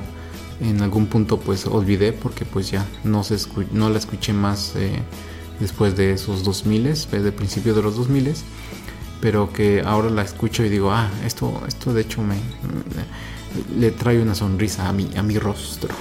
en 0.60 0.82
algún 0.82 1.06
punto 1.06 1.38
pues 1.38 1.66
olvidé 1.66 2.12
porque 2.12 2.44
pues 2.44 2.70
ya 2.70 2.84
no, 3.04 3.22
se 3.24 3.36
no 3.72 3.90
la 3.90 3.98
escuché 3.98 4.32
más 4.32 4.74
eh, 4.76 5.00
después 5.60 5.96
de 5.96 6.12
esos 6.12 6.44
2000, 6.44 6.84
desde 6.84 7.26
el 7.26 7.32
principio 7.32 7.74
de 7.74 7.82
los 7.82 7.96
2000, 7.96 8.34
pero 9.20 9.52
que 9.52 9.82
ahora 9.84 10.10
la 10.10 10.22
escucho 10.22 10.64
y 10.64 10.68
digo, 10.68 10.92
ah, 10.92 11.10
esto, 11.24 11.62
esto 11.66 11.92
de 11.92 12.02
hecho 12.02 12.22
me, 12.22 12.36
le 13.78 13.90
trae 13.90 14.20
una 14.20 14.34
sonrisa 14.34 14.88
a 14.88 14.92
mi, 14.92 15.10
a 15.16 15.22
mi 15.22 15.38
rostro. 15.38 15.94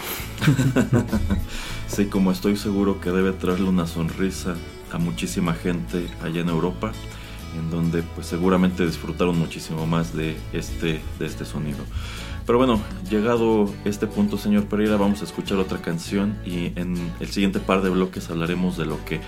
sí, 1.88 2.06
como 2.06 2.32
estoy 2.32 2.58
seguro 2.58 3.02
que 3.02 3.10
debe 3.10 3.34
traerle 3.34 3.70
una 3.70 3.88
sonrisa 3.88 4.56
a 4.92 4.98
muchísima 4.98 5.54
gente 5.54 6.08
allá 6.22 6.42
en 6.42 6.50
Europa, 6.50 6.92
en 7.58 7.70
donde 7.70 8.04
pues 8.04 8.28
seguramente 8.28 8.86
disfrutaron 8.86 9.38
muchísimo 9.38 9.88
más 9.88 10.14
de 10.14 10.38
este, 10.54 11.02
de 11.20 11.26
este 11.26 11.46
sonido. 11.46 11.84
Pero 12.48 12.60
bueno, 12.60 12.82
llegado 13.10 13.70
este 13.84 14.08
punto, 14.08 14.38
señor 14.38 14.68
Pereira, 14.70 14.96
vamos 14.96 15.20
a 15.22 15.26
escuchar 15.26 15.58
otra 15.58 15.82
canción 15.82 16.40
y 16.46 16.68
en 16.80 16.96
el 17.20 17.28
siguiente 17.28 17.60
par 17.60 17.82
de 17.82 17.90
bloques 17.90 18.30
hablaremos 18.30 18.78
de 18.78 18.86
lo 18.86 19.04
que 19.04 19.20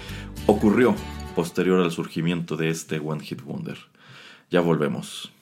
ocurrió 0.45 0.95
posterior 1.35 1.81
al 1.81 1.91
surgimiento 1.91 2.55
de 2.55 2.69
este 2.69 2.97
One 2.99 3.21
Hit 3.21 3.41
Wonder. 3.43 3.77
Ya 4.49 4.61
volvemos. 4.61 5.33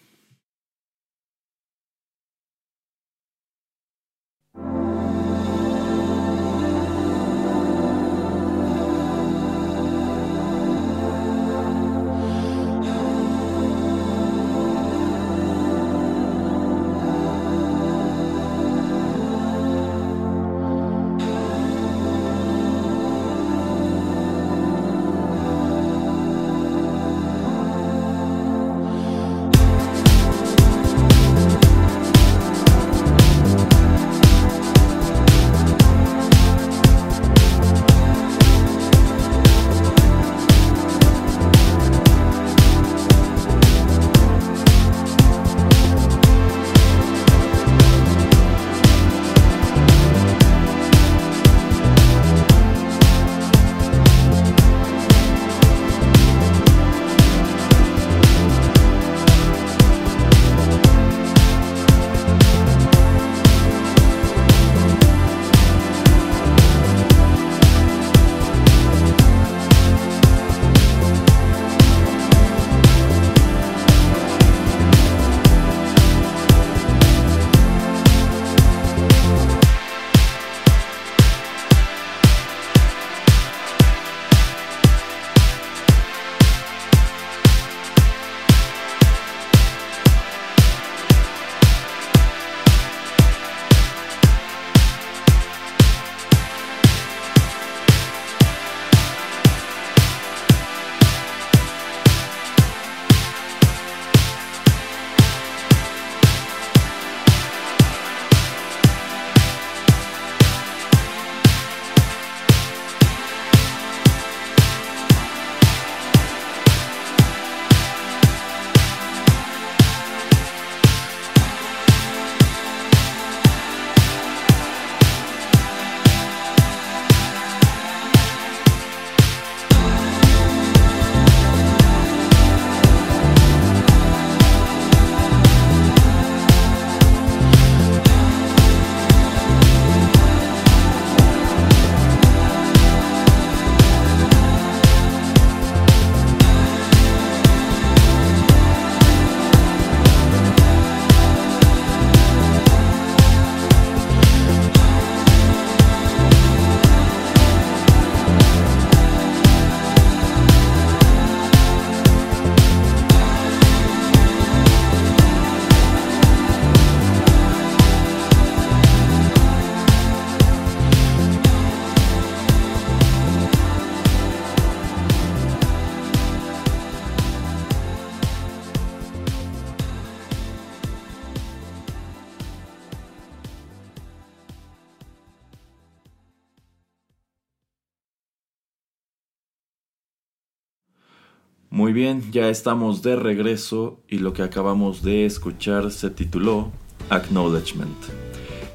Muy 191.77 191.93
bien, 191.93 192.31
ya 192.31 192.49
estamos 192.49 193.03
de 193.03 193.15
regreso 193.15 193.99
y 194.07 194.17
lo 194.17 194.33
que 194.33 194.41
acabamos 194.41 195.03
de 195.03 195.27
escuchar 195.27 195.91
se 195.91 196.09
tituló 196.09 196.71
Acknowledgement. 197.11 197.95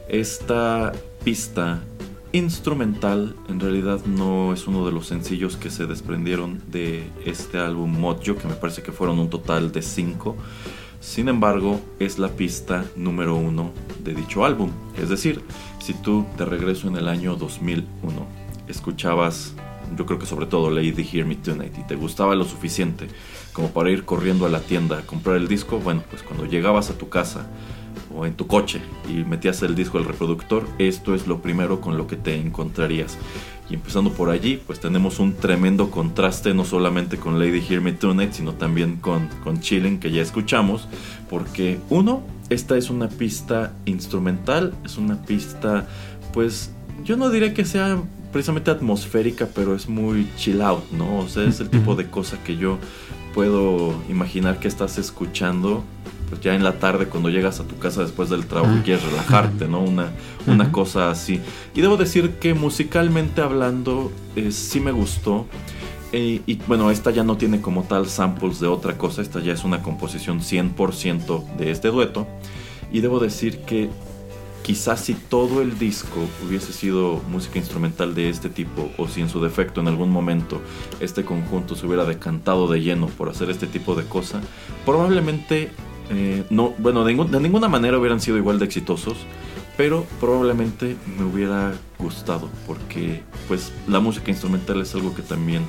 Esta 0.09 0.93
pista 1.25 1.83
instrumental 2.31 3.35
en 3.49 3.59
realidad 3.59 4.05
no 4.07 4.53
es 4.53 4.69
uno 4.69 4.87
de 4.87 4.93
los 4.93 5.09
sencillos 5.09 5.57
que 5.57 5.69
se 5.69 5.87
desprendieron 5.87 6.63
de 6.71 7.03
este 7.27 7.59
álbum 7.59 7.91
Mojo, 7.91 8.37
que 8.37 8.47
me 8.47 8.55
parece 8.55 8.85
que 8.85 8.93
fueron 8.93 9.19
un 9.19 9.31
total 9.31 9.73
de 9.73 9.83
cinco. 9.83 10.37
Sin 11.01 11.29
embargo, 11.29 11.81
es 11.99 12.21
la 12.21 12.29
pista 12.29 12.85
número 12.95 13.35
uno 13.35 13.73
de 14.05 14.15
dicho 14.15 14.45
álbum. 14.45 14.71
Es 14.97 15.09
decir, 15.09 15.43
si 15.81 15.93
tú 15.93 16.25
te 16.37 16.45
regreso 16.45 16.87
en 16.87 16.95
el 16.95 17.09
año 17.09 17.35
2001 17.35 18.43
escuchabas 18.69 19.55
yo 19.97 20.07
creo 20.07 20.19
que 20.19 20.27
sobre 20.27 20.47
todo 20.47 20.71
Lady 20.71 21.09
Hear 21.11 21.27
Me 21.27 21.37
Tonight, 21.37 21.77
y 21.79 21.83
te 21.83 21.97
gustaba 21.97 22.35
lo 22.35 22.45
suficiente 22.45 23.09
como 23.53 23.71
para 23.71 23.91
ir 23.91 24.05
corriendo 24.05 24.47
a 24.47 24.49
la 24.49 24.61
tienda 24.61 24.99
a 24.99 25.03
comprar 25.03 25.37
el 25.37 25.49
disco, 25.49 25.79
bueno, 25.79 26.03
pues 26.11 26.23
cuando 26.23 26.47
llegabas 26.47 26.91
a 26.91 26.99
tu 26.99 27.09
casa 27.09 27.47
o 28.15 28.27
en 28.27 28.35
tu 28.35 28.47
coche 28.47 28.81
y 29.09 29.25
metías 29.25 29.63
el 29.63 29.75
disco 29.75 29.99
al 29.99 30.05
reproductor, 30.05 30.67
esto 30.79 31.15
es 31.15 31.27
lo 31.27 31.43
primero 31.43 31.81
con 31.81 31.97
lo 31.97 32.07
que 32.07 32.17
te 32.17 32.37
encontrarías. 32.37 33.19
Y 33.71 33.75
empezando 33.75 34.13
por 34.13 34.29
allí, 34.31 34.61
pues 34.67 34.81
tenemos 34.81 35.19
un 35.19 35.35
tremendo 35.35 35.91
contraste 35.91 36.53
no 36.53 36.65
solamente 36.65 37.17
con 37.17 37.39
Lady 37.39 37.63
Hear 37.67 37.81
Me 37.81 37.93
Tonight, 37.93 38.33
sino 38.33 38.53
también 38.55 38.97
con, 38.97 39.29
con 39.45 39.61
Chilling 39.61 39.99
que 39.99 40.11
ya 40.11 40.21
escuchamos, 40.21 40.89
porque 41.31 41.79
uno, 41.89 42.23
esta 42.51 42.77
es 42.77 42.91
una 42.91 43.09
pista 43.09 43.75
instrumental, 43.87 44.75
es 44.85 44.99
una 44.99 45.23
pista 45.23 45.87
pues 46.33 46.71
yo 47.05 47.17
no 47.17 47.31
diría 47.31 47.55
que 47.55 47.65
sea 47.65 47.99
precisamente 48.33 48.71
atmosférica, 48.71 49.49
pero 49.55 49.75
es 49.75 49.89
muy 49.89 50.29
chill 50.37 50.63
out, 50.63 50.91
¿no? 50.91 51.19
O 51.19 51.29
sea, 51.29 51.45
es 51.45 51.61
el 51.61 51.69
tipo 51.69 51.95
de 51.95 52.09
cosa 52.09 52.43
que 52.43 52.57
yo 52.57 52.79
puedo 53.35 53.95
imaginar 54.09 54.59
que 54.59 54.69
estás 54.69 54.99
escuchando 54.99 55.85
pues 56.33 56.41
ya 56.41 56.55
en 56.55 56.65
la 56.65 56.79
tarde 56.79 57.09
cuando 57.09 57.29
llegas 57.29 57.61
a 57.61 57.65
tu 57.65 57.79
casa 57.79 58.01
después 58.01 58.31
del 58.31 58.47
trabajo 58.47 58.75
y 58.79 58.81
quieres 58.81 59.05
relajarte, 59.05 59.69
¿no? 59.69 59.81
Una, 59.81 60.13
una 60.47 60.73
cosa 60.73 61.11
así. 61.11 61.41
Y 61.75 61.83
debo 61.83 61.99
decir 61.99 62.31
que 62.41 62.55
musicalmente 62.55 63.43
hablando 63.43 64.11
eh, 64.35 64.51
sí 64.51 64.81
me 64.81 64.93
gustó. 64.93 65.47
Eh, 66.13 66.41
y 66.47 66.55
bueno, 66.67 66.91
esta 66.91 67.11
ya 67.11 67.23
no 67.23 67.37
tiene 67.37 67.61
como 67.61 67.83
tal 67.83 68.07
samples 68.07 68.61
de 68.61 68.67
otra 68.67 68.97
cosa, 68.97 69.21
esta 69.21 69.41
ya 69.41 69.53
es 69.53 69.63
una 69.63 69.83
composición 69.83 70.41
100% 70.41 71.57
de 71.57 71.71
este 71.71 71.89
dueto. 71.89 72.27
Y 72.91 73.01
debo 73.01 73.21
decir 73.21 73.59
que 73.61 73.91
quizás 74.63 75.01
si 75.01 75.15
todo 75.15 75.61
el 75.61 75.79
disco 75.79 76.27
hubiese 76.47 76.73
sido 76.73 77.21
música 77.29 77.59
instrumental 77.59 78.15
de 78.15 78.29
este 78.29 78.49
tipo 78.49 78.91
o 78.97 79.09
si 79.09 79.21
en 79.21 79.29
su 79.29 79.43
defecto 79.43 79.81
en 79.81 79.89
algún 79.89 80.11
momento 80.11 80.61
este 81.01 81.25
conjunto 81.25 81.75
se 81.75 81.87
hubiera 81.87 82.05
decantado 82.05 82.69
de 82.69 82.81
lleno 82.81 83.07
por 83.09 83.29
hacer 83.29 83.51
este 83.51 83.67
tipo 83.67 83.95
de 83.95 84.05
cosa, 84.05 84.41
probablemente 84.85 85.71
eh, 86.11 86.45
no, 86.51 86.75
bueno, 86.79 87.05
de, 87.05 87.15
de, 87.15 87.41
ninguna 87.41 87.69
manera 87.69 87.99
hubieran 87.99 88.21
sido 88.21 88.37
igual 88.37 88.59
de 88.59 88.67
exitosos, 88.67 89.17
pero 89.77 90.05
probablemente 90.21 90.97
me 91.19 91.25
hubiera 91.25 91.73
gustado 91.99 92.51
porque 92.67 93.23
pues 93.49 93.73
la 93.89 94.01
música 94.01 94.31
instrumental 94.31 94.81
es 94.81 94.95
algo 94.95 95.15
que 95.15 95.23
también 95.23 95.63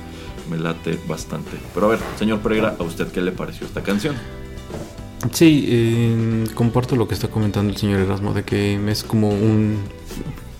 me 0.50 0.58
late 0.58 0.98
bastante. 1.08 1.56
Pero 1.72 1.86
a 1.86 1.90
ver, 1.90 1.98
señor 2.18 2.40
Pereira, 2.40 2.76
¿a 2.78 2.82
usted 2.82 3.08
qué 3.08 3.22
le 3.22 3.32
pareció 3.32 3.66
esta 3.66 3.82
canción? 3.82 4.14
Sí, 5.32 5.66
eh, 5.68 6.44
comparto 6.54 6.96
lo 6.96 7.08
que 7.08 7.14
está 7.14 7.28
comentando 7.28 7.70
el 7.70 7.76
señor 7.76 8.00
Erasmo, 8.00 8.34
de 8.34 8.44
que 8.44 8.78
es 8.90 9.02
como 9.02 9.30
un 9.30 9.78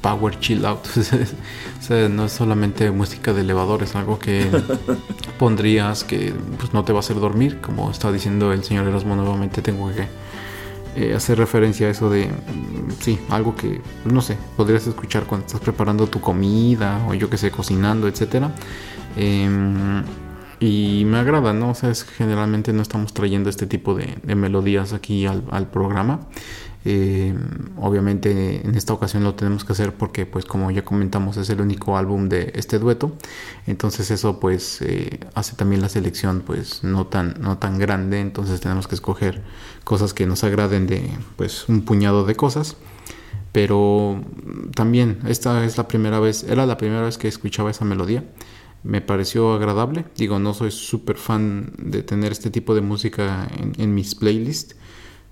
power 0.01 0.39
chill 0.39 0.65
out. 0.65 0.87
o 0.97 1.83
sea, 1.83 2.09
no 2.09 2.27
es 2.27 2.33
solamente 2.33 2.91
música 2.91 3.33
de 3.33 3.43
elevador, 3.43 3.83
es 3.83 3.95
algo 3.95 4.19
que 4.19 4.47
pondrías 5.39 6.05
que 6.05 6.35
pues, 6.59 6.73
no 6.73 6.85
te 6.85 6.93
va 6.93 6.99
a 6.99 7.01
hacer 7.01 7.21
dormir, 7.21 7.61
como 7.61 7.91
está 7.91 8.11
diciendo 8.11 8.53
el 8.53 8.65
señor 8.65 8.87
Erasmo 8.87 9.17
nuevamente, 9.17 9.63
tengo 9.63 9.91
que 9.93 10.07
eh, 10.97 11.15
hacer 11.15 11.39
referencia 11.39 11.89
a 11.89 11.91
eso 11.91 12.09
de, 12.09 12.27
mm, 12.27 12.93
sí, 13.01 13.19
algo 13.31 13.55
que, 13.57 13.81
no 14.05 14.23
sé, 14.23 14.37
podrías 14.57 14.87
escuchar 14.87 15.25
cuando 15.25 15.47
estás 15.47 15.61
preparando 15.61 16.07
tu 16.07 16.21
comida 16.21 17.05
o 17.09 17.15
yo 17.15 17.29
que 17.29 17.37
sé, 17.37 17.51
cocinando, 17.51 18.09
etcétera. 18.09 18.55
Eh, 19.17 20.03
y 20.65 21.05
me 21.05 21.19
agrada, 21.19 21.53
¿no? 21.53 21.71
O 21.71 21.75
sea, 21.75 21.91
es, 21.91 22.05
generalmente 22.05 22.73
no 22.73 22.81
estamos 22.81 23.13
trayendo 23.13 23.51
este 23.51 23.67
tipo 23.67 23.95
de, 23.95 24.17
melodías 24.35 24.95
aquí 24.95 25.27
al, 25.27 25.69
programa. 25.69 26.21
Eh, 26.87 27.35
obviamente 27.79 28.67
en 28.67 28.75
esta 28.75 28.93
ocasión 28.93 29.25
lo 29.25 29.35
tenemos 29.35 29.65
que 29.65 29.73
hacer 29.73 29.95
porque 29.95 30.27
pues 30.27 30.45
como 30.45 30.71
ya 30.71 30.85
comentamos 30.85 31.39
es 31.39 31.49
el 31.49 31.63
único 31.63 31.97
álbum 31.97 32.29
de 32.29 32.53
este 32.57 32.79
dueto 32.79 33.17
entonces 33.67 34.11
eso 34.11 34.39
pues 34.39 34.83
eh, 34.83 35.19
hace 35.33 35.57
también 35.57 35.81
la 35.81 35.89
selección 35.89 36.43
pues 36.45 36.85
no 36.85 37.07
tan 37.07 37.41
no 37.41 37.57
tan 37.57 37.79
grande 37.79 38.21
entonces 38.21 38.61
tenemos 38.61 38.87
que 38.87 38.97
escoger 38.97 39.41
cosas 39.85 40.13
que 40.13 40.27
nos 40.27 40.45
agraden 40.45 40.87
de 40.87 41.09
pues 41.37 41.71
un 41.71 41.87
puñado 41.87 42.27
de 42.27 42.35
cosas 42.35 42.77
pero 43.53 44.23
también 44.75 45.21
esta 45.27 45.65
es 45.65 45.79
la 45.79 45.89
primera 45.89 46.21
vez 46.21 46.43
era 46.43 46.67
la 46.67 46.77
primera 46.77 47.01
vez 47.01 47.17
que 47.17 47.29
escuchaba 47.29 47.71
esa 47.71 47.87
melodía 47.87 48.25
me 48.85 49.01
pareció 49.01 49.55
agradable. 49.55 50.05
Digo, 50.17 50.39
no 50.39 50.55
soy 50.55 50.71
súper 50.71 51.17
fan 51.17 51.73
de 51.79 52.03
tener 52.03 52.31
este 52.33 52.51
tipo 52.51 52.75
de 52.75 52.83
música 52.83 53.49
en, 53.77 53.95
mis 53.95 54.15
playlists, 54.15 54.77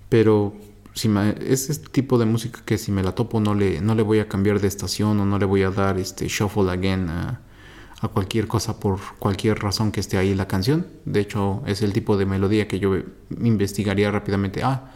pero 0.09 0.53
si 0.93 1.09
es 1.47 1.69
este 1.69 1.87
tipo 1.89 2.17
de 2.17 2.25
música 2.25 2.61
que 2.65 2.77
si 2.77 2.91
me 2.91 3.03
la 3.03 3.13
topo 3.13 3.39
no 3.39 3.55
le, 3.55 3.81
no 3.81 3.95
le 3.95 4.03
voy 4.03 4.19
a 4.19 4.27
cambiar 4.27 4.59
de 4.59 4.67
estación 4.67 5.19
o 5.19 5.25
no 5.25 5.39
le 5.39 5.45
voy 5.45 5.63
a 5.63 5.71
dar 5.71 5.97
este 5.97 6.27
shuffle 6.27 6.69
again 6.69 7.09
a, 7.09 7.41
a 8.01 8.07
cualquier 8.09 8.47
cosa 8.47 8.79
por 8.79 8.99
cualquier 9.19 9.59
razón 9.59 9.91
que 9.91 9.99
esté 9.99 10.17
ahí 10.17 10.35
la 10.35 10.47
canción. 10.47 10.87
De 11.05 11.19
hecho, 11.19 11.63
es 11.65 11.81
el 11.83 11.93
tipo 11.93 12.17
de 12.17 12.25
melodía 12.25 12.67
que 12.67 12.79
yo 12.79 12.95
investigaría 13.39 14.11
rápidamente. 14.11 14.61
Ah, 14.63 14.91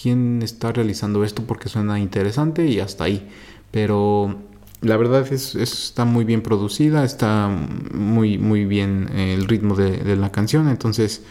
¿quién 0.00 0.42
está 0.42 0.70
realizando 0.70 1.24
esto? 1.24 1.44
Porque 1.44 1.68
suena 1.68 1.98
interesante 1.98 2.66
y 2.66 2.78
hasta 2.78 3.04
ahí. 3.04 3.28
Pero 3.70 4.38
la 4.82 4.96
verdad 4.96 5.32
es, 5.32 5.54
está 5.54 6.04
muy 6.04 6.24
bien 6.24 6.42
producida, 6.42 7.04
está 7.04 7.48
muy, 7.48 8.36
muy 8.36 8.64
bien 8.64 9.08
eh, 9.14 9.34
el 9.34 9.46
ritmo 9.46 9.76
de, 9.76 10.16
la 10.16 10.30
canción, 10.30 10.68
entonces 10.68 11.22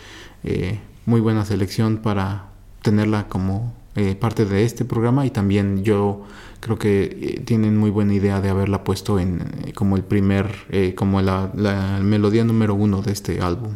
eh, 0.43 0.79
muy 1.05 1.19
buena 1.19 1.45
selección 1.45 1.97
para 1.97 2.49
tenerla 2.81 3.27
como 3.27 3.73
eh, 3.95 4.15
parte 4.15 4.45
de 4.45 4.63
este 4.63 4.85
programa 4.85 5.25
y 5.25 5.31
también 5.31 5.83
yo 5.83 6.25
creo 6.61 6.79
que 6.79 7.41
tienen 7.45 7.77
muy 7.77 7.89
buena 7.89 8.13
idea 8.13 8.39
de 8.39 8.49
haberla 8.49 8.83
puesto 8.83 9.19
en 9.19 9.73
como 9.75 9.97
el 9.97 10.03
primer, 10.03 10.93
como 10.95 11.21
la, 11.21 11.51
la 11.55 11.99
melodía 12.01 12.43
número 12.43 12.73
uno 12.75 13.01
de 13.01 13.11
este 13.11 13.41
álbum. 13.41 13.73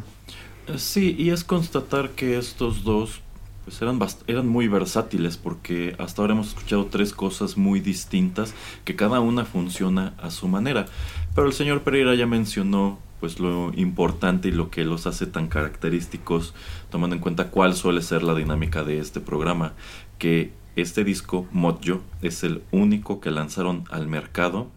Sí, 0.78 1.15
y 1.17 1.32
es 1.32 1.43
constatar 1.43 2.11
que 2.11 2.38
estos 2.38 2.84
dos 2.84 3.21
pues 3.66 3.82
eran, 3.82 3.99
eran 4.28 4.47
muy 4.47 4.68
versátiles 4.68 5.38
porque 5.38 5.95
hasta 5.99 6.22
ahora 6.22 6.34
hemos 6.34 6.49
escuchado 6.49 6.86
tres 6.86 7.11
cosas 7.11 7.57
muy 7.57 7.80
distintas 7.80 8.53
que 8.86 8.95
cada 8.95 9.20
una 9.20 9.43
funciona 9.43 10.13
a 10.18 10.30
su 10.30 10.47
manera. 10.47 10.86
Pero 11.34 11.47
el 11.47 11.53
señor 11.53 11.82
Pereira 11.82 12.16
ya 12.16 12.28
mencionó 12.28 12.99
pues 13.20 13.39
lo 13.39 13.72
importante 13.76 14.49
y 14.49 14.51
lo 14.51 14.70
que 14.70 14.86
los 14.86 15.07
hace 15.07 15.26
tan 15.26 15.47
característicos, 15.47 16.53
tomando 16.91 17.16
en 17.16 17.22
cuenta 17.22 17.49
cuál 17.49 17.74
suele 17.74 18.01
ser 18.01 18.22
la 18.22 18.36
dinámica 18.36 18.84
de 18.84 18.99
este 18.99 19.20
programa, 19.20 19.74
que 20.20 20.53
este 20.76 21.03
disco 21.03 21.47
Mojo 21.51 22.01
es 22.22 22.43
el 22.43 22.61
único 22.72 23.20
que 23.22 23.32
lanzaron 23.32 23.86
al 23.89 24.07
mercado 24.07 24.68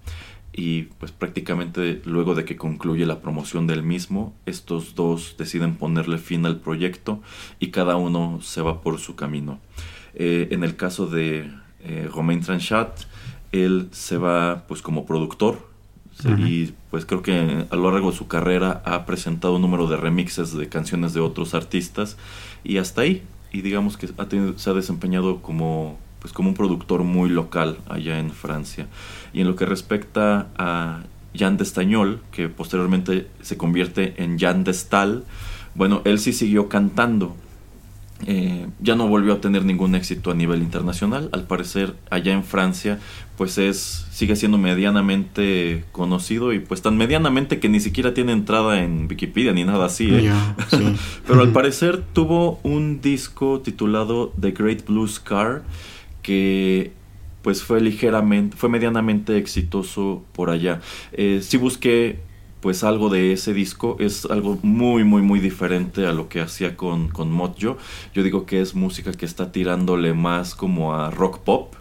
y 0.59 0.89
pues 0.99 1.13
prácticamente 1.13 2.03
luego 2.05 2.35
de 2.35 2.45
que 2.45 2.57
concluye 2.57 3.07
la 3.07 3.21
promoción 3.21 3.69
del 3.69 3.85
mismo, 3.85 4.35
estos 4.45 4.97
dos 4.97 5.37
deciden 5.39 5.77
ponerle 5.77 6.19
fin 6.19 6.45
al 6.47 6.57
proyecto 6.59 7.23
y 7.61 7.69
cada 7.69 7.95
uno 7.95 8.41
se 8.43 8.61
va 8.61 8.81
por 8.81 8.99
su 8.99 9.15
camino. 9.15 9.61
Eh, 10.15 10.49
en 10.51 10.65
el 10.65 10.75
caso 10.75 11.07
de 11.07 11.49
eh, 11.85 12.11
Romain 12.13 12.41
Tranchat, 12.41 13.03
él 13.53 13.87
se 13.93 14.19
va 14.19 14.65
pues 14.67 14.83
como 14.83 15.07
productor 15.07 15.69
y 16.45 16.73
pues 16.91 17.07
creo 17.07 17.23
que 17.23 17.65
a 17.71 17.77
lo 17.77 17.93
largo 17.93 18.11
de 18.11 18.17
su 18.17 18.27
carrera 18.27 18.83
ha 18.85 19.07
presentado 19.07 19.55
un 19.55 19.63
número 19.63 19.87
de 19.87 19.97
remixes 19.97 20.53
de 20.57 20.69
canciones 20.69 21.15
de 21.15 21.21
otros 21.21 21.55
artistas 21.55 22.17
y 22.65 22.79
hasta 22.79 23.03
ahí 23.03 23.23
y 23.53 23.61
digamos 23.61 23.97
que 23.97 24.09
se 24.09 24.71
ha 24.71 24.75
desempeñado 24.75 25.41
como 25.41 26.01
pues 26.21 26.33
como 26.33 26.49
un 26.51 26.55
productor 26.55 27.05
muy 27.05 27.31
local 27.31 27.79
allá 27.89 28.19
en 28.19 28.31
Francia. 28.31 28.87
Y 29.33 29.41
en 29.41 29.49
lo 29.49 29.57
que 29.57 29.67
respecta 29.67 30.49
a 30.57 31.01
Jan 31.35 31.57
Destañol, 31.57 32.21
que 32.33 32.49
posteriormente 32.49 33.29
se 33.43 33.57
convierte 33.57 34.15
en 34.23 34.39
Jan 34.39 34.65
Destal, 34.65 35.25
bueno, 35.75 36.03
él 36.05 36.19
sí 36.19 36.33
siguió 36.33 36.69
cantando. 36.69 37.37
Eh, 38.27 38.67
ya 38.81 38.97
no 38.97 39.07
volvió 39.07 39.35
a 39.35 39.41
tener 39.41 39.65
ningún 39.65 39.95
éxito 39.95 40.33
a 40.33 40.35
nivel 40.35 40.61
internacional. 40.61 41.29
Al 41.33 41.45
parecer, 41.45 41.95
allá 42.11 42.33
en 42.33 42.43
Francia, 42.43 42.99
pues 43.37 43.59
es 43.59 44.07
sigue 44.11 44.35
siendo 44.35 44.59
medianamente 44.59 45.85
conocido 45.93 46.53
y 46.53 46.59
pues 46.59 46.83
tan 46.83 46.97
medianamente 46.97 47.61
que 47.61 47.69
ni 47.69 47.79
siquiera 47.79 48.15
tiene 48.15 48.33
entrada 48.33 48.83
en 48.83 49.07
Wikipedia 49.09 49.53
ni 49.53 49.63
nada 49.63 49.87
así. 49.87 50.13
¿eh? 50.13 50.33
Pero 51.27 51.41
al 51.41 51.53
parecer 51.53 52.03
tuvo 52.13 52.59
un 52.65 53.01
disco 53.01 53.61
titulado 53.61 54.33
The 54.41 54.51
Great 54.51 54.85
Blue 54.85 55.07
Scar 55.07 55.63
que 56.29 56.93
pues 57.41 57.63
fue 57.63 57.81
ligeramente, 57.81 58.55
fue 58.55 58.69
medianamente 58.69 59.39
exitoso 59.39 60.23
por 60.35 60.51
allá. 60.51 60.83
Eh, 61.13 61.41
sí 61.43 61.57
busqué 61.57 62.19
pues 62.61 62.85
algo 62.85 63.09
de 63.09 63.33
ese 63.33 63.55
disco 63.55 63.97
es 63.99 64.27
algo 64.27 64.59
muy 64.63 65.05
muy 65.05 65.23
muy 65.23 65.41
diferente 65.41 66.07
a 66.07 66.13
lo 66.13 66.29
que 66.29 66.43
hacía 66.43 66.77
con, 66.77 67.09
con 67.09 67.33
Mojo. 67.33 67.79
Yo 68.15 68.23
digo 68.23 68.45
que 68.45 68.61
es 68.61 68.75
música 68.75 69.13
que 69.13 69.25
está 69.25 69.53
tirándole 69.53 70.13
más 70.13 70.55
como 70.55 70.95
a 70.95 71.11
rock 71.11 71.39
pop. 71.39 71.75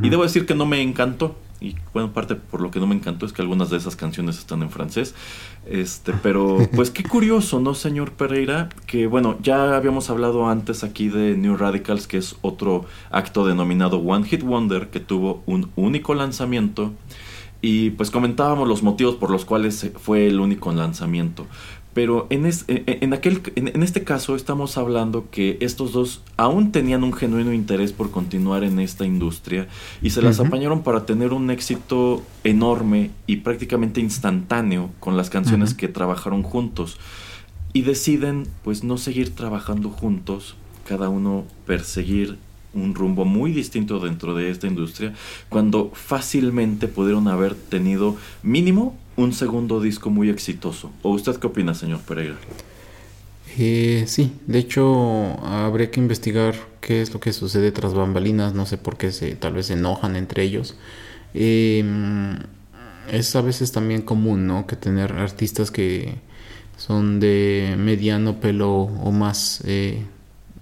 Y 0.00 0.10
debo 0.10 0.22
decir 0.22 0.46
que 0.46 0.54
no 0.54 0.64
me 0.64 0.80
encantó. 0.80 1.34
Y 1.62 1.76
bueno, 1.92 2.12
parte 2.12 2.34
por 2.34 2.60
lo 2.60 2.72
que 2.72 2.80
no 2.80 2.88
me 2.88 2.96
encantó 2.96 3.24
es 3.24 3.32
que 3.32 3.40
algunas 3.40 3.70
de 3.70 3.76
esas 3.76 3.94
canciones 3.94 4.38
están 4.38 4.62
en 4.62 4.70
francés. 4.70 5.14
Este, 5.64 6.12
pero 6.12 6.58
pues 6.74 6.90
qué 6.90 7.04
curioso, 7.04 7.60
¿no, 7.60 7.74
señor 7.74 8.12
Pereira? 8.12 8.68
Que 8.86 9.06
bueno, 9.06 9.38
ya 9.40 9.76
habíamos 9.76 10.10
hablado 10.10 10.48
antes 10.48 10.82
aquí 10.82 11.08
de 11.08 11.36
New 11.36 11.56
Radicals, 11.56 12.08
que 12.08 12.18
es 12.18 12.36
otro 12.42 12.84
acto 13.10 13.46
denominado 13.46 13.98
One 13.98 14.26
Hit 14.26 14.42
Wonder, 14.42 14.88
que 14.90 14.98
tuvo 14.98 15.44
un 15.46 15.70
único 15.76 16.14
lanzamiento. 16.14 16.92
Y 17.64 17.90
pues 17.90 18.10
comentábamos 18.10 18.66
los 18.66 18.82
motivos 18.82 19.14
por 19.14 19.30
los 19.30 19.44
cuales 19.44 19.88
fue 19.96 20.26
el 20.26 20.40
único 20.40 20.72
lanzamiento. 20.72 21.46
Pero 21.94 22.26
en, 22.30 22.50
en, 22.68 23.12
aquel, 23.12 23.42
en, 23.54 23.82
este 23.82 24.02
caso 24.02 24.34
estamos 24.34 24.78
hablando 24.78 25.28
que 25.30 25.58
estos 25.60 25.92
dos 25.92 26.22
aún 26.38 26.72
tenían 26.72 27.04
un 27.04 27.12
genuino 27.12 27.52
interés 27.52 27.92
por 27.92 28.10
continuar 28.10 28.64
en 28.64 28.78
esta 28.78 29.04
industria 29.04 29.68
y 30.00 30.10
se 30.10 30.22
las 30.22 30.40
apañaron 30.40 30.82
para 30.82 31.04
tener 31.04 31.34
un 31.34 31.50
éxito 31.50 32.22
enorme 32.44 33.10
y 33.26 33.38
prácticamente 33.38 34.00
instantáneo 34.00 34.90
con 35.00 35.18
las 35.18 35.28
canciones 35.28 35.74
que 35.74 35.88
trabajaron 35.88 36.42
juntos. 36.42 36.98
Y 37.74 37.82
deciden 37.82 38.48
pues 38.64 38.84
no 38.84 38.96
seguir 38.96 39.34
trabajando 39.34 39.90
juntos, 39.90 40.56
cada 40.86 41.10
uno 41.10 41.44
perseguir 41.66 42.38
un 42.74 42.94
rumbo 42.94 43.24
muy 43.24 43.52
distinto 43.52 44.00
dentro 44.00 44.34
de 44.34 44.50
esta 44.50 44.66
industria, 44.66 45.12
cuando 45.48 45.90
fácilmente 45.92 46.88
pudieron 46.88 47.28
haber 47.28 47.54
tenido 47.54 48.16
mínimo 48.42 48.96
un 49.16 49.32
segundo 49.32 49.80
disco 49.80 50.10
muy 50.10 50.30
exitoso. 50.30 50.90
¿O 51.02 51.10
usted 51.10 51.36
qué 51.36 51.46
opina, 51.46 51.74
señor 51.74 52.00
Pereira? 52.00 52.36
Eh, 53.58 54.04
sí, 54.06 54.32
de 54.46 54.58
hecho 54.58 55.38
habría 55.44 55.90
que 55.90 56.00
investigar 56.00 56.54
qué 56.80 57.02
es 57.02 57.12
lo 57.12 57.20
que 57.20 57.32
sucede 57.32 57.70
tras 57.70 57.92
bambalinas, 57.92 58.54
no 58.54 58.64
sé 58.64 58.78
por 58.78 58.96
qué 58.96 59.12
se 59.12 59.34
tal 59.34 59.52
vez 59.52 59.66
se 59.66 59.74
enojan 59.74 60.16
entre 60.16 60.42
ellos. 60.42 60.76
Em, 61.34 62.38
es 63.10 63.36
a 63.36 63.42
veces 63.42 63.72
también 63.72 64.02
común, 64.02 64.46
¿no? 64.46 64.66
Que 64.66 64.76
tener 64.76 65.12
artistas 65.12 65.70
que 65.70 66.16
son 66.78 67.20
de 67.20 67.76
mediano 67.78 68.40
pelo 68.40 68.72
o 68.82 69.12
más 69.12 69.62
eh, 69.66 70.06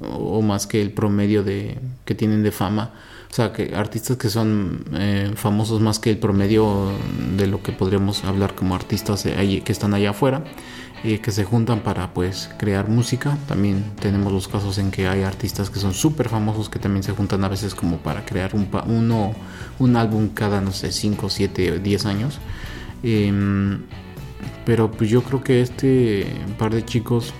o 0.01 0.43
más 0.43 0.67
que 0.67 0.83
el 0.83 0.93
promedio 0.93 1.45
de 1.45 1.79
que 2.05 2.15
tienen 2.15 2.43
de 2.43 2.51
fama 2.53 2.93
o 3.31 3.33
sea, 3.33 3.53
que 3.53 3.77
artistas 3.77 4.17
que 4.17 4.29
son 4.29 4.85
eh, 4.93 5.31
famosos 5.37 5.81
más 5.81 6.01
que 6.01 6.11
el 6.11 6.19
promedio 6.19 6.91
de 7.37 7.47
lo 7.47 7.63
que 7.63 7.71
podríamos 7.71 8.25
hablar 8.25 8.57
como 8.57 8.75
artistas 8.75 9.23
que 9.23 9.63
están 9.73 9.95
allá 9.95 10.11
afuera, 10.11 10.43
eh, 11.05 11.21
que 11.21 11.31
se 11.31 11.45
juntan 11.45 11.81
para 11.81 12.13
pues 12.13 12.51
crear 12.59 12.89
música. 12.89 13.39
También 13.47 13.85
tenemos 14.01 14.33
los 14.33 14.49
casos 14.49 14.79
en 14.79 14.91
que 14.91 15.07
hay 15.07 15.23
artistas 15.23 15.71
que 15.71 15.79
son 15.79 15.95
súper 15.95 16.29
famosos 16.29 16.69
que 16.69 16.81
también 16.81 17.05
se 17.05 17.13
juntan 17.13 17.45
a 17.45 17.49
veces 17.49 17.77
como 17.77 17.99
para 17.99 18.25
crear 18.25 18.57
un, 18.57 18.69
uno, 18.87 19.33
un 19.79 19.97
álbum 19.97 20.31
cada, 20.35 20.61
no 20.61 20.73
sé, 20.73 20.91
5, 20.91 21.31
7, 21.31 21.79
10 21.79 22.07
años. 22.07 22.39
Em, 23.05 23.83
pero 24.65 24.91
pues 24.91 25.09
yo 25.09 25.23
creo 25.23 25.43
que 25.43 25.61
este 25.61 26.27
par 26.59 26.75
de 26.75 26.85
chicos, 26.85 27.33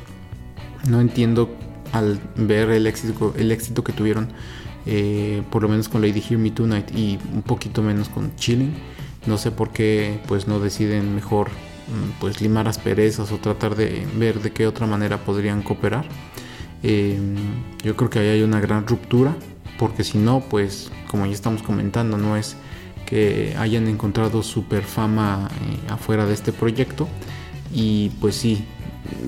no 0.89 1.01
entiendo 1.01 1.55
al 1.93 2.21
ver 2.37 2.71
el 2.71 2.87
éxito, 2.87 3.35
el 3.37 3.51
éxito 3.51 3.83
que 3.83 3.93
tuvieron 3.93 4.29
eh, 4.87 5.43
por 5.51 5.63
lo 5.63 5.69
menos 5.69 5.89
con 5.89 6.01
Lady 6.03 6.21
Hear 6.21 6.39
Me 6.39 6.51
Tonight 6.51 6.91
y 6.97 7.19
un 7.33 7.43
poquito 7.43 7.83
menos 7.83 8.09
con 8.09 8.35
Chilling. 8.37 8.75
No 9.27 9.39
sé 9.39 9.51
por 9.51 9.71
qué 9.71 10.21
pues 10.27 10.49
no 10.49 10.61
deciden 10.61 11.15
mejor 11.15 11.49
mm, 11.49 12.21
pues 12.21 12.41
limar 12.41 12.69
asperezas 12.69 13.33
o 13.33 13.39
tratar 13.39 13.77
de 13.77 14.07
ver 14.17 14.41
de 14.41 14.53
qué 14.53 14.67
otra 14.67 14.87
manera 14.87 15.19
podrían 15.19 15.63
cooperar. 15.63 16.07
Em, 16.83 17.37
yo 17.83 17.95
creo 17.97 18.09
que 18.09 18.19
ahí 18.21 18.29
hay 18.29 18.43
una 18.43 18.61
gran 18.61 18.87
ruptura 18.87 19.37
porque 19.79 20.05
si 20.05 20.19
no 20.19 20.41
pues 20.41 20.91
como 21.09 21.27
ya 21.27 21.33
estamos 21.33 21.63
comentando 21.63 22.17
no 22.17 22.37
es 22.37 22.57
que 23.05 23.55
hayan 23.59 23.89
encontrado 23.89 24.43
super 24.43 24.83
fama 24.83 25.51
eh, 25.53 25.91
afuera 25.91 26.25
de 26.27 26.33
este 26.33 26.53
proyecto 26.53 27.09
y 27.73 28.11
pues 28.21 28.37
sí 28.37 28.65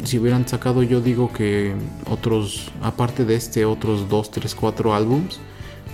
si 0.05 0.19
hubieran 0.19 0.47
sacado 0.47 0.83
yo 0.83 1.01
digo 1.01 1.33
que 1.33 1.75
otros, 2.11 2.71
aparte 2.83 3.25
de 3.25 3.37
este, 3.37 3.65
otros 3.65 4.09
2, 4.09 4.31
3, 4.31 4.55
4 4.55 4.95
álbums, 4.95 5.41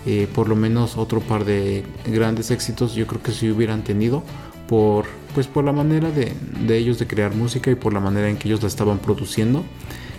eh, 0.07 0.29
por 0.35 0.49
lo 0.49 0.57
menos 0.57 0.97
otro 0.97 1.21
par 1.21 1.45
de 1.45 1.85
grandes 2.07 2.51
éxitos 2.51 2.95
yo 2.95 3.07
creo 3.07 3.23
que 3.23 3.33
si 3.33 3.51
hubieran 3.51 3.83
tenido 3.83 4.23
por, 4.69 5.07
pues 5.35 5.47
por 5.47 5.65
la 5.65 5.73
manera 5.73 6.11
de, 6.11 6.35
ellos 6.69 6.99
de 6.99 7.07
crear 7.07 7.35
música 7.35 7.71
y 7.71 7.75
por 7.75 7.93
la 7.93 8.01
manera 8.01 8.29
en 8.29 8.37
que 8.37 8.49
ellos 8.49 8.63
la 8.63 8.69
estaban 8.69 8.99
produciendo. 8.99 9.65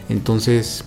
Entonces, 0.09 0.83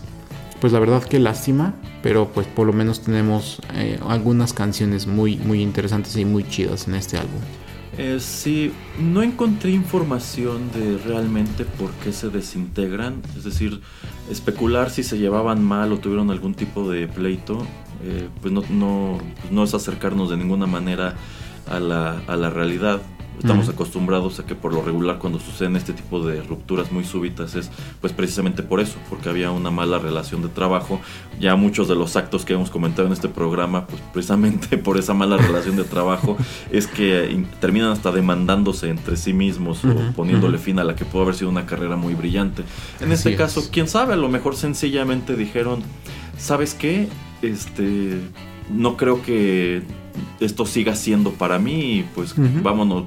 pues 0.60 0.72
la 0.72 0.80
verdad 0.80 1.02
que 1.04 1.20
lástima, 1.20 1.74
pero 2.02 2.28
pues 2.28 2.46
por 2.46 2.66
lo 2.66 2.72
menos 2.72 3.00
tenemos 3.00 3.60
eh, 3.74 3.98
algunas 4.08 4.52
canciones 4.52 5.06
muy, 5.06 5.36
muy 5.36 5.62
interesantes 5.62 6.16
y 6.16 6.24
muy 6.24 6.44
chidas 6.44 6.88
en 6.88 6.96
este 6.96 7.18
álbum. 7.18 7.40
Eh, 7.99 8.18
sí, 8.20 8.72
no 8.99 9.22
encontré 9.22 9.70
información 9.70 10.72
de 10.72 10.97
realmente 10.97 11.64
por 11.64 11.90
qué 12.03 12.12
se 12.12 12.30
desintegran, 12.30 13.20
es 13.36 13.45
decir, 13.45 13.82
especular 14.30 14.88
si 14.88 15.03
se 15.03 15.18
llevaban 15.18 15.62
mal 15.62 15.93
o 15.93 15.99
tuvieron 15.99 16.30
algún 16.30 16.55
tipo 16.55 16.90
de 16.90 17.07
pleito, 17.07 17.66
eh, 18.03 18.28
pues 18.40 18.53
no, 18.53 18.62
no, 18.70 19.18
pues 19.51 19.64
es 19.64 19.74
acercarnos 19.74 20.30
de 20.30 20.38
ninguna 20.38 20.66
manera 20.66 21.16
a 21.68 21.80
la 21.80 22.51
realidad. 22.51 23.03
Estamos 23.43 23.68
acostumbrados 23.68 24.38
a 24.38 24.47
que 24.47 24.55
por 24.55 24.72
lo 24.72 24.82
regular 24.82 25.18
cuando 25.18 25.40
suceden 25.40 25.74
este 25.74 25.93
tipo 25.93 26.24
de 26.24 26.40
rupturas 26.43 26.93
muy 26.93 27.03
súbitas 27.05 27.57
es 27.57 27.72
pues 28.01 28.12
precisamente 28.12 28.62
por 28.62 28.78
eso, 28.78 28.99
porque 29.11 29.28
había 29.28 29.51
una 29.51 29.72
mala 29.72 29.99
relación 29.99 30.43
de 30.43 30.49
trabajo. 30.49 31.01
Ya 31.40 31.57
muchos 31.57 31.88
de 31.88 31.97
los 31.97 32.14
actos 32.14 32.45
que 32.45 32.53
hemos 32.53 32.70
comentado 32.70 33.09
en 33.09 33.12
este 33.12 33.28
programa, 33.28 33.88
pues 33.88 34.01
precisamente 34.12 34.78
por 34.78 34.97
esa 34.97 35.12
mala 35.12 35.38
relación 35.38 35.74
de 35.74 35.82
trabajo 35.82 36.36
es 36.70 36.86
que 36.86 37.45
terminan 37.61 37.90
hasta 37.90 38.12
demandándose 38.12 38.88
entre 38.90 39.16
sí 39.16 39.32
mismos 39.32 39.84
o 39.84 40.12
poniéndole 40.14 40.59
fin 40.59 40.78
a 40.78 40.84
la 40.84 40.95
que 40.95 41.05
pudo 41.05 41.22
haber 41.22 41.34
sido 41.34 41.51
una 41.51 41.66
carrera 41.66 41.97
muy 41.97 42.14
brillante. 42.14 42.62
En 43.01 43.11
este 43.11 43.34
caso, 43.34 43.70
quién 43.72 43.88
sabe, 43.88 44.12
a 44.12 44.16
lo 44.16 44.28
mejor 44.28 44.55
sencillamente 44.55 45.34
dijeron, 45.34 45.82
¿sabes 46.38 46.74
qué? 46.74 47.09
Este 47.43 48.20
no 48.70 48.97
creo 48.97 49.20
que 49.20 49.82
esto 50.40 50.66
siga 50.66 50.95
siendo 50.95 51.32
para 51.32 51.59
mí 51.59 52.05
pues 52.14 52.34
vámonos 52.62 53.05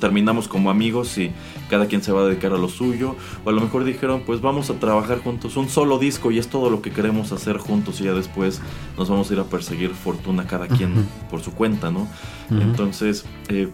terminamos 0.00 0.48
como 0.48 0.70
amigos 0.70 1.18
y 1.18 1.32
cada 1.68 1.86
quien 1.86 2.02
se 2.02 2.12
va 2.12 2.22
a 2.22 2.26
dedicar 2.26 2.52
a 2.52 2.58
lo 2.58 2.68
suyo. 2.68 3.16
O 3.44 3.50
a 3.50 3.52
lo 3.52 3.60
mejor 3.60 3.84
dijeron, 3.84 4.22
pues 4.24 4.40
vamos 4.40 4.70
a 4.70 4.74
trabajar 4.74 5.20
juntos 5.20 5.56
un 5.56 5.68
solo 5.68 5.98
disco 5.98 6.30
y 6.30 6.38
es 6.38 6.48
todo 6.48 6.70
lo 6.70 6.82
que 6.82 6.90
queremos 6.90 7.32
hacer 7.32 7.58
juntos 7.58 8.00
y 8.00 8.04
ya 8.04 8.12
después 8.12 8.60
nos 8.96 9.08
vamos 9.08 9.30
a 9.30 9.34
ir 9.34 9.40
a 9.40 9.44
perseguir 9.44 9.90
fortuna 9.90 10.46
cada 10.46 10.68
quien 10.68 11.06
por 11.30 11.40
su 11.42 11.52
cuenta, 11.52 11.90
¿no? 11.90 12.08
Entonces, 12.50 13.24
eh, 13.48 13.68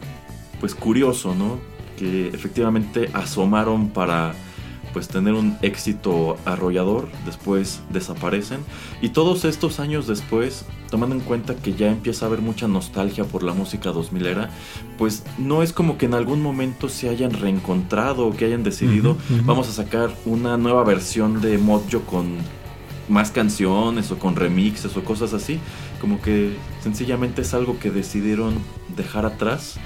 pues 0.60 0.74
curioso, 0.74 1.34
¿no? 1.34 1.58
Que 1.98 2.28
efectivamente 2.28 3.10
asomaron 3.12 3.88
para 3.90 4.34
pues 4.92 5.08
tener 5.08 5.34
un 5.34 5.56
éxito 5.62 6.36
arrollador, 6.44 7.08
después 7.24 7.80
desaparecen 7.90 8.60
y 9.00 9.10
todos 9.10 9.44
estos 9.44 9.80
años 9.80 10.06
después, 10.06 10.64
tomando 10.90 11.14
en 11.14 11.20
cuenta 11.20 11.54
que 11.54 11.74
ya 11.74 11.88
empieza 11.88 12.24
a 12.24 12.28
haber 12.28 12.40
mucha 12.40 12.68
nostalgia 12.68 13.24
por 13.24 13.42
la 13.42 13.54
música 13.54 13.90
2000 13.90 14.26
era, 14.26 14.50
pues 14.98 15.24
no 15.38 15.62
es 15.62 15.72
como 15.72 15.96
que 15.96 16.06
en 16.06 16.14
algún 16.14 16.42
momento 16.42 16.88
se 16.88 17.08
hayan 17.08 17.32
reencontrado 17.32 18.26
o 18.26 18.36
que 18.36 18.44
hayan 18.44 18.62
decidido 18.62 19.16
vamos 19.44 19.68
a 19.68 19.72
sacar 19.72 20.10
una 20.26 20.56
nueva 20.56 20.84
versión 20.84 21.40
de 21.40 21.58
Mojo 21.58 22.00
con 22.06 22.38
más 23.08 23.30
canciones 23.30 24.10
o 24.10 24.18
con 24.18 24.36
remixes 24.36 24.96
o 24.96 25.04
cosas 25.04 25.32
así, 25.32 25.58
como 26.00 26.20
que 26.22 26.56
sencillamente 26.82 27.42
es 27.42 27.54
algo 27.54 27.78
que 27.78 27.90
decidieron 27.90 28.54
dejar 28.96 29.26
atrás 29.26 29.76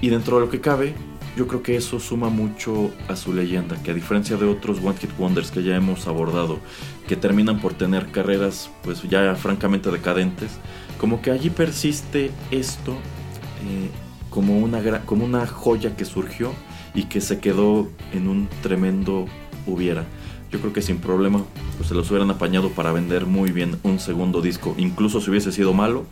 y 0.00 0.08
dentro 0.08 0.38
de 0.38 0.46
lo 0.46 0.50
que 0.50 0.60
cabe 0.60 0.94
yo 1.38 1.46
creo 1.46 1.62
que 1.62 1.76
eso 1.76 2.00
suma 2.00 2.30
mucho 2.30 2.90
a 3.06 3.14
su 3.14 3.32
leyenda, 3.32 3.80
que 3.84 3.92
a 3.92 3.94
diferencia 3.94 4.36
de 4.36 4.44
otros 4.44 4.80
One 4.82 4.98
Hit 4.98 5.10
Wonders 5.16 5.52
que 5.52 5.62
ya 5.62 5.76
hemos 5.76 6.08
abordado, 6.08 6.58
que 7.06 7.14
terminan 7.14 7.60
por 7.60 7.74
tener 7.74 8.10
carreras 8.10 8.70
pues 8.82 9.04
ya 9.04 9.36
francamente 9.36 9.88
decadentes, 9.92 10.50
como 10.98 11.22
que 11.22 11.30
allí 11.30 11.50
persiste 11.50 12.32
esto 12.50 12.94
eh, 12.94 13.88
como, 14.30 14.58
una, 14.58 14.82
como 15.02 15.24
una 15.24 15.46
joya 15.46 15.96
que 15.96 16.04
surgió 16.04 16.52
y 16.92 17.04
que 17.04 17.20
se 17.20 17.38
quedó 17.38 17.88
en 18.12 18.26
un 18.26 18.48
tremendo 18.60 19.26
hubiera. 19.64 20.06
Yo 20.50 20.58
creo 20.58 20.72
que 20.72 20.82
sin 20.82 20.98
problema 20.98 21.44
pues 21.76 21.88
se 21.88 21.94
los 21.94 22.10
hubieran 22.10 22.32
apañado 22.32 22.70
para 22.70 22.90
vender 22.90 23.26
muy 23.26 23.52
bien 23.52 23.78
un 23.84 24.00
segundo 24.00 24.42
disco, 24.42 24.74
incluso 24.76 25.20
si 25.20 25.30
hubiese 25.30 25.52
sido 25.52 25.72
malo, 25.72 26.04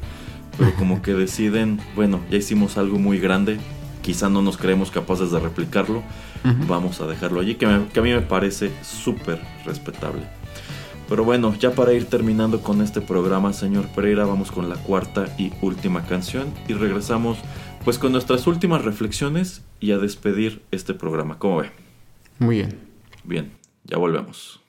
pero 0.57 0.73
como 0.77 1.03
que 1.03 1.15
deciden, 1.15 1.81
bueno, 1.97 2.21
ya 2.31 2.37
hicimos 2.37 2.79
algo 2.79 3.01
muy 3.01 3.19
grande, 3.19 3.59
quizá 4.07 4.29
no 4.29 4.41
nos 4.41 4.57
creemos 4.57 4.93
capaces 4.93 5.33
de 5.33 5.41
replicarlo, 5.41 6.01
vamos 6.69 7.01
a 7.01 7.09
dejarlo 7.09 7.41
allí, 7.41 7.57
que, 7.57 7.67
a 7.67 7.81
mí 7.81 8.13
me 8.13 8.23
parece 8.23 8.71
súper 8.85 9.41
respetable. 9.65 10.23
Pero 11.09 11.25
bueno, 11.25 11.53
ya 11.59 11.73
para 11.73 11.93
ir 11.93 12.05
terminando 12.05 12.61
con 12.61 12.83
este 12.83 13.01
programa, 13.01 13.53
señor 13.53 13.89
Pereira, 13.89 14.25
vamos 14.25 14.53
con 14.53 14.69
la 14.69 14.77
cuarta 14.77 15.27
y 15.39 15.51
última 15.61 16.05
canción 16.05 16.55
y 16.69 16.75
regresamos 16.75 17.39
pues 17.85 17.99
con 17.99 18.13
nuestras 18.13 18.47
últimas 18.47 18.85
reflexiones 18.85 19.65
y 19.81 19.91
a 19.91 19.99
despedir 19.99 20.63
este 20.71 20.95
programa. 20.95 21.41
¿Cómo 21.41 21.57
ve? 21.59 21.73
Muy 22.39 22.59
bien. 22.59 22.79
Bien, 23.25 23.51
ya 23.83 23.99
volvemos. 23.99 24.66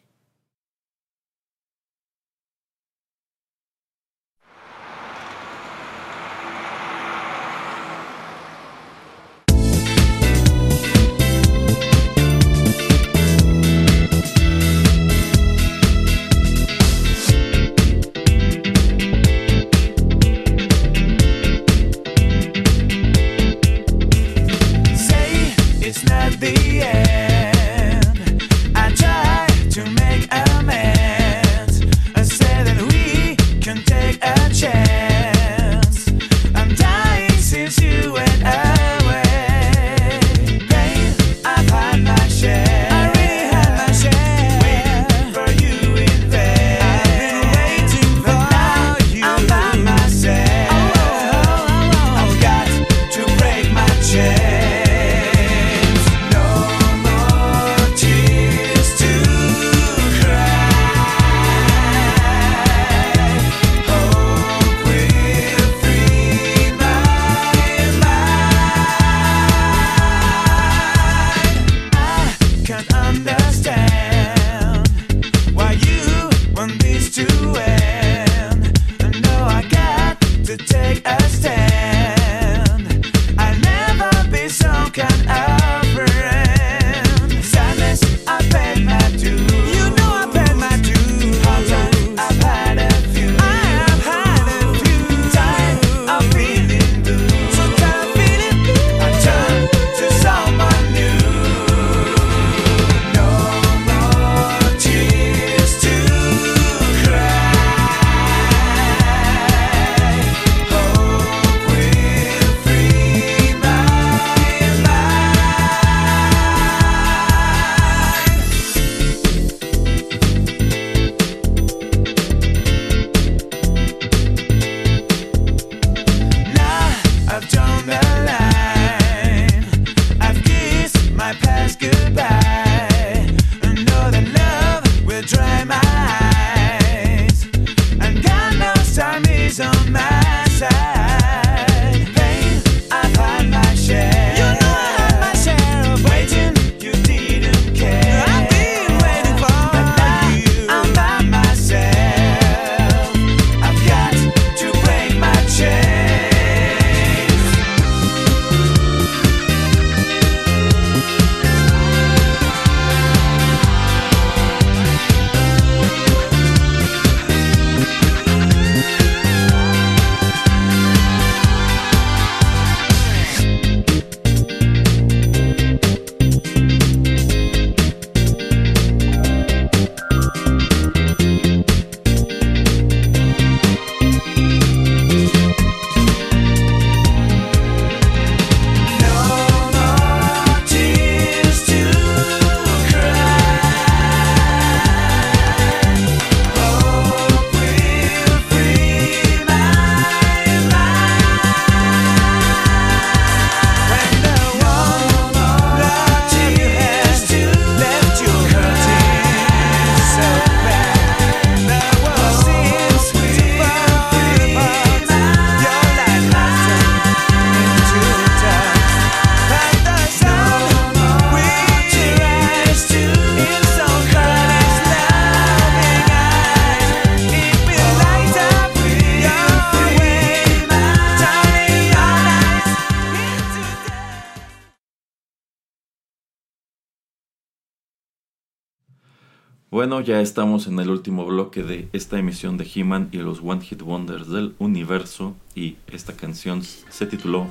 Ya 240.04 240.22
estamos 240.22 240.68
en 240.68 240.80
el 240.80 240.90
último 240.90 241.26
bloque 241.26 241.64
de 241.64 241.88
esta 241.92 242.20
emisión 242.20 242.58
de 242.58 242.70
He-Man 242.74 243.10
y 243.12 243.18
los 243.18 243.40
One 243.44 243.62
Hit 243.62 243.82
Wonders 243.82 244.30
del 244.30 244.54
universo 244.60 245.36
y 245.56 245.78
esta 245.92 246.14
canción 246.14 246.62
se 246.64 247.08
tituló 247.08 247.48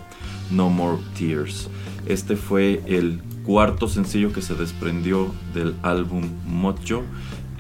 No 0.51 0.70
More 0.70 0.99
Tears. 1.18 1.68
Este 2.07 2.36
fue 2.36 2.82
el 2.86 3.20
cuarto 3.44 3.88
sencillo 3.88 4.32
que 4.32 4.42
se 4.42 4.55
desprendió 4.55 5.34
del 5.55 5.74
álbum 5.82 6.28
Mojo, 6.47 7.03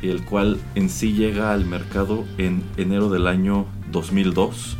el 0.02 0.24
cual 0.24 0.58
en 0.76 0.88
sí 0.88 1.14
llega 1.14 1.52
al 1.52 1.64
mercado 1.64 2.24
en 2.38 2.62
enero 2.76 3.10
del 3.10 3.26
año 3.26 3.66
2002 3.90 4.76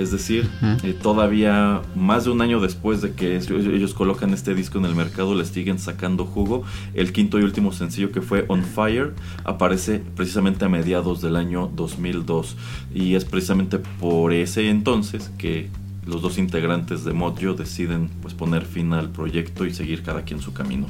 es 0.00 0.10
decir, 0.10 0.48
eh, 0.82 0.94
todavía 1.00 1.82
más 1.94 2.24
de 2.24 2.30
un 2.30 2.40
año 2.40 2.58
después 2.60 3.02
de 3.02 3.12
que 3.12 3.36
ellos 3.36 3.92
colocan 3.92 4.32
este 4.32 4.54
disco 4.54 4.78
en 4.78 4.86
el 4.86 4.94
mercado, 4.94 5.34
le 5.34 5.44
siguen 5.44 5.78
sacando 5.78 6.24
jugo. 6.24 6.64
El 6.94 7.12
quinto 7.12 7.38
y 7.38 7.42
último 7.42 7.72
sencillo 7.72 8.10
que 8.10 8.22
fue 8.22 8.46
On 8.48 8.64
Fire 8.64 9.12
aparece 9.44 10.02
precisamente 10.16 10.64
a 10.64 10.68
mediados 10.68 11.20
del 11.20 11.36
año 11.36 11.70
2002. 11.74 12.56
Y 12.94 13.14
es 13.14 13.26
precisamente 13.26 13.78
por 13.78 14.32
ese 14.32 14.70
entonces 14.70 15.30
que 15.36 15.68
los 16.06 16.22
dos 16.22 16.38
integrantes 16.38 17.04
de 17.04 17.12
Mojo 17.12 17.54
deciden 17.54 18.08
pues, 18.22 18.32
poner 18.32 18.64
fin 18.64 18.94
al 18.94 19.10
proyecto 19.10 19.66
y 19.66 19.74
seguir 19.74 20.02
cada 20.02 20.22
quien 20.22 20.40
su 20.40 20.52
camino. 20.52 20.86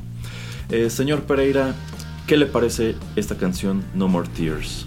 Eh, 0.68 0.88
señor 0.88 1.22
Pereira, 1.22 1.74
¿qué 2.28 2.36
le 2.36 2.46
parece 2.46 2.94
esta 3.16 3.36
canción 3.36 3.82
No 3.94 4.06
More 4.06 4.28
Tears? 4.28 4.86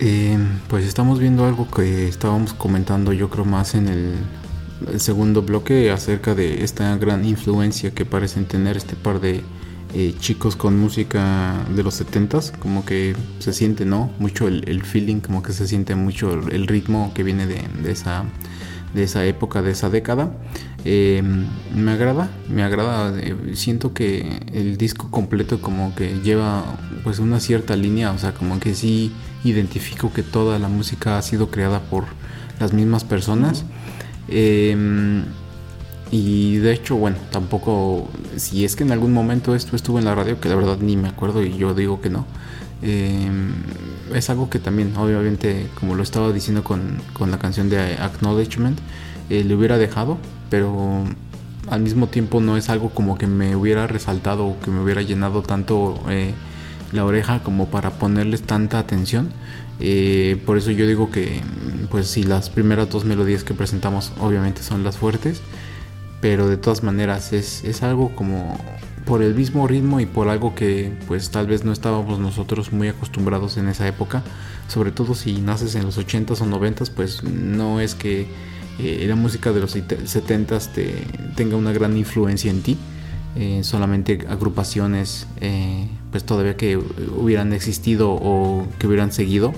Eh, 0.00 0.38
pues 0.68 0.84
estamos 0.84 1.18
viendo 1.18 1.44
algo 1.44 1.68
que 1.68 2.06
estábamos 2.06 2.52
comentando 2.52 3.12
yo 3.12 3.28
creo 3.30 3.44
más 3.44 3.74
en 3.74 3.88
el, 3.88 4.14
segundo 5.00 5.42
bloque 5.42 5.90
acerca 5.90 6.36
de 6.36 6.62
esta 6.62 6.96
gran 6.98 7.24
influencia 7.24 7.90
que 7.90 8.04
parecen 8.04 8.44
tener 8.44 8.76
este 8.76 8.94
par 8.94 9.20
de 9.20 9.42
eh, 9.94 10.14
chicos 10.20 10.54
con 10.54 10.78
música 10.78 11.64
de 11.74 11.82
los 11.82 12.00
70s, 12.00 12.52
como 12.58 12.84
que 12.84 13.16
se 13.40 13.52
siente, 13.52 13.84
¿no? 13.86 14.12
Mucho 14.20 14.46
el, 14.46 14.82
feeling, 14.82 15.20
como 15.20 15.42
que 15.42 15.52
se 15.52 15.66
siente 15.66 15.96
mucho 15.96 16.32
el 16.32 16.68
ritmo 16.68 17.10
que 17.14 17.24
viene 17.24 17.46
de, 17.46 17.90
esa, 17.90 18.24
de 18.94 19.02
esa 19.02 19.24
época, 19.24 19.62
de 19.62 19.72
esa 19.72 19.90
década. 19.90 20.36
Eh, 20.84 21.22
me 21.74 21.90
agrada, 21.90 22.30
me 22.48 22.62
agrada, 22.62 23.18
eh, 23.18 23.34
siento 23.54 23.94
que 23.94 24.40
el 24.52 24.76
disco 24.76 25.10
completo 25.10 25.60
como 25.60 25.94
que 25.94 26.20
lleva 26.22 26.64
pues 27.02 27.18
una 27.18 27.40
cierta 27.40 27.74
línea, 27.74 28.12
o 28.12 28.18
sea, 28.18 28.32
como 28.32 28.60
que 28.60 28.74
sí 28.74 29.10
identifico 29.44 30.12
que 30.12 30.22
toda 30.22 30.58
la 30.58 30.68
música 30.68 31.18
ha 31.18 31.22
sido 31.22 31.50
creada 31.50 31.80
por 31.80 32.04
las 32.60 32.72
mismas 32.72 33.04
personas. 33.04 33.64
Y 36.10 36.56
de 36.56 36.72
hecho, 36.72 36.96
bueno, 36.96 37.16
tampoco, 37.30 38.08
si 38.36 38.64
es 38.64 38.76
que 38.76 38.84
en 38.84 38.92
algún 38.92 39.12
momento 39.12 39.54
esto 39.54 39.76
estuvo 39.76 39.98
en 39.98 40.06
la 40.06 40.14
radio, 40.14 40.40
que 40.40 40.48
la 40.48 40.54
verdad 40.54 40.78
ni 40.80 40.96
me 40.96 41.08
acuerdo 41.08 41.42
y 41.42 41.56
yo 41.56 41.74
digo 41.74 42.00
que 42.00 42.08
no, 42.08 42.24
em, 42.82 43.52
es 44.14 44.30
algo 44.30 44.48
que 44.48 44.58
también, 44.58 44.96
obviamente, 44.96 45.66
como 45.78 45.94
lo 45.94 46.02
estaba 46.02 46.32
diciendo 46.32 46.64
con, 46.64 46.98
la 47.30 47.38
canción 47.38 47.68
de 47.68 47.78
Acknowledgement, 47.98 48.78
eh, 49.28 49.44
le 49.44 49.54
hubiera 49.54 49.76
dejado, 49.76 50.16
pero 50.48 51.04
al 51.68 51.80
mismo 51.82 52.06
tiempo 52.06 52.40
no 52.40 52.56
es 52.56 52.70
algo 52.70 52.88
como 52.90 53.18
que 53.18 53.26
me 53.26 53.54
hubiera 53.54 53.86
resaltado 53.86 54.46
o 54.46 54.60
que 54.60 54.70
me 54.70 54.80
hubiera 54.80 55.02
llenado 55.02 55.42
tanto 55.42 56.00
eh, 56.08 56.32
la 56.92 57.04
oreja 57.04 57.42
como 57.42 57.66
para 57.66 57.90
ponerles 57.90 58.42
tanta 58.42 58.78
atención. 58.78 59.30
Eh, 59.80 60.40
por 60.44 60.58
eso 60.58 60.70
yo 60.70 60.86
digo 60.86 61.10
que, 61.10 61.40
pues 61.90 62.08
si 62.08 62.24
las 62.24 62.50
primeras 62.50 62.90
dos 62.90 63.04
melodías 63.04 63.44
que 63.44 63.54
presentamos 63.54 64.12
obviamente 64.20 64.62
son 64.62 64.82
las 64.84 64.96
fuertes, 64.96 65.40
pero 66.20 66.48
de 66.48 66.56
todas 66.56 66.82
maneras 66.82 67.32
es, 67.32 67.62
es, 67.64 67.82
algo 67.82 68.14
como 68.16 68.58
por 69.06 69.22
el 69.22 69.34
mismo 69.34 69.68
ritmo 69.68 70.00
y 70.00 70.06
por 70.06 70.28
algo 70.28 70.54
que 70.54 70.92
pues 71.06 71.30
tal 71.30 71.46
vez 71.46 71.64
no 71.64 71.72
estábamos 71.72 72.18
nosotros 72.18 72.72
muy 72.72 72.88
acostumbrados 72.88 73.56
en 73.56 73.68
esa 73.68 73.86
época, 73.86 74.22
sobre 74.66 74.90
todo 74.90 75.14
si 75.14 75.40
naces 75.40 75.76
en 75.76 75.84
los 75.84 75.98
80s 75.98 76.40
o 76.40 76.44
90s, 76.44 76.90
pues 76.90 77.22
no 77.22 77.80
es 77.80 77.94
que 77.94 78.26
eh, 78.78 79.06
la 79.08 79.16
música 79.16 79.52
de 79.52 79.60
los 79.60 79.74
70s 79.74 80.72
te, 80.72 81.04
tenga 81.34 81.56
una 81.56 81.72
gran 81.72 81.96
influencia 81.96 82.50
en 82.50 82.62
ti, 82.62 82.76
eh, 83.34 83.60
solamente 83.62 84.26
agrupaciones 84.28 85.26
eh, 85.40 85.88
pues 86.10 86.24
todavía 86.24 86.56
que 86.56 86.76
hubieran 86.76 87.52
existido 87.52 88.10
o 88.12 88.66
que 88.78 88.86
hubieran 88.86 89.12
seguido 89.12 89.52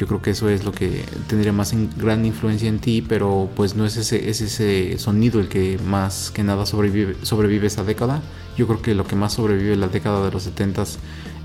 yo 0.00 0.06
creo 0.06 0.22
que 0.22 0.30
eso 0.30 0.48
es 0.48 0.64
lo 0.64 0.72
que 0.72 1.04
tendría 1.26 1.52
más 1.52 1.74
gran 1.98 2.24
influencia 2.24 2.70
en 2.70 2.78
ti, 2.78 3.04
pero 3.06 3.50
pues 3.54 3.76
no 3.76 3.84
es 3.84 3.98
ese, 3.98 4.30
es 4.30 4.40
ese 4.40 4.98
sonido 4.98 5.40
el 5.40 5.48
que 5.48 5.78
más 5.84 6.30
que 6.30 6.42
nada 6.42 6.64
sobrevive, 6.64 7.16
sobrevive 7.22 7.66
esa 7.66 7.84
década. 7.84 8.22
Yo 8.56 8.66
creo 8.66 8.80
que 8.80 8.94
lo 8.94 9.06
que 9.06 9.14
más 9.14 9.34
sobrevive 9.34 9.76
la 9.76 9.88
década 9.88 10.24
de 10.24 10.32
los 10.32 10.44
70 10.44 10.84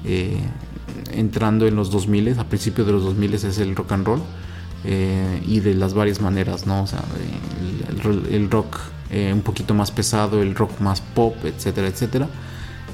eh, 0.06 0.38
entrando 1.12 1.68
en 1.68 1.76
los 1.76 1.92
2000 1.92 2.40
a 2.40 2.46
principios 2.46 2.88
de 2.88 2.94
los 2.94 3.04
2000 3.04 3.34
es 3.34 3.58
el 3.58 3.76
rock 3.76 3.92
and 3.92 4.08
roll 4.08 4.22
eh, 4.86 5.44
y 5.46 5.60
de 5.60 5.74
las 5.74 5.94
varias 5.94 6.22
maneras, 6.22 6.66
¿no? 6.66 6.84
O 6.84 6.88
sea, 6.88 7.04
el, 8.30 8.50
rock 8.50 8.78
eh, 9.10 9.34
un 9.34 9.42
poquito 9.42 9.74
más 9.74 9.92
pesado, 9.92 10.42
el 10.42 10.56
rock 10.56 10.80
más 10.80 11.02
pop, 11.02 11.36
etcétera, 11.44 11.90
etcétera, 11.90 12.30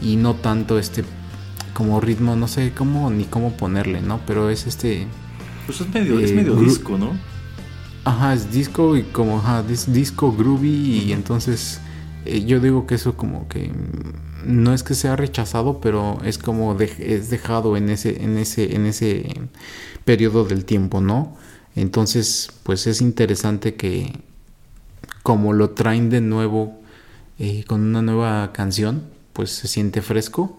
y 0.01 0.15
no 0.15 0.34
tanto 0.34 0.80
este 0.80 1.03
como 1.73 2.02
ritmo, 2.02 2.35
no 2.35 2.48
sé 2.48 2.73
cómo 2.76 3.10
ni 3.10 3.26
cómo 3.26 3.53
ponerle, 3.53 4.02
¿no? 4.02 4.19
Pero 4.26 4.49
es 4.49 4.68
este 4.68 5.07
pues 5.65 5.81
es 5.81 5.93
medio, 5.93 6.19
es 6.19 6.31
eh, 6.31 6.35
medio 6.35 6.56
disco, 6.56 6.98
¿no? 6.98 7.11
Ajá, 8.03 8.34
es 8.34 8.52
disco 8.52 8.98
y 8.98 9.03
como, 9.03 9.38
ajá, 9.38 9.64
disco 9.64 10.34
groovy 10.34 11.03
y 11.06 11.14
entonces 11.14 11.80
eh, 12.26 12.43
yo 12.45 12.60
digo 12.60 12.88
que 12.88 12.95
eso 12.95 13.15
como 13.15 13.48
que 13.48 13.72
no 14.45 14.73
es 14.73 14.84
que 14.84 14.95
sea 14.95 15.15
rechazado, 15.15 15.80
pero 15.81 16.18
es 16.23 16.38
como 16.38 16.76
es 16.80 17.30
dejado 17.30 17.77
en 17.77 17.89
ese, 17.89 18.23
en 18.23 18.38
ese, 18.38 18.76
en 18.76 18.85
ese 18.85 19.30
periodo 20.03 20.45
del 20.45 20.65
tiempo, 20.65 20.99
¿no? 20.99 21.35
Entonces, 21.76 22.52
pues 22.64 22.88
es 22.88 23.02
interesante 23.02 23.76
que 23.76 24.19
como 25.23 25.53
lo 25.53 25.72
traen 25.72 26.10
de 26.10 26.22
nuevo 26.22 26.80
eh, 27.39 27.64
con 27.65 27.81
una 27.81 28.02
nueva 28.02 28.52
canción, 28.52 29.03
pues 29.34 29.52
se 29.52 29.68
siente 29.68 30.02
fresco 30.02 30.57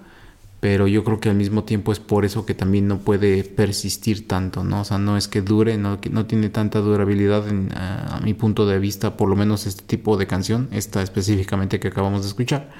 pero 0.62 0.86
yo 0.86 1.02
creo 1.02 1.18
que 1.18 1.28
al 1.28 1.34
mismo 1.34 1.64
tiempo 1.64 1.90
es 1.90 1.98
por 1.98 2.24
eso 2.24 2.47
que 2.47 2.55
también 2.55 2.86
no 2.86 3.01
puede 3.01 3.43
persistir 3.43 4.28
tanto, 4.28 4.62
¿no? 4.62 4.82
O 4.82 4.84
sea, 4.84 4.97
no 4.97 5.16
es 5.16 5.26
que 5.26 5.43
dure, 5.43 5.76
no, 5.76 5.98
tiene 5.98 6.51
tanta 6.51 6.78
durabilidad 6.78 7.43
a, 7.74 8.20
mi 8.22 8.32
punto 8.32 8.64
de 8.64 8.78
vista, 8.78 9.16
por 9.16 9.28
lo 9.28 9.34
menos 9.34 9.66
este 9.66 9.82
tipo 9.82 10.16
de 10.16 10.28
canción, 10.28 10.68
esta 10.70 11.02
específicamente 11.02 11.80
que 11.80 11.89
acabamos 11.89 12.22
de 12.22 12.28
escuchar. 12.28 12.70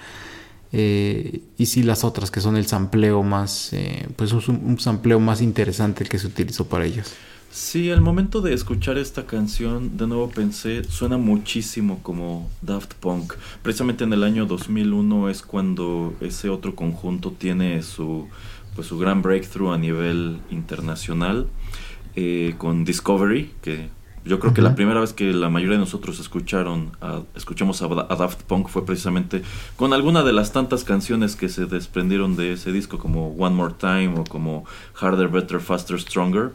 Eh, 0.71 1.41
y 1.59 1.67
sí 1.67 1.83
las 1.83 2.05
otras 2.05 2.31
que 2.31 2.41
son 2.41 2.57
el 2.57 2.67
sampleo 2.67 3.25
más, 3.25 3.73
eh, 3.73 4.07
pues 4.15 4.33
un, 4.33 4.63
un 4.65 4.79
sampleo 4.79 5.19
más 5.19 5.43
interesante 5.43 6.05
que 6.05 6.21
se 6.21 6.29
utilizó 6.29 6.69
para 6.69 6.85
ellas. 6.85 7.13
Sí, 7.53 7.91
al 7.91 8.01
momento 8.01 8.41
de 8.41 8.55
escuchar 8.55 8.97
esta 8.97 9.27
canción, 9.27 9.99
de 9.99 10.07
nuevo 10.07 10.31
pensé, 10.31 10.85
suena 10.85 11.19
muchísimo 11.19 12.03
como 12.03 12.51
Daft 12.62 12.95
Punk. 12.95 13.35
Precisamente 13.61 14.05
en 14.05 14.12
el 14.15 14.24
año 14.24 14.47
2001 14.47 15.29
es 15.29 15.43
cuando 15.43 16.15
ese 16.23 16.49
otro 16.49 16.74
conjunto 16.74 17.31
tiene 17.31 17.83
su, 17.83 18.27
pues, 18.74 18.87
su 18.87 18.99
gran 18.99 19.20
breakthrough 19.20 19.74
a 19.74 19.77
nivel 19.77 20.41
internacional 20.49 21.47
eh, 22.16 22.55
con 22.57 22.87
Discovery, 22.87 23.51
que 23.61 23.91
yo 24.24 24.41
creo 24.41 24.55
que 24.55 24.62
la 24.62 24.74
primera 24.74 25.01
vez 25.01 25.12
que 25.12 25.35
la 25.35 25.51
mayoría 25.51 25.74
de 25.74 25.81
nosotros 25.81 26.20
escucharon 26.20 26.93
escuchamos 27.35 27.83
a, 27.83 27.89
Daft 27.89 28.45
Punk 28.45 28.69
fue 28.69 28.87
precisamente 28.87 29.43
con 29.77 29.93
alguna 29.93 30.23
de 30.23 30.33
las 30.33 30.53
tantas 30.53 30.85
canciones 30.85 31.37
que 31.37 31.51
se 31.51 31.66
desprendieron 31.66 32.35
de 32.35 32.55
ese 32.55 32.73
disco, 32.73 32.97
como 32.97 33.35
One 33.35 33.57
More 33.57 33.74
Time 33.79 34.15
o 34.20 34.24
como 34.24 34.65
Harder, 34.95 35.29
Better, 35.29 35.61
Faster, 35.61 36.01
Stronger. 36.01 36.53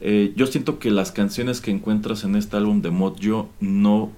Eh, 0.00 0.32
yo 0.36 0.46
siento 0.46 0.78
que 0.78 0.90
las 0.90 1.12
canciones 1.12 1.60
que 1.60 1.70
encuentras 1.70 2.24
en 2.24 2.36
este 2.36 2.56
álbum 2.56 2.82
de 2.82 2.90
Mod 2.90 3.18
Yo 3.18 3.48
no, 3.60 4.12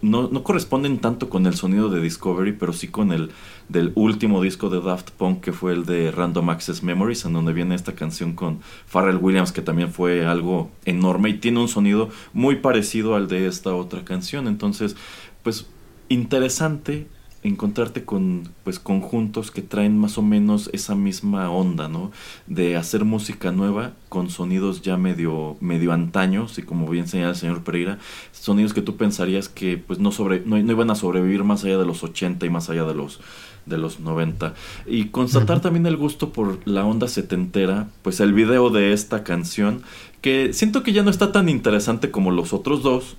no, 0.00 0.28
no, 0.28 0.44
corresponden 0.44 0.98
tanto 0.98 1.28
con 1.28 1.46
el 1.46 1.54
sonido 1.54 1.88
de 1.88 2.00
Discovery, 2.00 2.52
pero 2.52 2.72
sí 2.72 2.88
con 2.88 3.12
el 3.12 3.30
del 3.68 3.92
último 3.96 4.42
disco 4.42 4.68
de 4.68 4.80
Daft 4.80 5.10
Punk 5.10 5.40
que 5.40 5.52
fue 5.52 5.72
el 5.72 5.86
de 5.86 6.12
Random 6.12 6.50
Access 6.50 6.82
Memories, 6.82 7.24
en 7.24 7.32
donde 7.32 7.52
viene 7.52 7.74
esta 7.74 7.94
canción 7.94 8.34
con 8.34 8.60
Pharrell 8.86 9.16
Williams, 9.16 9.50
que 9.50 9.62
también 9.62 9.92
fue 9.92 10.24
algo 10.24 10.70
enorme 10.84 11.30
y 11.30 11.38
tiene 11.38 11.60
un 11.60 11.68
sonido 11.68 12.10
muy 12.32 12.56
parecido 12.56 13.16
al 13.16 13.26
de 13.26 13.46
esta 13.46 13.74
otra 13.74 14.04
canción. 14.04 14.46
Entonces, 14.46 14.96
pues 15.42 15.66
interesante 16.08 17.08
encontrarte 17.44 18.04
con 18.04 18.48
pues 18.64 18.78
conjuntos 18.78 19.50
que 19.50 19.60
traen 19.60 19.98
más 19.98 20.16
o 20.16 20.22
menos 20.22 20.70
esa 20.72 20.94
misma 20.94 21.50
onda, 21.50 21.88
¿no? 21.88 22.10
De 22.46 22.76
hacer 22.76 23.04
música 23.04 23.52
nueva 23.52 23.92
con 24.08 24.30
sonidos 24.30 24.80
ya 24.80 24.96
medio 24.96 25.58
medio 25.60 25.92
antaños 25.92 26.58
y 26.58 26.62
como 26.62 26.88
bien 26.88 27.06
señala 27.06 27.30
el 27.30 27.36
señor 27.36 27.62
Pereira, 27.62 27.98
sonidos 28.32 28.72
que 28.72 28.80
tú 28.80 28.96
pensarías 28.96 29.50
que 29.50 29.76
pues 29.76 29.98
no 29.98 30.10
sobre 30.10 30.40
no, 30.40 30.58
iban 30.58 30.90
a 30.90 30.94
sobrevivir 30.94 31.44
más 31.44 31.64
allá 31.64 31.76
de 31.76 31.84
los 31.84 32.02
80 32.02 32.46
y 32.46 32.50
más 32.50 32.70
allá 32.70 32.84
de 32.84 32.94
los 32.94 33.20
de 33.66 33.78
los 33.78 34.00
90 34.00 34.54
y 34.86 35.06
constatar 35.06 35.60
también 35.60 35.86
el 35.86 35.96
gusto 35.96 36.32
por 36.32 36.58
la 36.66 36.84
onda 36.84 37.08
setentera, 37.08 37.88
pues 38.02 38.20
el 38.20 38.32
video 38.32 38.70
de 38.70 38.94
esta 38.94 39.22
canción 39.22 39.82
que 40.22 40.54
siento 40.54 40.82
que 40.82 40.94
ya 40.94 41.02
no 41.02 41.10
está 41.10 41.30
tan 41.30 41.50
interesante 41.50 42.10
como 42.10 42.30
los 42.30 42.54
otros 42.54 42.82
dos, 42.82 43.16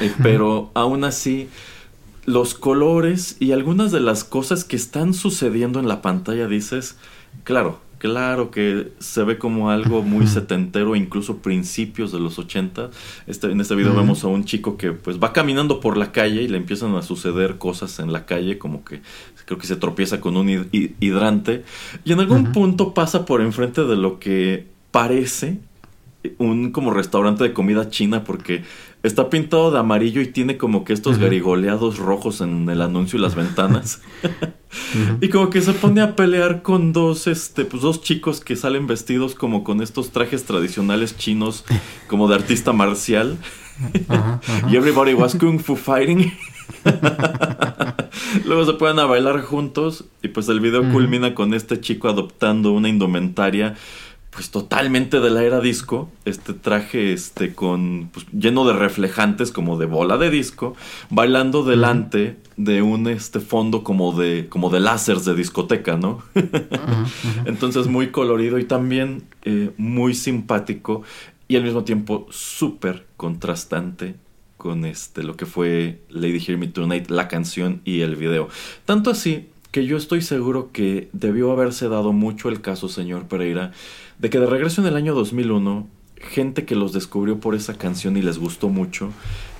eh, 0.00 0.12
pero 0.22 0.72
aún 0.74 1.04
así 1.04 1.48
los 2.28 2.52
colores 2.52 3.38
y 3.40 3.52
algunas 3.52 3.90
de 3.90 4.00
las 4.00 4.22
cosas 4.22 4.62
que 4.62 4.76
están 4.76 5.14
sucediendo 5.14 5.80
en 5.80 5.88
la 5.88 6.02
pantalla 6.02 6.46
dices, 6.46 6.98
claro, 7.42 7.80
claro 7.96 8.50
que 8.50 8.92
se 8.98 9.22
ve 9.24 9.38
como 9.38 9.70
algo 9.70 10.02
muy 10.02 10.26
setentero, 10.26 10.94
incluso 10.94 11.38
principios 11.38 12.12
de 12.12 12.20
los 12.20 12.38
80. 12.38 12.90
Este, 13.26 13.50
en 13.50 13.58
este 13.62 13.74
video 13.74 13.94
vemos 13.96 14.24
a 14.24 14.26
un 14.26 14.44
chico 14.44 14.76
que 14.76 14.92
pues 14.92 15.18
va 15.18 15.32
caminando 15.32 15.80
por 15.80 15.96
la 15.96 16.12
calle 16.12 16.42
y 16.42 16.48
le 16.48 16.58
empiezan 16.58 16.94
a 16.96 17.02
suceder 17.02 17.56
cosas 17.56 17.98
en 17.98 18.12
la 18.12 18.26
calle, 18.26 18.58
como 18.58 18.84
que 18.84 19.00
creo 19.46 19.58
que 19.58 19.66
se 19.66 19.76
tropieza 19.76 20.20
con 20.20 20.36
un 20.36 20.68
hidrante. 20.70 21.64
Y 22.04 22.12
en 22.12 22.20
algún 22.20 22.52
punto 22.52 22.92
pasa 22.92 23.24
por 23.24 23.40
enfrente 23.40 23.84
de 23.84 23.96
lo 23.96 24.18
que 24.18 24.66
parece 24.90 25.60
un 26.38 26.72
como 26.72 26.90
restaurante 26.92 27.44
de 27.44 27.52
comida 27.52 27.90
china 27.90 28.24
porque 28.24 28.64
Está 29.04 29.30
pintado 29.30 29.70
de 29.70 29.78
amarillo 29.78 30.20
y 30.20 30.26
tiene 30.26 30.56
como 30.56 30.84
que 30.84 30.92
estos 30.92 31.18
garigoleados 31.18 31.98
rojos 31.98 32.40
en 32.40 32.68
el 32.68 32.82
anuncio 32.82 33.18
y 33.18 33.22
las 33.22 33.34
ventanas. 33.34 34.02
Y 35.22 35.30
como 35.30 35.48
que 35.48 35.62
se 35.62 35.72
pone 35.72 36.02
a 36.02 36.14
pelear 36.14 36.60
con 36.60 36.92
dos, 36.92 37.26
este, 37.26 37.64
pues 37.64 37.82
dos 37.82 38.02
chicos 38.02 38.40
que 38.42 38.54
salen 38.54 38.86
vestidos 38.86 39.34
como 39.34 39.64
con 39.64 39.80
estos 39.80 40.10
trajes 40.10 40.44
tradicionales 40.44 41.16
chinos, 41.16 41.64
como 42.06 42.28
de 42.28 42.34
artista 42.34 42.74
marcial. 42.74 43.38
y 44.70 44.76
everybody 44.76 45.14
was 45.14 45.34
kung 45.34 45.58
fu 45.58 45.74
fighting. 45.74 46.30
Luego 48.44 48.66
se 48.66 48.74
pueden 48.74 48.98
a 48.98 49.06
bailar 49.06 49.40
juntos 49.40 50.04
y 50.22 50.28
pues 50.28 50.50
el 50.50 50.60
video 50.60 50.82
culmina 50.92 51.34
con 51.34 51.54
este 51.54 51.80
chico 51.80 52.08
adoptando 52.08 52.72
una 52.72 52.90
indumentaria 52.90 53.74
pues 54.38 54.52
totalmente 54.52 55.18
de 55.18 55.30
la 55.30 55.42
era 55.42 55.58
disco, 55.58 56.12
este 56.24 56.52
traje 56.52 57.12
este 57.12 57.56
con 57.56 58.08
pues, 58.12 58.24
lleno 58.30 58.64
de 58.68 58.72
reflejantes 58.72 59.50
como 59.50 59.76
de 59.78 59.86
bola 59.86 60.16
de 60.16 60.30
disco, 60.30 60.76
bailando 61.10 61.64
delante 61.64 62.36
de 62.56 62.80
un 62.80 63.08
este 63.08 63.40
fondo 63.40 63.82
como 63.82 64.12
de 64.12 64.46
como 64.48 64.70
de 64.70 64.78
láseres 64.78 65.24
de 65.24 65.34
discoteca, 65.34 65.96
¿no? 65.96 66.22
Entonces 67.46 67.88
muy 67.88 68.12
colorido 68.12 68.60
y 68.60 68.64
también 68.64 69.24
eh, 69.42 69.72
muy 69.76 70.14
simpático 70.14 71.02
y 71.48 71.56
al 71.56 71.64
mismo 71.64 71.82
tiempo 71.82 72.28
súper 72.30 73.08
contrastante 73.16 74.14
con 74.56 74.84
este 74.84 75.24
lo 75.24 75.36
que 75.36 75.46
fue 75.46 76.00
Lady 76.10 76.38
Hear 76.38 76.58
Me 76.58 76.68
Tonight, 76.68 77.10
la 77.10 77.26
canción 77.26 77.80
y 77.84 78.02
el 78.02 78.14
video. 78.14 78.48
Tanto 78.84 79.10
así 79.10 79.48
que 79.70 79.86
yo 79.86 79.96
estoy 79.96 80.22
seguro 80.22 80.70
que 80.72 81.08
debió 81.12 81.52
haberse 81.52 81.88
dado 81.88 82.12
mucho 82.12 82.48
el 82.48 82.60
caso, 82.60 82.88
señor 82.88 83.26
Pereira, 83.26 83.72
de 84.18 84.30
que 84.30 84.38
de 84.38 84.46
regreso 84.46 84.80
en 84.80 84.88
el 84.88 84.96
año 84.96 85.14
2001, 85.14 85.86
gente 86.16 86.64
que 86.64 86.74
los 86.74 86.92
descubrió 86.92 87.38
por 87.38 87.54
esa 87.54 87.74
canción 87.74 88.16
y 88.16 88.22
les 88.22 88.38
gustó 88.38 88.68
mucho, 88.68 89.10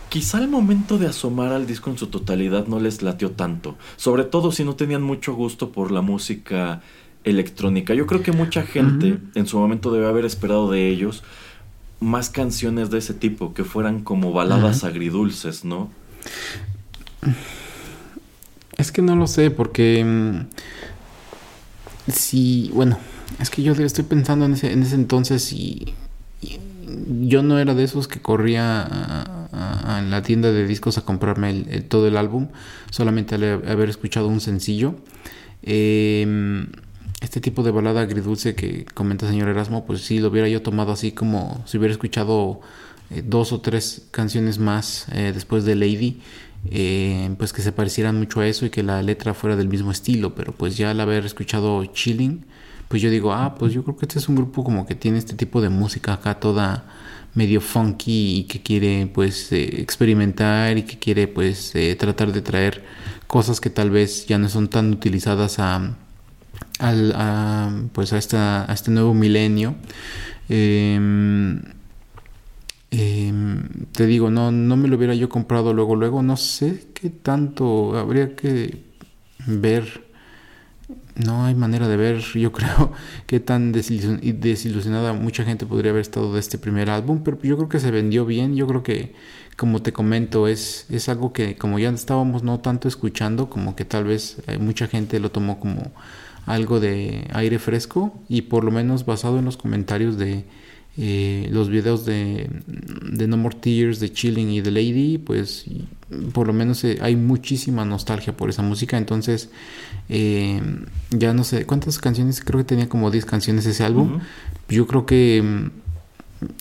quizá 0.09 0.39
el 0.39 0.49
momento 0.49 0.99
de 0.99 1.07
asomar 1.07 1.53
al 1.53 1.67
disco 1.67 1.91
en 1.91 1.99
su 1.99 2.07
totalidad 2.07 2.67
no 2.67 2.81
les 2.81 3.03
latió 3.03 3.33
tanto, 3.33 3.77
sobre 3.97 4.25
todo 4.25 4.51
si 4.53 4.65
no 4.65 4.75
tenían 4.77 5.03
mucho 5.03 5.35
gusto 5.35 5.71
por 5.71 5.91
la 5.91 6.01
música 6.01 6.81
electrónica. 7.25 7.95
Yo 7.95 8.07
creo 8.07 8.23
que 8.23 8.33
mucha 8.33 8.63
gente 8.63 9.19
en 9.35 9.47
su 9.47 9.59
momento 9.59 9.93
debe 9.93 10.07
haber 10.07 10.25
esperado 10.25 10.71
de 10.71 10.89
ellos 10.89 11.23
más 12.01 12.31
canciones 12.31 12.91
de 12.91 12.99
ese 12.99 13.13
tipo, 13.13 13.55
que 13.55 13.65
fueran 13.65 14.03
como 14.03 14.33
baladas 14.33 14.85
agridulces, 14.85 15.65
¿no? 15.65 15.91
Es 18.79 18.93
que 18.93 19.03
no 19.03 19.17
lo 19.17 19.27
sé, 19.27 19.51
porque 19.51 20.05
mm, 20.05 20.47
si, 22.11 22.71
bueno, 22.73 22.99
es 23.41 23.51
que 23.51 23.63
yo 23.63 23.73
estoy 23.73 24.05
pensando 24.05 24.45
en 24.45 24.55
ese, 24.55 24.73
en 24.73 24.83
ese 24.83 24.95
entonces 24.95 25.53
y, 25.53 25.95
yo 27.21 27.43
no 27.43 27.59
era 27.59 27.75
de 27.75 27.85
esos 27.85 28.09
que 28.09 28.23
corría 28.23 28.83
a, 28.83 30.03
la 30.09 30.23
tienda 30.23 30.53
de 30.53 30.67
discos 30.67 30.97
a 30.97 31.03
comprarme 31.03 31.83
todo 31.83 32.07
el 32.07 32.17
álbum, 32.17 32.49
solamente 32.91 33.35
al 33.35 33.45
haber 33.69 33.91
escuchado 33.91 34.29
un 34.29 34.41
sencillo. 34.41 34.95
Em, 35.63 36.69
este 37.21 37.41
tipo 37.41 37.63
de 37.63 37.73
balada 37.73 38.01
agridulce 38.03 38.55
que 38.55 38.87
comenta 38.95 39.29
señor 39.29 39.49
Erasmo, 39.49 39.85
pues 39.85 40.03
sí 40.03 40.19
lo 40.19 40.29
hubiera 40.29 40.49
yo 40.49 40.63
tomado 40.63 40.93
así 40.93 41.13
como 41.13 41.63
si 41.67 41.77
hubiera 41.77 41.93
escuchado 41.93 42.61
eh, 43.11 43.23
dos 43.25 43.53
o 43.53 43.61
tres 43.61 44.07
canciones 44.11 44.59
más 44.59 45.07
eh, 45.13 45.33
después 45.35 45.65
de 45.65 45.75
Lady, 45.75 46.21
eh, 46.71 47.35
pues 47.39 47.53
que 47.53 47.63
se 47.63 47.73
parecieran 47.73 48.17
mucho 48.17 48.41
a 48.41 48.47
eso 48.47 48.67
y 48.67 48.71
que 48.71 48.83
la 48.83 49.03
letra 49.03 49.35
fuera 49.35 49.57
del 49.57 49.69
mismo 49.69 49.91
estilo, 49.91 50.35
pero 50.35 50.53
pues 50.53 50.77
ya 50.77 50.91
al 50.91 51.01
haber 51.01 51.25
escuchado 51.27 51.85
Chilling, 51.87 52.45
pues 52.89 53.03
yo 53.03 53.11
digo, 53.11 53.33
ah, 53.33 53.55
pues 53.59 53.73
yo 53.73 53.85
creo 53.85 53.97
que 53.97 54.07
este 54.07 54.19
es 54.19 54.29
un 54.29 54.37
grupo 54.37 54.65
como 54.65 54.87
que 54.87 54.95
tiene 54.95 55.19
este 55.19 55.35
tipo 55.35 55.61
de 55.61 55.69
música 55.69 56.15
acá 56.15 56.41
toda 56.41 56.85
medio 57.35 57.61
funky 57.61 58.39
y 58.39 58.45
que 58.45 58.63
quiere 58.63 59.07
pues 59.13 59.53
experimentar 59.53 60.79
y 60.79 60.83
que 60.83 60.99
quiere 60.99 61.29
pues 61.29 61.73
tratar 61.99 62.33
de 62.33 62.43
traer 62.43 62.85
cosas 63.27 63.61
que 63.61 63.71
tal 63.71 63.91
vez 63.91 64.27
ya 64.27 64.39
no 64.39 64.49
son 64.49 64.69
tan 64.69 64.93
utilizadas 64.93 65.59
a 65.59 65.95
al, 66.79 67.13
a, 67.17 67.71
pues 67.93 68.13
a, 68.13 68.19
esta, 68.19 68.71
a 68.71 68.75
este 68.75 68.91
nuevo 68.91 69.15
milenio. 69.15 69.75
Em, 70.49 71.61
em, 72.91 73.87
te 73.93 74.07
digo, 74.07 74.31
no, 74.31 74.51
no 74.53 74.77
me 74.77 74.89
lo 74.89 74.97
hubiera 74.97 75.15
yo 75.15 75.29
comprado 75.29 75.73
luego, 75.75 75.97
luego, 75.97 76.23
no 76.23 76.37
sé 76.37 76.87
qué 76.95 77.11
tanto 77.11 77.97
habría 77.99 78.35
que 78.37 78.85
ver. 79.47 80.07
No 81.17 81.45
hay 81.45 81.55
manera 81.55 81.89
de 81.89 81.97
ver, 81.97 82.21
yo 82.35 82.53
creo, 82.53 82.93
qué 83.27 83.41
tan 83.41 83.73
desilusionada 83.73 85.13
mucha 85.13 85.45
gente 85.45 85.67
podría 85.67 85.91
haber 85.91 86.03
estado 86.03 86.33
de 86.33 86.41
este 86.41 86.59
primer 86.59 86.91
álbum, 86.91 87.23
pero 87.25 87.39
yo 87.43 87.57
creo 87.57 87.69
que 87.69 87.81
se 87.81 87.91
vendió 87.91 88.25
bien, 88.25 88.57
yo 88.57 88.67
creo 88.67 88.83
que, 88.83 89.15
como 89.57 89.83
te 89.83 89.93
comento, 89.93 90.47
es, 90.49 90.87
es 90.91 91.09
algo 91.09 91.33
que 91.33 91.57
como 91.57 91.79
ya 91.79 91.91
estábamos 91.91 92.43
no 92.45 92.61
tanto 92.61 92.89
escuchando, 92.89 93.51
como 93.51 93.75
que 93.77 93.85
tal 93.85 94.05
vez 94.05 94.39
eh, 94.47 94.59
mucha 94.59 94.87
gente 94.87 95.19
lo 95.21 95.31
tomó 95.31 95.59
como 95.61 95.93
algo 96.47 96.81
de 96.81 97.27
aire 97.35 97.59
fresco 97.59 98.13
y 98.29 98.43
por 98.43 98.65
lo 98.65 98.71
menos 98.71 99.05
basado 99.05 99.39
en 99.39 99.45
los 99.45 99.57
comentarios 99.57 100.17
de 100.17 100.45
eh, 101.01 101.49
los 101.53 101.69
videos 101.69 102.05
de, 102.05 102.51
No 102.67 103.37
More 103.37 103.57
Tears, 103.61 104.01
de 104.01 104.13
Chilling 104.13 104.51
y 104.51 104.61
de 104.61 104.73
Lady, 104.73 105.19
pues 105.19 105.65
por 106.33 106.49
lo 106.49 106.53
menos 106.53 106.83
eh, 106.83 106.99
hay 107.01 107.15
muchísima 107.15 107.85
nostalgia 107.85 108.37
por 108.37 108.51
esa 108.51 108.63
música. 108.63 108.99
Entonces, 108.99 109.49
eh, 110.09 110.61
ya 111.11 111.33
no 111.35 111.45
sé 111.45 111.67
cuántas 111.67 111.99
canciones, 111.99 112.41
creo 112.41 112.59
que 112.59 112.65
tenía 112.65 112.89
como 112.89 113.13
10 113.13 113.27
canciones 113.27 113.65
ese 113.67 113.85
álbum. 113.85 114.19
Yo 114.69 114.89
creo 114.89 115.07
que, 115.07 115.41
mm, 115.41 115.71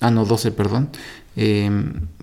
ah, 0.01 0.11
no, 0.11 0.23
12, 0.23 0.51
perdón. 0.51 0.89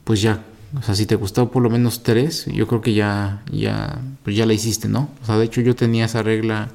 pues 0.04 0.22
ya, 0.22 0.44
o 0.78 0.82
sea, 0.82 0.94
si 0.94 1.06
te 1.06 1.16
gustó 1.16 1.50
por 1.50 1.62
lo 1.64 1.70
menos 1.70 2.04
3, 2.04 2.46
yo 2.52 2.68
creo 2.68 2.80
que 2.80 2.94
ya, 2.94 3.42
ya, 3.50 3.98
pues 4.22 4.36
ya 4.36 4.46
la 4.46 4.52
hiciste, 4.52 4.88
¿no? 4.88 5.10
O 5.22 5.26
sea, 5.26 5.36
de 5.36 5.46
hecho 5.46 5.60
yo 5.62 5.74
tenía 5.74 6.04
esa 6.04 6.22
regla 6.22 6.68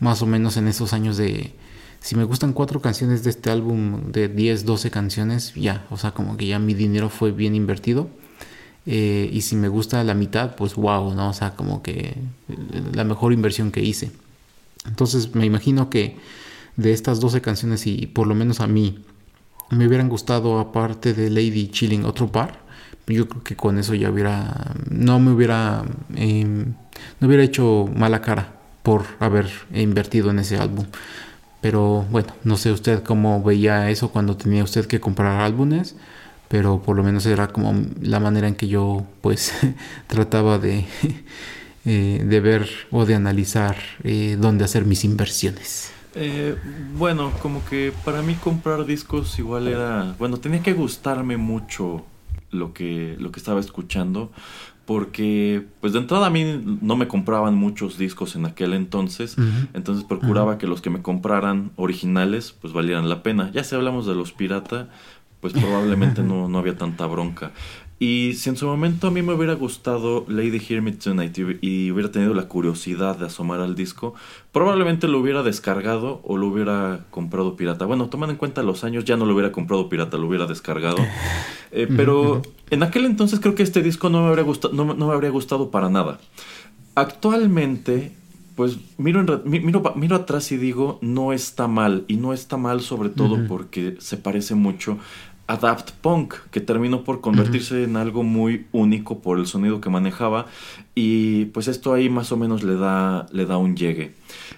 más 0.00 0.20
o 0.22 0.26
menos 0.26 0.56
en 0.56 0.66
esos 0.66 0.92
años 0.92 1.16
de 1.16 1.52
si 2.00 2.16
me 2.16 2.24
gustan 2.24 2.52
cuatro 2.52 2.80
canciones 2.80 3.24
de 3.24 3.30
este 3.30 3.50
álbum 3.50 4.10
de 4.12 4.28
10, 4.28 4.64
12 4.64 4.90
canciones, 4.90 5.54
ya, 5.54 5.86
o 5.90 5.96
sea, 5.96 6.12
como 6.12 6.36
que 6.36 6.46
ya 6.46 6.58
mi 6.58 6.74
dinero 6.74 7.08
fue 7.08 7.32
bien 7.32 7.54
invertido. 7.54 8.08
Eh, 8.86 9.28
y 9.32 9.42
si 9.42 9.56
me 9.56 9.68
gusta 9.68 10.02
la 10.04 10.14
mitad, 10.14 10.56
pues 10.56 10.74
wow, 10.74 11.14
¿no? 11.14 11.28
O 11.30 11.32
sea, 11.34 11.54
como 11.54 11.82
que 11.82 12.16
la 12.94 13.04
mejor 13.04 13.32
inversión 13.32 13.70
que 13.70 13.82
hice. 13.82 14.10
Entonces 14.86 15.34
me 15.34 15.44
imagino 15.44 15.90
que 15.90 16.16
de 16.76 16.92
estas 16.92 17.20
12 17.20 17.42
canciones 17.42 17.86
y 17.86 18.06
por 18.06 18.26
lo 18.26 18.34
menos 18.34 18.60
a 18.60 18.66
mí 18.66 19.04
me 19.70 19.86
hubieran 19.86 20.08
gustado 20.08 20.58
aparte 20.58 21.12
de 21.12 21.30
Lady 21.30 21.68
Chilling 21.68 22.04
otro 22.04 22.32
par, 22.32 22.60
yo 23.06 23.28
creo 23.28 23.42
que 23.42 23.56
con 23.56 23.78
eso 23.78 23.94
ya 23.94 24.10
hubiera, 24.10 24.74
no 24.88 25.18
me 25.20 25.32
hubiera, 25.32 25.84
em, 26.14 26.74
no 27.20 27.26
hubiera 27.26 27.42
hecho 27.42 27.88
mala 27.94 28.20
cara 28.22 28.52
por 28.82 29.04
haber 29.18 29.50
invertido 29.74 30.30
en 30.30 30.38
ese 30.38 30.56
álbum. 30.56 30.86
Pero 31.60 32.06
bueno, 32.10 32.32
no 32.44 32.56
sé 32.56 32.72
usted 32.72 33.02
cómo 33.02 33.42
veía 33.42 33.90
eso 33.90 34.10
cuando 34.10 34.36
tenía 34.36 34.64
usted 34.64 34.86
que 34.86 35.00
comprar 35.00 35.40
álbumes, 35.40 35.94
pero 36.48 36.82
por 36.82 36.96
lo 36.96 37.02
menos 37.02 37.26
era 37.26 37.48
como 37.48 37.74
la 38.00 38.18
manera 38.18 38.48
en 38.48 38.54
que 38.54 38.68
yo 38.68 39.04
pues 39.20 39.52
trataba 40.06 40.58
de, 40.58 40.86
eh, 41.84 42.24
de 42.24 42.40
ver 42.40 42.68
o 42.90 43.04
de 43.04 43.14
analizar 43.14 43.76
eh, 44.04 44.36
dónde 44.38 44.64
hacer 44.64 44.84
mis 44.84 45.04
inversiones. 45.04 45.92
Eh, 46.14 46.56
bueno, 46.96 47.32
como 47.40 47.64
que 47.64 47.92
para 48.04 48.22
mí 48.22 48.34
comprar 48.34 48.84
discos 48.84 49.38
igual 49.38 49.68
era, 49.68 50.16
bueno, 50.18 50.38
tenía 50.38 50.60
que 50.60 50.72
gustarme 50.72 51.36
mucho 51.36 52.04
lo 52.50 52.72
que, 52.72 53.16
lo 53.18 53.30
que 53.30 53.38
estaba 53.38 53.60
escuchando, 53.60 54.32
porque 54.90 55.68
pues 55.80 55.92
de 55.92 56.00
entrada 56.00 56.26
a 56.26 56.30
mí 56.30 56.60
no 56.82 56.96
me 56.96 57.06
compraban 57.06 57.54
muchos 57.54 57.96
discos 57.96 58.34
en 58.34 58.44
aquel 58.44 58.72
entonces, 58.72 59.36
entonces 59.72 60.02
procuraba 60.02 60.58
que 60.58 60.66
los 60.66 60.80
que 60.80 60.90
me 60.90 61.00
compraran 61.00 61.70
originales 61.76 62.56
pues 62.60 62.72
valieran 62.72 63.08
la 63.08 63.22
pena. 63.22 63.52
Ya 63.52 63.62
si 63.62 63.76
hablamos 63.76 64.04
de 64.04 64.16
los 64.16 64.32
pirata, 64.32 64.88
pues 65.40 65.52
probablemente 65.52 66.22
no, 66.24 66.48
no 66.48 66.58
había 66.58 66.76
tanta 66.76 67.06
bronca. 67.06 67.52
Y 68.02 68.32
si 68.32 68.48
en 68.48 68.56
su 68.56 68.66
momento 68.66 69.08
a 69.08 69.10
mí 69.10 69.20
me 69.20 69.34
hubiera 69.34 69.52
gustado 69.52 70.24
Lady 70.26 70.58
Hear 70.58 70.80
Me 70.80 70.92
Tonight 70.92 71.36
y, 71.60 71.90
hubiera 71.90 72.10
tenido 72.10 72.32
la 72.32 72.48
curiosidad 72.48 73.18
de 73.18 73.26
asomar 73.26 73.60
al 73.60 73.74
disco, 73.74 74.14
probablemente 74.52 75.06
lo 75.06 75.18
hubiera 75.18 75.42
descargado 75.42 76.22
o 76.24 76.38
lo 76.38 76.46
hubiera 76.46 77.00
comprado 77.10 77.56
pirata. 77.56 77.84
Bueno, 77.84 78.08
tomando 78.08 78.32
en 78.32 78.38
cuenta 78.38 78.62
los 78.62 78.84
años, 78.84 79.04
ya 79.04 79.18
no 79.18 79.26
lo 79.26 79.34
hubiera 79.34 79.52
comprado 79.52 79.90
pirata, 79.90 80.16
lo 80.16 80.28
hubiera 80.28 80.46
descargado. 80.46 80.96
Eh, 81.72 81.86
pero 81.96 82.42
en 82.70 82.82
aquel 82.82 83.04
entonces 83.04 83.38
creo 83.38 83.54
que 83.54 83.62
este 83.62 83.80
disco 83.80 84.08
no 84.08 84.22
me 84.22 84.28
habría 84.30 84.42
gustado, 84.42 84.74
no, 84.74 84.92
me 84.92 85.14
habría 85.14 85.30
gustado 85.30 85.70
para 85.70 85.88
nada. 85.88 86.18
Actualmente, 86.96 88.10
pues 88.56 88.78
miro, 88.98 89.22
miro, 89.44 89.94
miro 89.94 90.16
atrás 90.16 90.50
y 90.50 90.56
digo, 90.56 90.98
no 91.00 91.32
está 91.32 91.68
mal. 91.68 92.04
Y 92.08 92.16
no 92.16 92.32
está 92.32 92.56
mal 92.56 92.80
sobre 92.80 93.08
todo 93.08 93.46
porque 93.46 93.94
se 94.00 94.16
parece 94.16 94.56
mucho 94.56 94.98
Adapt 95.50 95.90
Punk, 96.00 96.34
que 96.52 96.60
terminó 96.60 97.02
por 97.02 97.20
convertirse 97.20 97.82
en 97.82 97.96
algo 97.96 98.22
muy 98.22 98.66
único 98.70 99.18
por 99.18 99.40
el 99.40 99.46
sonido 99.46 99.80
que 99.80 99.90
manejaba 99.90 100.46
y 100.94 101.46
pues 101.46 101.66
esto 101.66 101.92
ahí 101.92 102.08
más 102.08 102.30
o 102.30 102.36
menos 102.36 102.62
le 102.62 102.76
da, 102.76 103.26
le 103.32 103.46
da 103.46 103.56
un 103.56 103.74
llegue. 103.76 104.14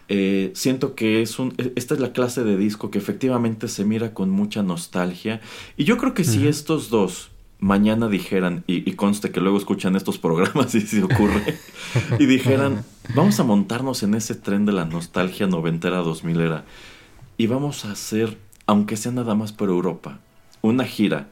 Eh, 0.08 0.50
siento 0.54 0.94
que 0.94 1.22
es 1.22 1.38
un, 1.38 1.54
e, 1.56 1.72
esta 1.76 1.94
es 1.94 2.00
la 2.00 2.12
clase 2.12 2.44
de 2.44 2.58
disco 2.58 2.90
que 2.90 2.98
efectivamente 2.98 3.68
se 3.68 3.86
mira 3.86 4.12
con 4.12 4.28
mucha 4.28 4.62
nostalgia 4.62 5.40
y 5.78 5.84
yo 5.84 5.96
creo 5.96 6.12
que 6.12 6.24
si 6.24 6.46
estos 6.46 6.90
dos 6.90 7.30
mañana 7.58 8.08
dijeran, 8.08 8.62
y, 8.66 8.88
y, 8.88 8.94
conste 8.94 9.30
que 9.30 9.40
luego 9.40 9.56
escuchan 9.56 9.96
estos 9.96 10.18
programas 10.18 10.74
y 10.74 10.80
se 10.80 11.04
ocurre, 11.04 11.58
y 12.18 12.26
dijeran, 12.26 12.84
vamos 13.14 13.38
a 13.38 13.44
montarnos 13.44 14.02
en 14.02 14.14
ese 14.14 14.34
tren 14.34 14.66
de 14.66 14.72
la 14.72 14.84
nostalgia 14.84 15.46
noventera, 15.46 15.98
dos 15.98 16.24
milera, 16.24 16.64
y 17.38 17.46
vamos 17.46 17.84
a 17.84 17.92
hacer, 17.92 18.36
aunque 18.66 18.96
sea 18.96 19.12
nada 19.12 19.36
más 19.36 19.52
por 19.52 19.68
Europa, 19.68 20.18
una 20.62 20.84
gira 20.84 21.26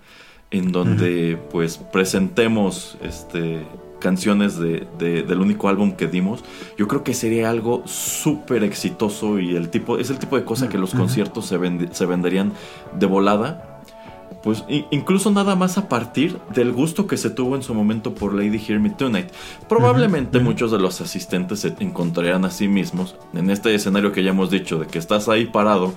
en 0.51 0.73
donde 0.73 1.39
pues 1.51 1.79
presentemos 1.79 2.99
este 3.03 3.65
canciones 4.01 4.59
de, 4.59 4.87
del 4.99 5.41
único 5.41 5.69
álbum 5.69 5.93
que 5.93 6.09
dimos, 6.09 6.43
yo 6.77 6.89
creo 6.89 7.05
que 7.05 7.15
sería 7.15 7.51
algo 7.51 7.83
súper 7.87 8.65
exitoso 8.65 9.39
y 9.39 9.55
el 9.55 9.69
tipo, 9.69 9.99
es 9.99 10.11
el 10.11 10.19
tipo 10.19 10.37
de 10.37 10.45
cosa 10.45 10.69
que 10.69 10.79
los 10.79 10.95
conciertos 10.95 11.47
se, 11.47 11.59
se 11.93 12.07
venderían 12.07 12.53
de 12.99 13.07
volada. 13.07 13.67
Pues 14.43 14.65
incluso 14.91 15.31
nada 15.31 15.55
más 15.55 15.77
a 15.77 15.89
partir 15.89 16.39
del 16.55 16.73
gusto 16.73 17.07
que 17.07 17.19
se 17.19 17.29
tuvo 17.29 17.57
en 17.57 17.63
su 17.63 17.75
momento 17.75 18.15
por 18.15 18.33
Lady 18.33 18.59
Hear 18.59 18.81
Me 18.81 18.89
Tonight. 18.89 19.27
Probablemente 19.69 20.39
muchos 20.39 20.71
de 20.71 20.79
los 20.79 21.03
asistentes 21.03 21.61
se 21.61 21.75
encontrarían 21.81 22.47
a 22.47 22.51
sí 22.51 22.67
mismos 22.67 23.17
en 23.35 23.51
este 23.51 23.75
escenario 23.75 24.13
que 24.13 24.23
ya 24.23 24.31
hemos 24.31 24.51
dicho, 24.51 24.79
de 24.79 24.87
que 24.87 24.99
estás 24.99 25.29
ahí 25.29 25.45
parado 25.45 25.93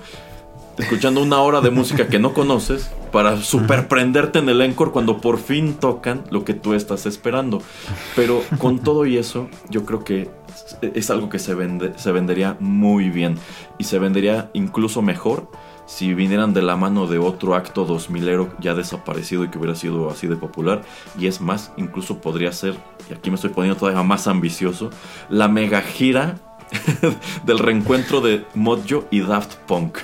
escuchando 0.78 1.22
una 1.22 1.40
hora 1.40 1.60
de 1.60 1.70
música 1.70 2.08
que 2.08 2.18
no 2.18 2.34
conoces 2.34 2.90
para 3.12 3.40
superprenderte 3.40 4.40
en 4.40 4.48
el 4.48 4.60
encore 4.60 4.90
cuando 4.90 5.18
por 5.20 5.38
fin 5.38 5.74
tocan 5.74 6.24
lo 6.30 6.44
que 6.44 6.54
tú 6.54 6.74
estás 6.74 7.06
esperando. 7.06 7.62
Pero 8.16 8.42
con 8.58 8.80
todo 8.80 9.06
y 9.06 9.16
eso, 9.16 9.48
yo 9.70 9.84
creo 9.84 10.04
que 10.04 10.30
es 10.82 11.10
algo 11.10 11.28
que 11.28 11.38
se, 11.38 11.54
vende, 11.54 11.92
se 11.96 12.12
vendería 12.12 12.56
muy 12.60 13.10
bien 13.10 13.36
y 13.78 13.84
se 13.84 13.98
vendería 13.98 14.50
incluso 14.52 15.02
mejor 15.02 15.48
si 15.86 16.14
vinieran 16.14 16.54
de 16.54 16.62
la 16.62 16.76
mano 16.76 17.06
de 17.06 17.18
otro 17.18 17.54
acto 17.54 17.86
2000ero 17.86 18.54
ya 18.58 18.74
desaparecido 18.74 19.44
y 19.44 19.48
que 19.48 19.58
hubiera 19.58 19.74
sido 19.74 20.10
así 20.10 20.26
de 20.26 20.36
popular. 20.36 20.82
Y 21.18 21.26
es 21.26 21.40
más, 21.40 21.72
incluso 21.76 22.20
podría 22.20 22.52
ser, 22.52 22.74
y 23.10 23.12
aquí 23.12 23.30
me 23.30 23.36
estoy 23.36 23.50
poniendo 23.50 23.78
todavía 23.78 24.02
más 24.02 24.26
ambicioso, 24.26 24.90
la 25.28 25.48
mega 25.48 25.82
gira 25.82 26.36
del 27.44 27.58
reencuentro 27.58 28.20
de 28.20 28.44
Mojo 28.54 29.06
y 29.10 29.20
Daft 29.20 29.56
Punk. 29.66 29.98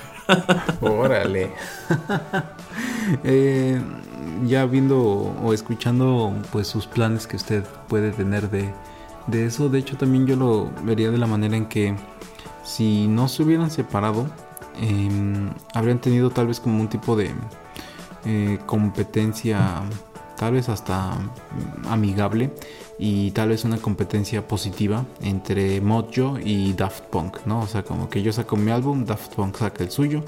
Órale. 0.81 1.51
Eh, 3.23 3.81
ya 4.45 4.65
viendo 4.65 4.99
o 5.01 5.53
escuchando 5.53 6.33
pues 6.51 6.67
sus 6.67 6.87
planes 6.87 7.27
que 7.27 7.35
usted 7.35 7.63
puede 7.87 8.11
tener 8.11 8.49
de, 8.49 8.71
de 9.27 9.45
eso, 9.45 9.69
de 9.69 9.79
hecho 9.79 9.97
también 9.97 10.25
yo 10.27 10.35
lo 10.35 10.71
vería 10.83 11.11
de 11.11 11.17
la 11.17 11.27
manera 11.27 11.57
en 11.57 11.65
que 11.65 11.95
si 12.63 13.07
no 13.07 13.27
se 13.27 13.43
hubieran 13.43 13.71
separado, 13.71 14.27
em, 14.79 15.49
habrían 15.73 15.99
tenido 15.99 16.29
tal 16.29 16.47
vez 16.47 16.59
como 16.59 16.79
un 16.79 16.87
tipo 16.87 17.15
de 17.15 17.31
eh, 18.25 18.59
competencia, 18.65 19.81
tal 20.37 20.53
vez 20.53 20.69
hasta 20.69 21.11
amigable 21.89 22.53
y 23.03 23.31
tal 23.31 23.49
vez 23.49 23.65
una 23.65 23.77
competencia 23.77 24.47
positiva 24.47 25.07
entre 25.21 25.81
Mojo 25.81 26.37
y 26.37 26.73
Daft 26.73 27.05
Punk, 27.05 27.39
¿no? 27.47 27.61
O 27.61 27.67
sea, 27.67 27.81
como 27.81 28.11
que 28.11 28.21
yo 28.21 28.31
saco 28.31 28.57
mi 28.57 28.69
álbum, 28.69 29.05
Daft 29.05 29.33
Punk 29.33 29.57
saca 29.57 29.83
el 29.83 29.89
suyo 29.89 30.23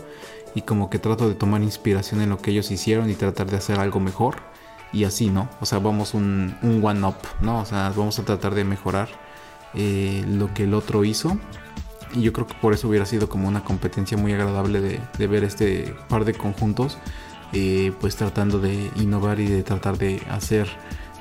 y 0.56 0.64
como 0.64 0.90
que 0.90 0.98
trato 0.98 1.30
de 1.30 1.36
tomar 1.36 1.62
inspiración 1.62 2.22
en 2.22 2.32
lo 2.32 2.40
que 2.40 2.50
ellos 2.50 2.72
hicieron 2.72 3.12
y 3.12 3.14
tratar 3.14 3.52
de 3.52 3.58
hacer 3.58 3.80
algo 3.80 4.00
mejor 4.00 4.38
y 4.92 5.04
así, 5.04 5.30
¿no? 5.30 5.50
O 5.62 5.68
sea, 5.68 5.78
vamos 5.78 6.16
un, 6.16 6.58
un 6.64 6.84
one 6.84 7.06
up, 7.06 7.18
¿no? 7.42 7.60
O 7.60 7.66
sea, 7.66 7.94
vamos 7.96 8.18
a 8.18 8.24
tratar 8.26 8.56
de 8.56 8.64
mejorar 8.64 9.08
eh, 9.76 10.26
lo 10.28 10.52
que 10.56 10.64
el 10.64 10.74
otro 10.74 11.04
hizo 11.04 11.38
y 12.16 12.24
yo 12.24 12.34
creo 12.34 12.48
que 12.48 12.56
por 12.56 12.74
eso 12.74 12.88
hubiera 12.88 13.06
sido 13.06 13.30
como 13.30 13.48
una 13.48 13.64
competencia 13.64 14.18
muy 14.18 14.34
agradable 14.34 14.82
de, 14.82 15.28
ver 15.28 15.44
este 15.44 15.94
par 16.10 16.26
de 16.26 16.34
conjuntos, 16.34 16.98
eh, 17.54 17.94
pues 18.02 18.16
tratando 18.16 18.58
de 18.58 18.90
innovar 18.96 19.40
y 19.40 19.46
de 19.46 19.62
tratar 19.62 20.00
de 20.00 20.24
hacer 20.32 20.68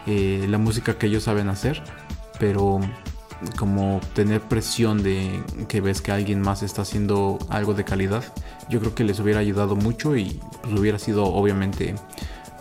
eh, 0.06 0.46
la 0.48 0.58
música 0.58 0.98
que 0.98 1.06
ellos 1.06 1.24
saben 1.24 1.48
hacer, 1.48 1.82
pero 2.38 2.80
como 3.58 4.00
tener 4.14 4.40
presión 4.40 5.02
de 5.02 5.42
que 5.68 5.80
ves 5.80 6.00
que 6.00 6.12
alguien 6.12 6.40
más 6.40 6.62
está 6.62 6.82
haciendo 6.82 7.38
algo 7.48 7.74
de 7.74 7.84
calidad, 7.84 8.24
yo 8.68 8.80
creo 8.80 8.94
que 8.94 9.04
les 9.04 9.18
hubiera 9.20 9.40
ayudado 9.40 9.76
mucho 9.76 10.16
y 10.16 10.40
pues, 10.62 10.78
hubiera 10.78 10.98
sido 10.98 11.24
obviamente 11.24 11.94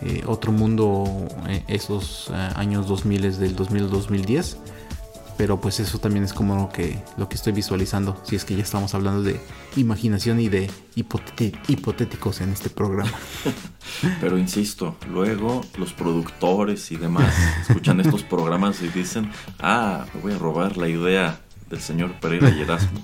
eh, 0.00 0.22
otro 0.26 0.50
mundo 0.50 1.04
eh, 1.48 1.62
esos 1.68 2.30
años 2.56 2.88
2000 2.88 3.38
del 3.38 3.56
2000-2010 3.56 4.56
pero 5.36 5.60
pues 5.60 5.80
eso 5.80 5.98
también 5.98 6.24
es 6.24 6.32
como 6.32 6.56
lo 6.56 6.68
que, 6.68 7.02
lo 7.16 7.28
que 7.28 7.36
estoy 7.36 7.52
visualizando, 7.52 8.20
si 8.24 8.36
es 8.36 8.44
que 8.44 8.54
ya 8.54 8.62
estamos 8.62 8.94
hablando 8.94 9.22
de 9.22 9.40
imaginación 9.76 10.40
y 10.40 10.48
de 10.48 10.70
hipotéticos 10.94 12.40
en 12.40 12.50
este 12.50 12.70
programa. 12.70 13.12
Pero 14.20 14.38
insisto, 14.38 14.96
luego 15.10 15.62
los 15.76 15.92
productores 15.92 16.90
y 16.92 16.96
demás 16.96 17.34
escuchan 17.68 18.00
estos 18.00 18.22
programas 18.22 18.82
y 18.82 18.88
dicen, 18.88 19.30
ah, 19.58 20.06
me 20.14 20.20
voy 20.20 20.32
a 20.32 20.38
robar 20.38 20.76
la 20.76 20.88
idea 20.88 21.40
del 21.68 21.80
señor 21.80 22.12
Pereira 22.20 22.50
y 22.50 22.60
Erasmo. 22.60 23.00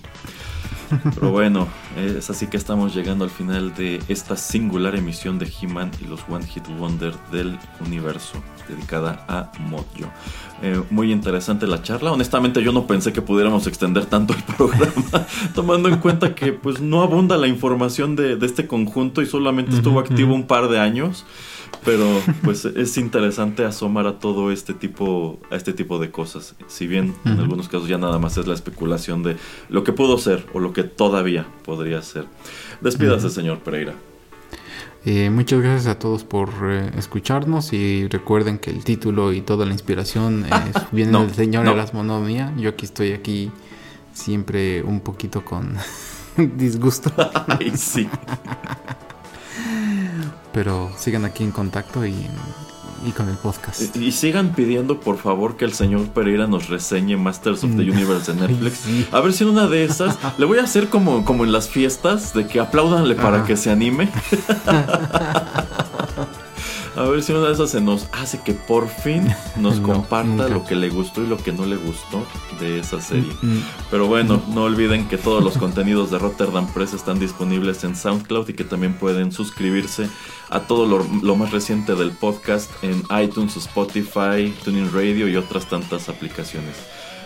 Pero 1.15 1.31
bueno, 1.31 1.69
es 1.97 2.31
así 2.31 2.47
que 2.47 2.56
estamos 2.56 2.94
llegando 2.94 3.24
al 3.24 3.31
final 3.31 3.74
de 3.74 4.02
esta 4.09 4.36
singular 4.36 4.94
emisión 4.94 5.39
de 5.39 5.51
He-Man 5.60 5.90
y 6.02 6.06
los 6.06 6.20
One 6.28 6.47
Hit 6.47 6.66
Wonder 6.78 7.15
del 7.31 7.59
universo, 7.85 8.43
dedicada 8.69 9.24
a 9.28 9.51
Mojo. 9.60 10.10
Eh, 10.62 10.82
muy 10.90 11.12
interesante 11.12 11.66
la 11.66 11.82
charla. 11.82 12.12
Honestamente, 12.12 12.62
yo 12.62 12.73
no 12.73 12.86
pensé 12.86 13.12
que 13.12 13.23
pudiéramos 13.23 13.66
extender 13.66 14.06
tanto 14.06 14.35
el 14.35 14.43
programa, 14.56 15.27
tomando 15.55 15.89
en 15.89 15.98
cuenta 15.98 16.35
que 16.35 16.52
pues 16.52 16.81
no 16.81 17.02
abunda 17.02 17.36
la 17.36 17.47
información 17.47 18.16
de, 18.16 18.36
de 18.36 18.47
este 18.47 18.66
conjunto 18.66 19.23
y 19.23 19.27
solamente 19.27 19.77
estuvo 19.77 20.01
activo 20.01 20.35
un 20.35 20.47
par 20.47 20.69
de 20.69 20.81
años. 20.81 21.24
Pero 21.85 22.20
pues 22.43 22.65
es 22.65 22.99
interesante 22.99 23.65
asomar 23.65 24.07
a 24.07 24.19
todo 24.19 24.51
este 24.53 24.74
tipo, 24.74 25.39
a 25.51 25.57
este 25.57 25.73
tipo 25.73 25.99
de 25.99 26.11
cosas. 26.11 26.55
Si 26.66 26.86
bien 26.86 27.15
en 27.24 27.39
algunos 27.39 27.69
casos 27.69 27.89
ya 27.89 27.99
nada 27.99 28.19
más 28.19 28.36
es 28.36 28.47
la 28.47 28.55
especulación 28.55 29.23
de 29.23 29.36
lo 29.69 29.85
que 29.85 29.93
pudo 29.93 30.19
ser 30.19 30.45
o 30.53 30.61
lo 30.61 30.73
que 30.73 30.85
todavía 30.85 31.47
podría 31.65 32.03
ser. 32.03 32.27
Despídase, 32.81 33.31
señor 33.31 33.59
Pereira. 33.61 33.95
Eh, 35.05 35.31
muchas 35.31 35.61
gracias 35.61 35.86
a 35.86 35.99
todos 35.99 36.24
por 36.24 36.51
eh, 36.65 36.90
escucharnos 36.97 37.73
y 37.73 38.09
recuerden 38.09 38.59
que 38.59 38.70
el 38.70 38.85
título 38.85 39.32
y 39.32 39.40
toda 39.40 39.65
la 39.65 39.73
inspiración 39.73 40.45
eh, 40.45 40.73
viene 40.93 41.19
del 41.19 41.35
señor 41.35 41.66
Erasmo, 41.66 42.03
no 42.03 42.20
mía. 42.20 42.53
Yo 42.59 42.70
aquí 42.70 42.85
estoy 42.85 43.12
aquí 43.12 43.51
siempre 44.12 44.82
un 44.82 45.01
poquito 45.01 45.45
con 45.45 45.77
disgusto. 46.57 47.12
Ay, 47.47 47.73
sí. 47.77 48.09
Pero 50.53 50.90
sigan 50.97 51.24
aquí 51.24 51.45
en 51.45 51.53
contacto 51.53 52.07
y, 52.07 52.15
con 53.16 53.28
el 53.28 53.36
podcast. 53.36 53.97
Y, 53.97 54.12
sigan 54.12 54.55
pidiendo 54.55 55.01
por 55.01 55.19
favor 55.19 55.57
que 55.57 55.65
el 55.65 55.73
señor 55.73 56.09
Pereira 56.09 56.47
nos 56.47 56.69
reseñe 56.69 57.16
Masters 57.16 57.65
of 57.65 57.70
the 57.77 57.85
mm. 57.85 57.90
Universe 57.90 58.31
en 58.32 58.40
Netflix. 58.40 58.82
A 59.12 59.20
ver 59.20 59.32
si 59.32 59.45
en 59.45 59.51
una 59.51 59.66
de 59.66 59.85
esas 59.85 60.19
le 60.39 60.45
voy 60.45 60.59
a 60.59 60.65
hacer 60.65 60.89
como, 60.89 61.24
como 61.24 61.45
en 61.45 61.53
las 61.53 61.69
fiestas, 61.69 62.35
de 62.35 62.47
que 62.47 62.61
aplaudanle 62.61 63.15
para 63.15 63.45
que 63.45 63.57
se 63.57 63.70
anime. 63.70 64.11
A 66.97 67.02
ver 67.05 67.23
si 67.23 67.32
una 67.32 67.47
de 67.47 67.52
esas 67.52 67.70
se 67.70 67.81
nos 67.81 68.09
hace 68.12 68.40
que 68.43 68.55
por 68.55 68.89
fin 68.89 69.35
nos 69.56 69.81
comparta 69.81 70.48
lo 70.48 70.65
que 70.65 70.74
le 70.74 70.90
gustó 70.90 71.23
y 71.23 71.27
lo 71.27 71.36
que 71.36 71.52
no 71.52 71.66
le 71.66 71.77
gustó 71.77 72.24
de 72.60 72.81
esa 72.81 73.01
serie. 73.01 73.32
Mm, 73.43 73.47
mm. 73.47 73.62
Pero 73.90 74.06
bueno, 74.06 74.43
no 74.48 74.65
olviden 74.65 75.09
que 75.09 75.19
todos 75.19 75.43
los 75.43 75.56
contenidos 75.59 76.10
de 76.10 76.19
Rotterdam 76.19 76.73
Press 76.73 76.94
están 76.94 77.19
disponibles 77.19 77.85
en 77.85 77.94
SoundCloud 77.94 78.48
y 78.48 78.55
que 78.55 78.65
también 78.65 78.94
pueden 78.94 79.32
suscribirse 79.32 80.09
a 80.51 80.60
todo 80.60 80.86
lo, 80.86 81.36
más 81.36 81.51
reciente 81.51 81.94
del 81.94 82.10
podcast 82.12 82.70
en 82.82 83.02
iTunes, 83.23 83.56
Spotify, 83.56 84.55
Tuning 84.65 84.93
Radio 84.93 85.28
y 85.28 85.36
otras 85.36 85.69
tantas 85.69 86.09
aplicaciones. 86.09 86.77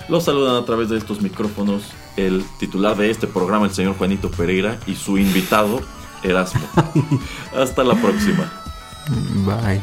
Los 0.09 0.25
saludan 0.25 0.57
a 0.57 0.65
través 0.65 0.89
de 0.89 0.99
estos 0.99 1.23
micrófonos 1.23 1.85
el 2.17 2.45
titular 2.59 2.97
de 2.97 3.11
este 3.11 3.27
programa, 3.27 3.67
el 3.67 3.73
señor 3.73 3.97
Juanito 3.97 4.31
Pereira, 4.31 4.79
y 4.87 4.97
su 4.97 5.17
invitado, 5.17 5.81
Erasmo. 6.23 6.67
Hasta 7.57 7.85
la 7.85 7.95
próxima. 7.95 8.62
Bye. 9.09 9.83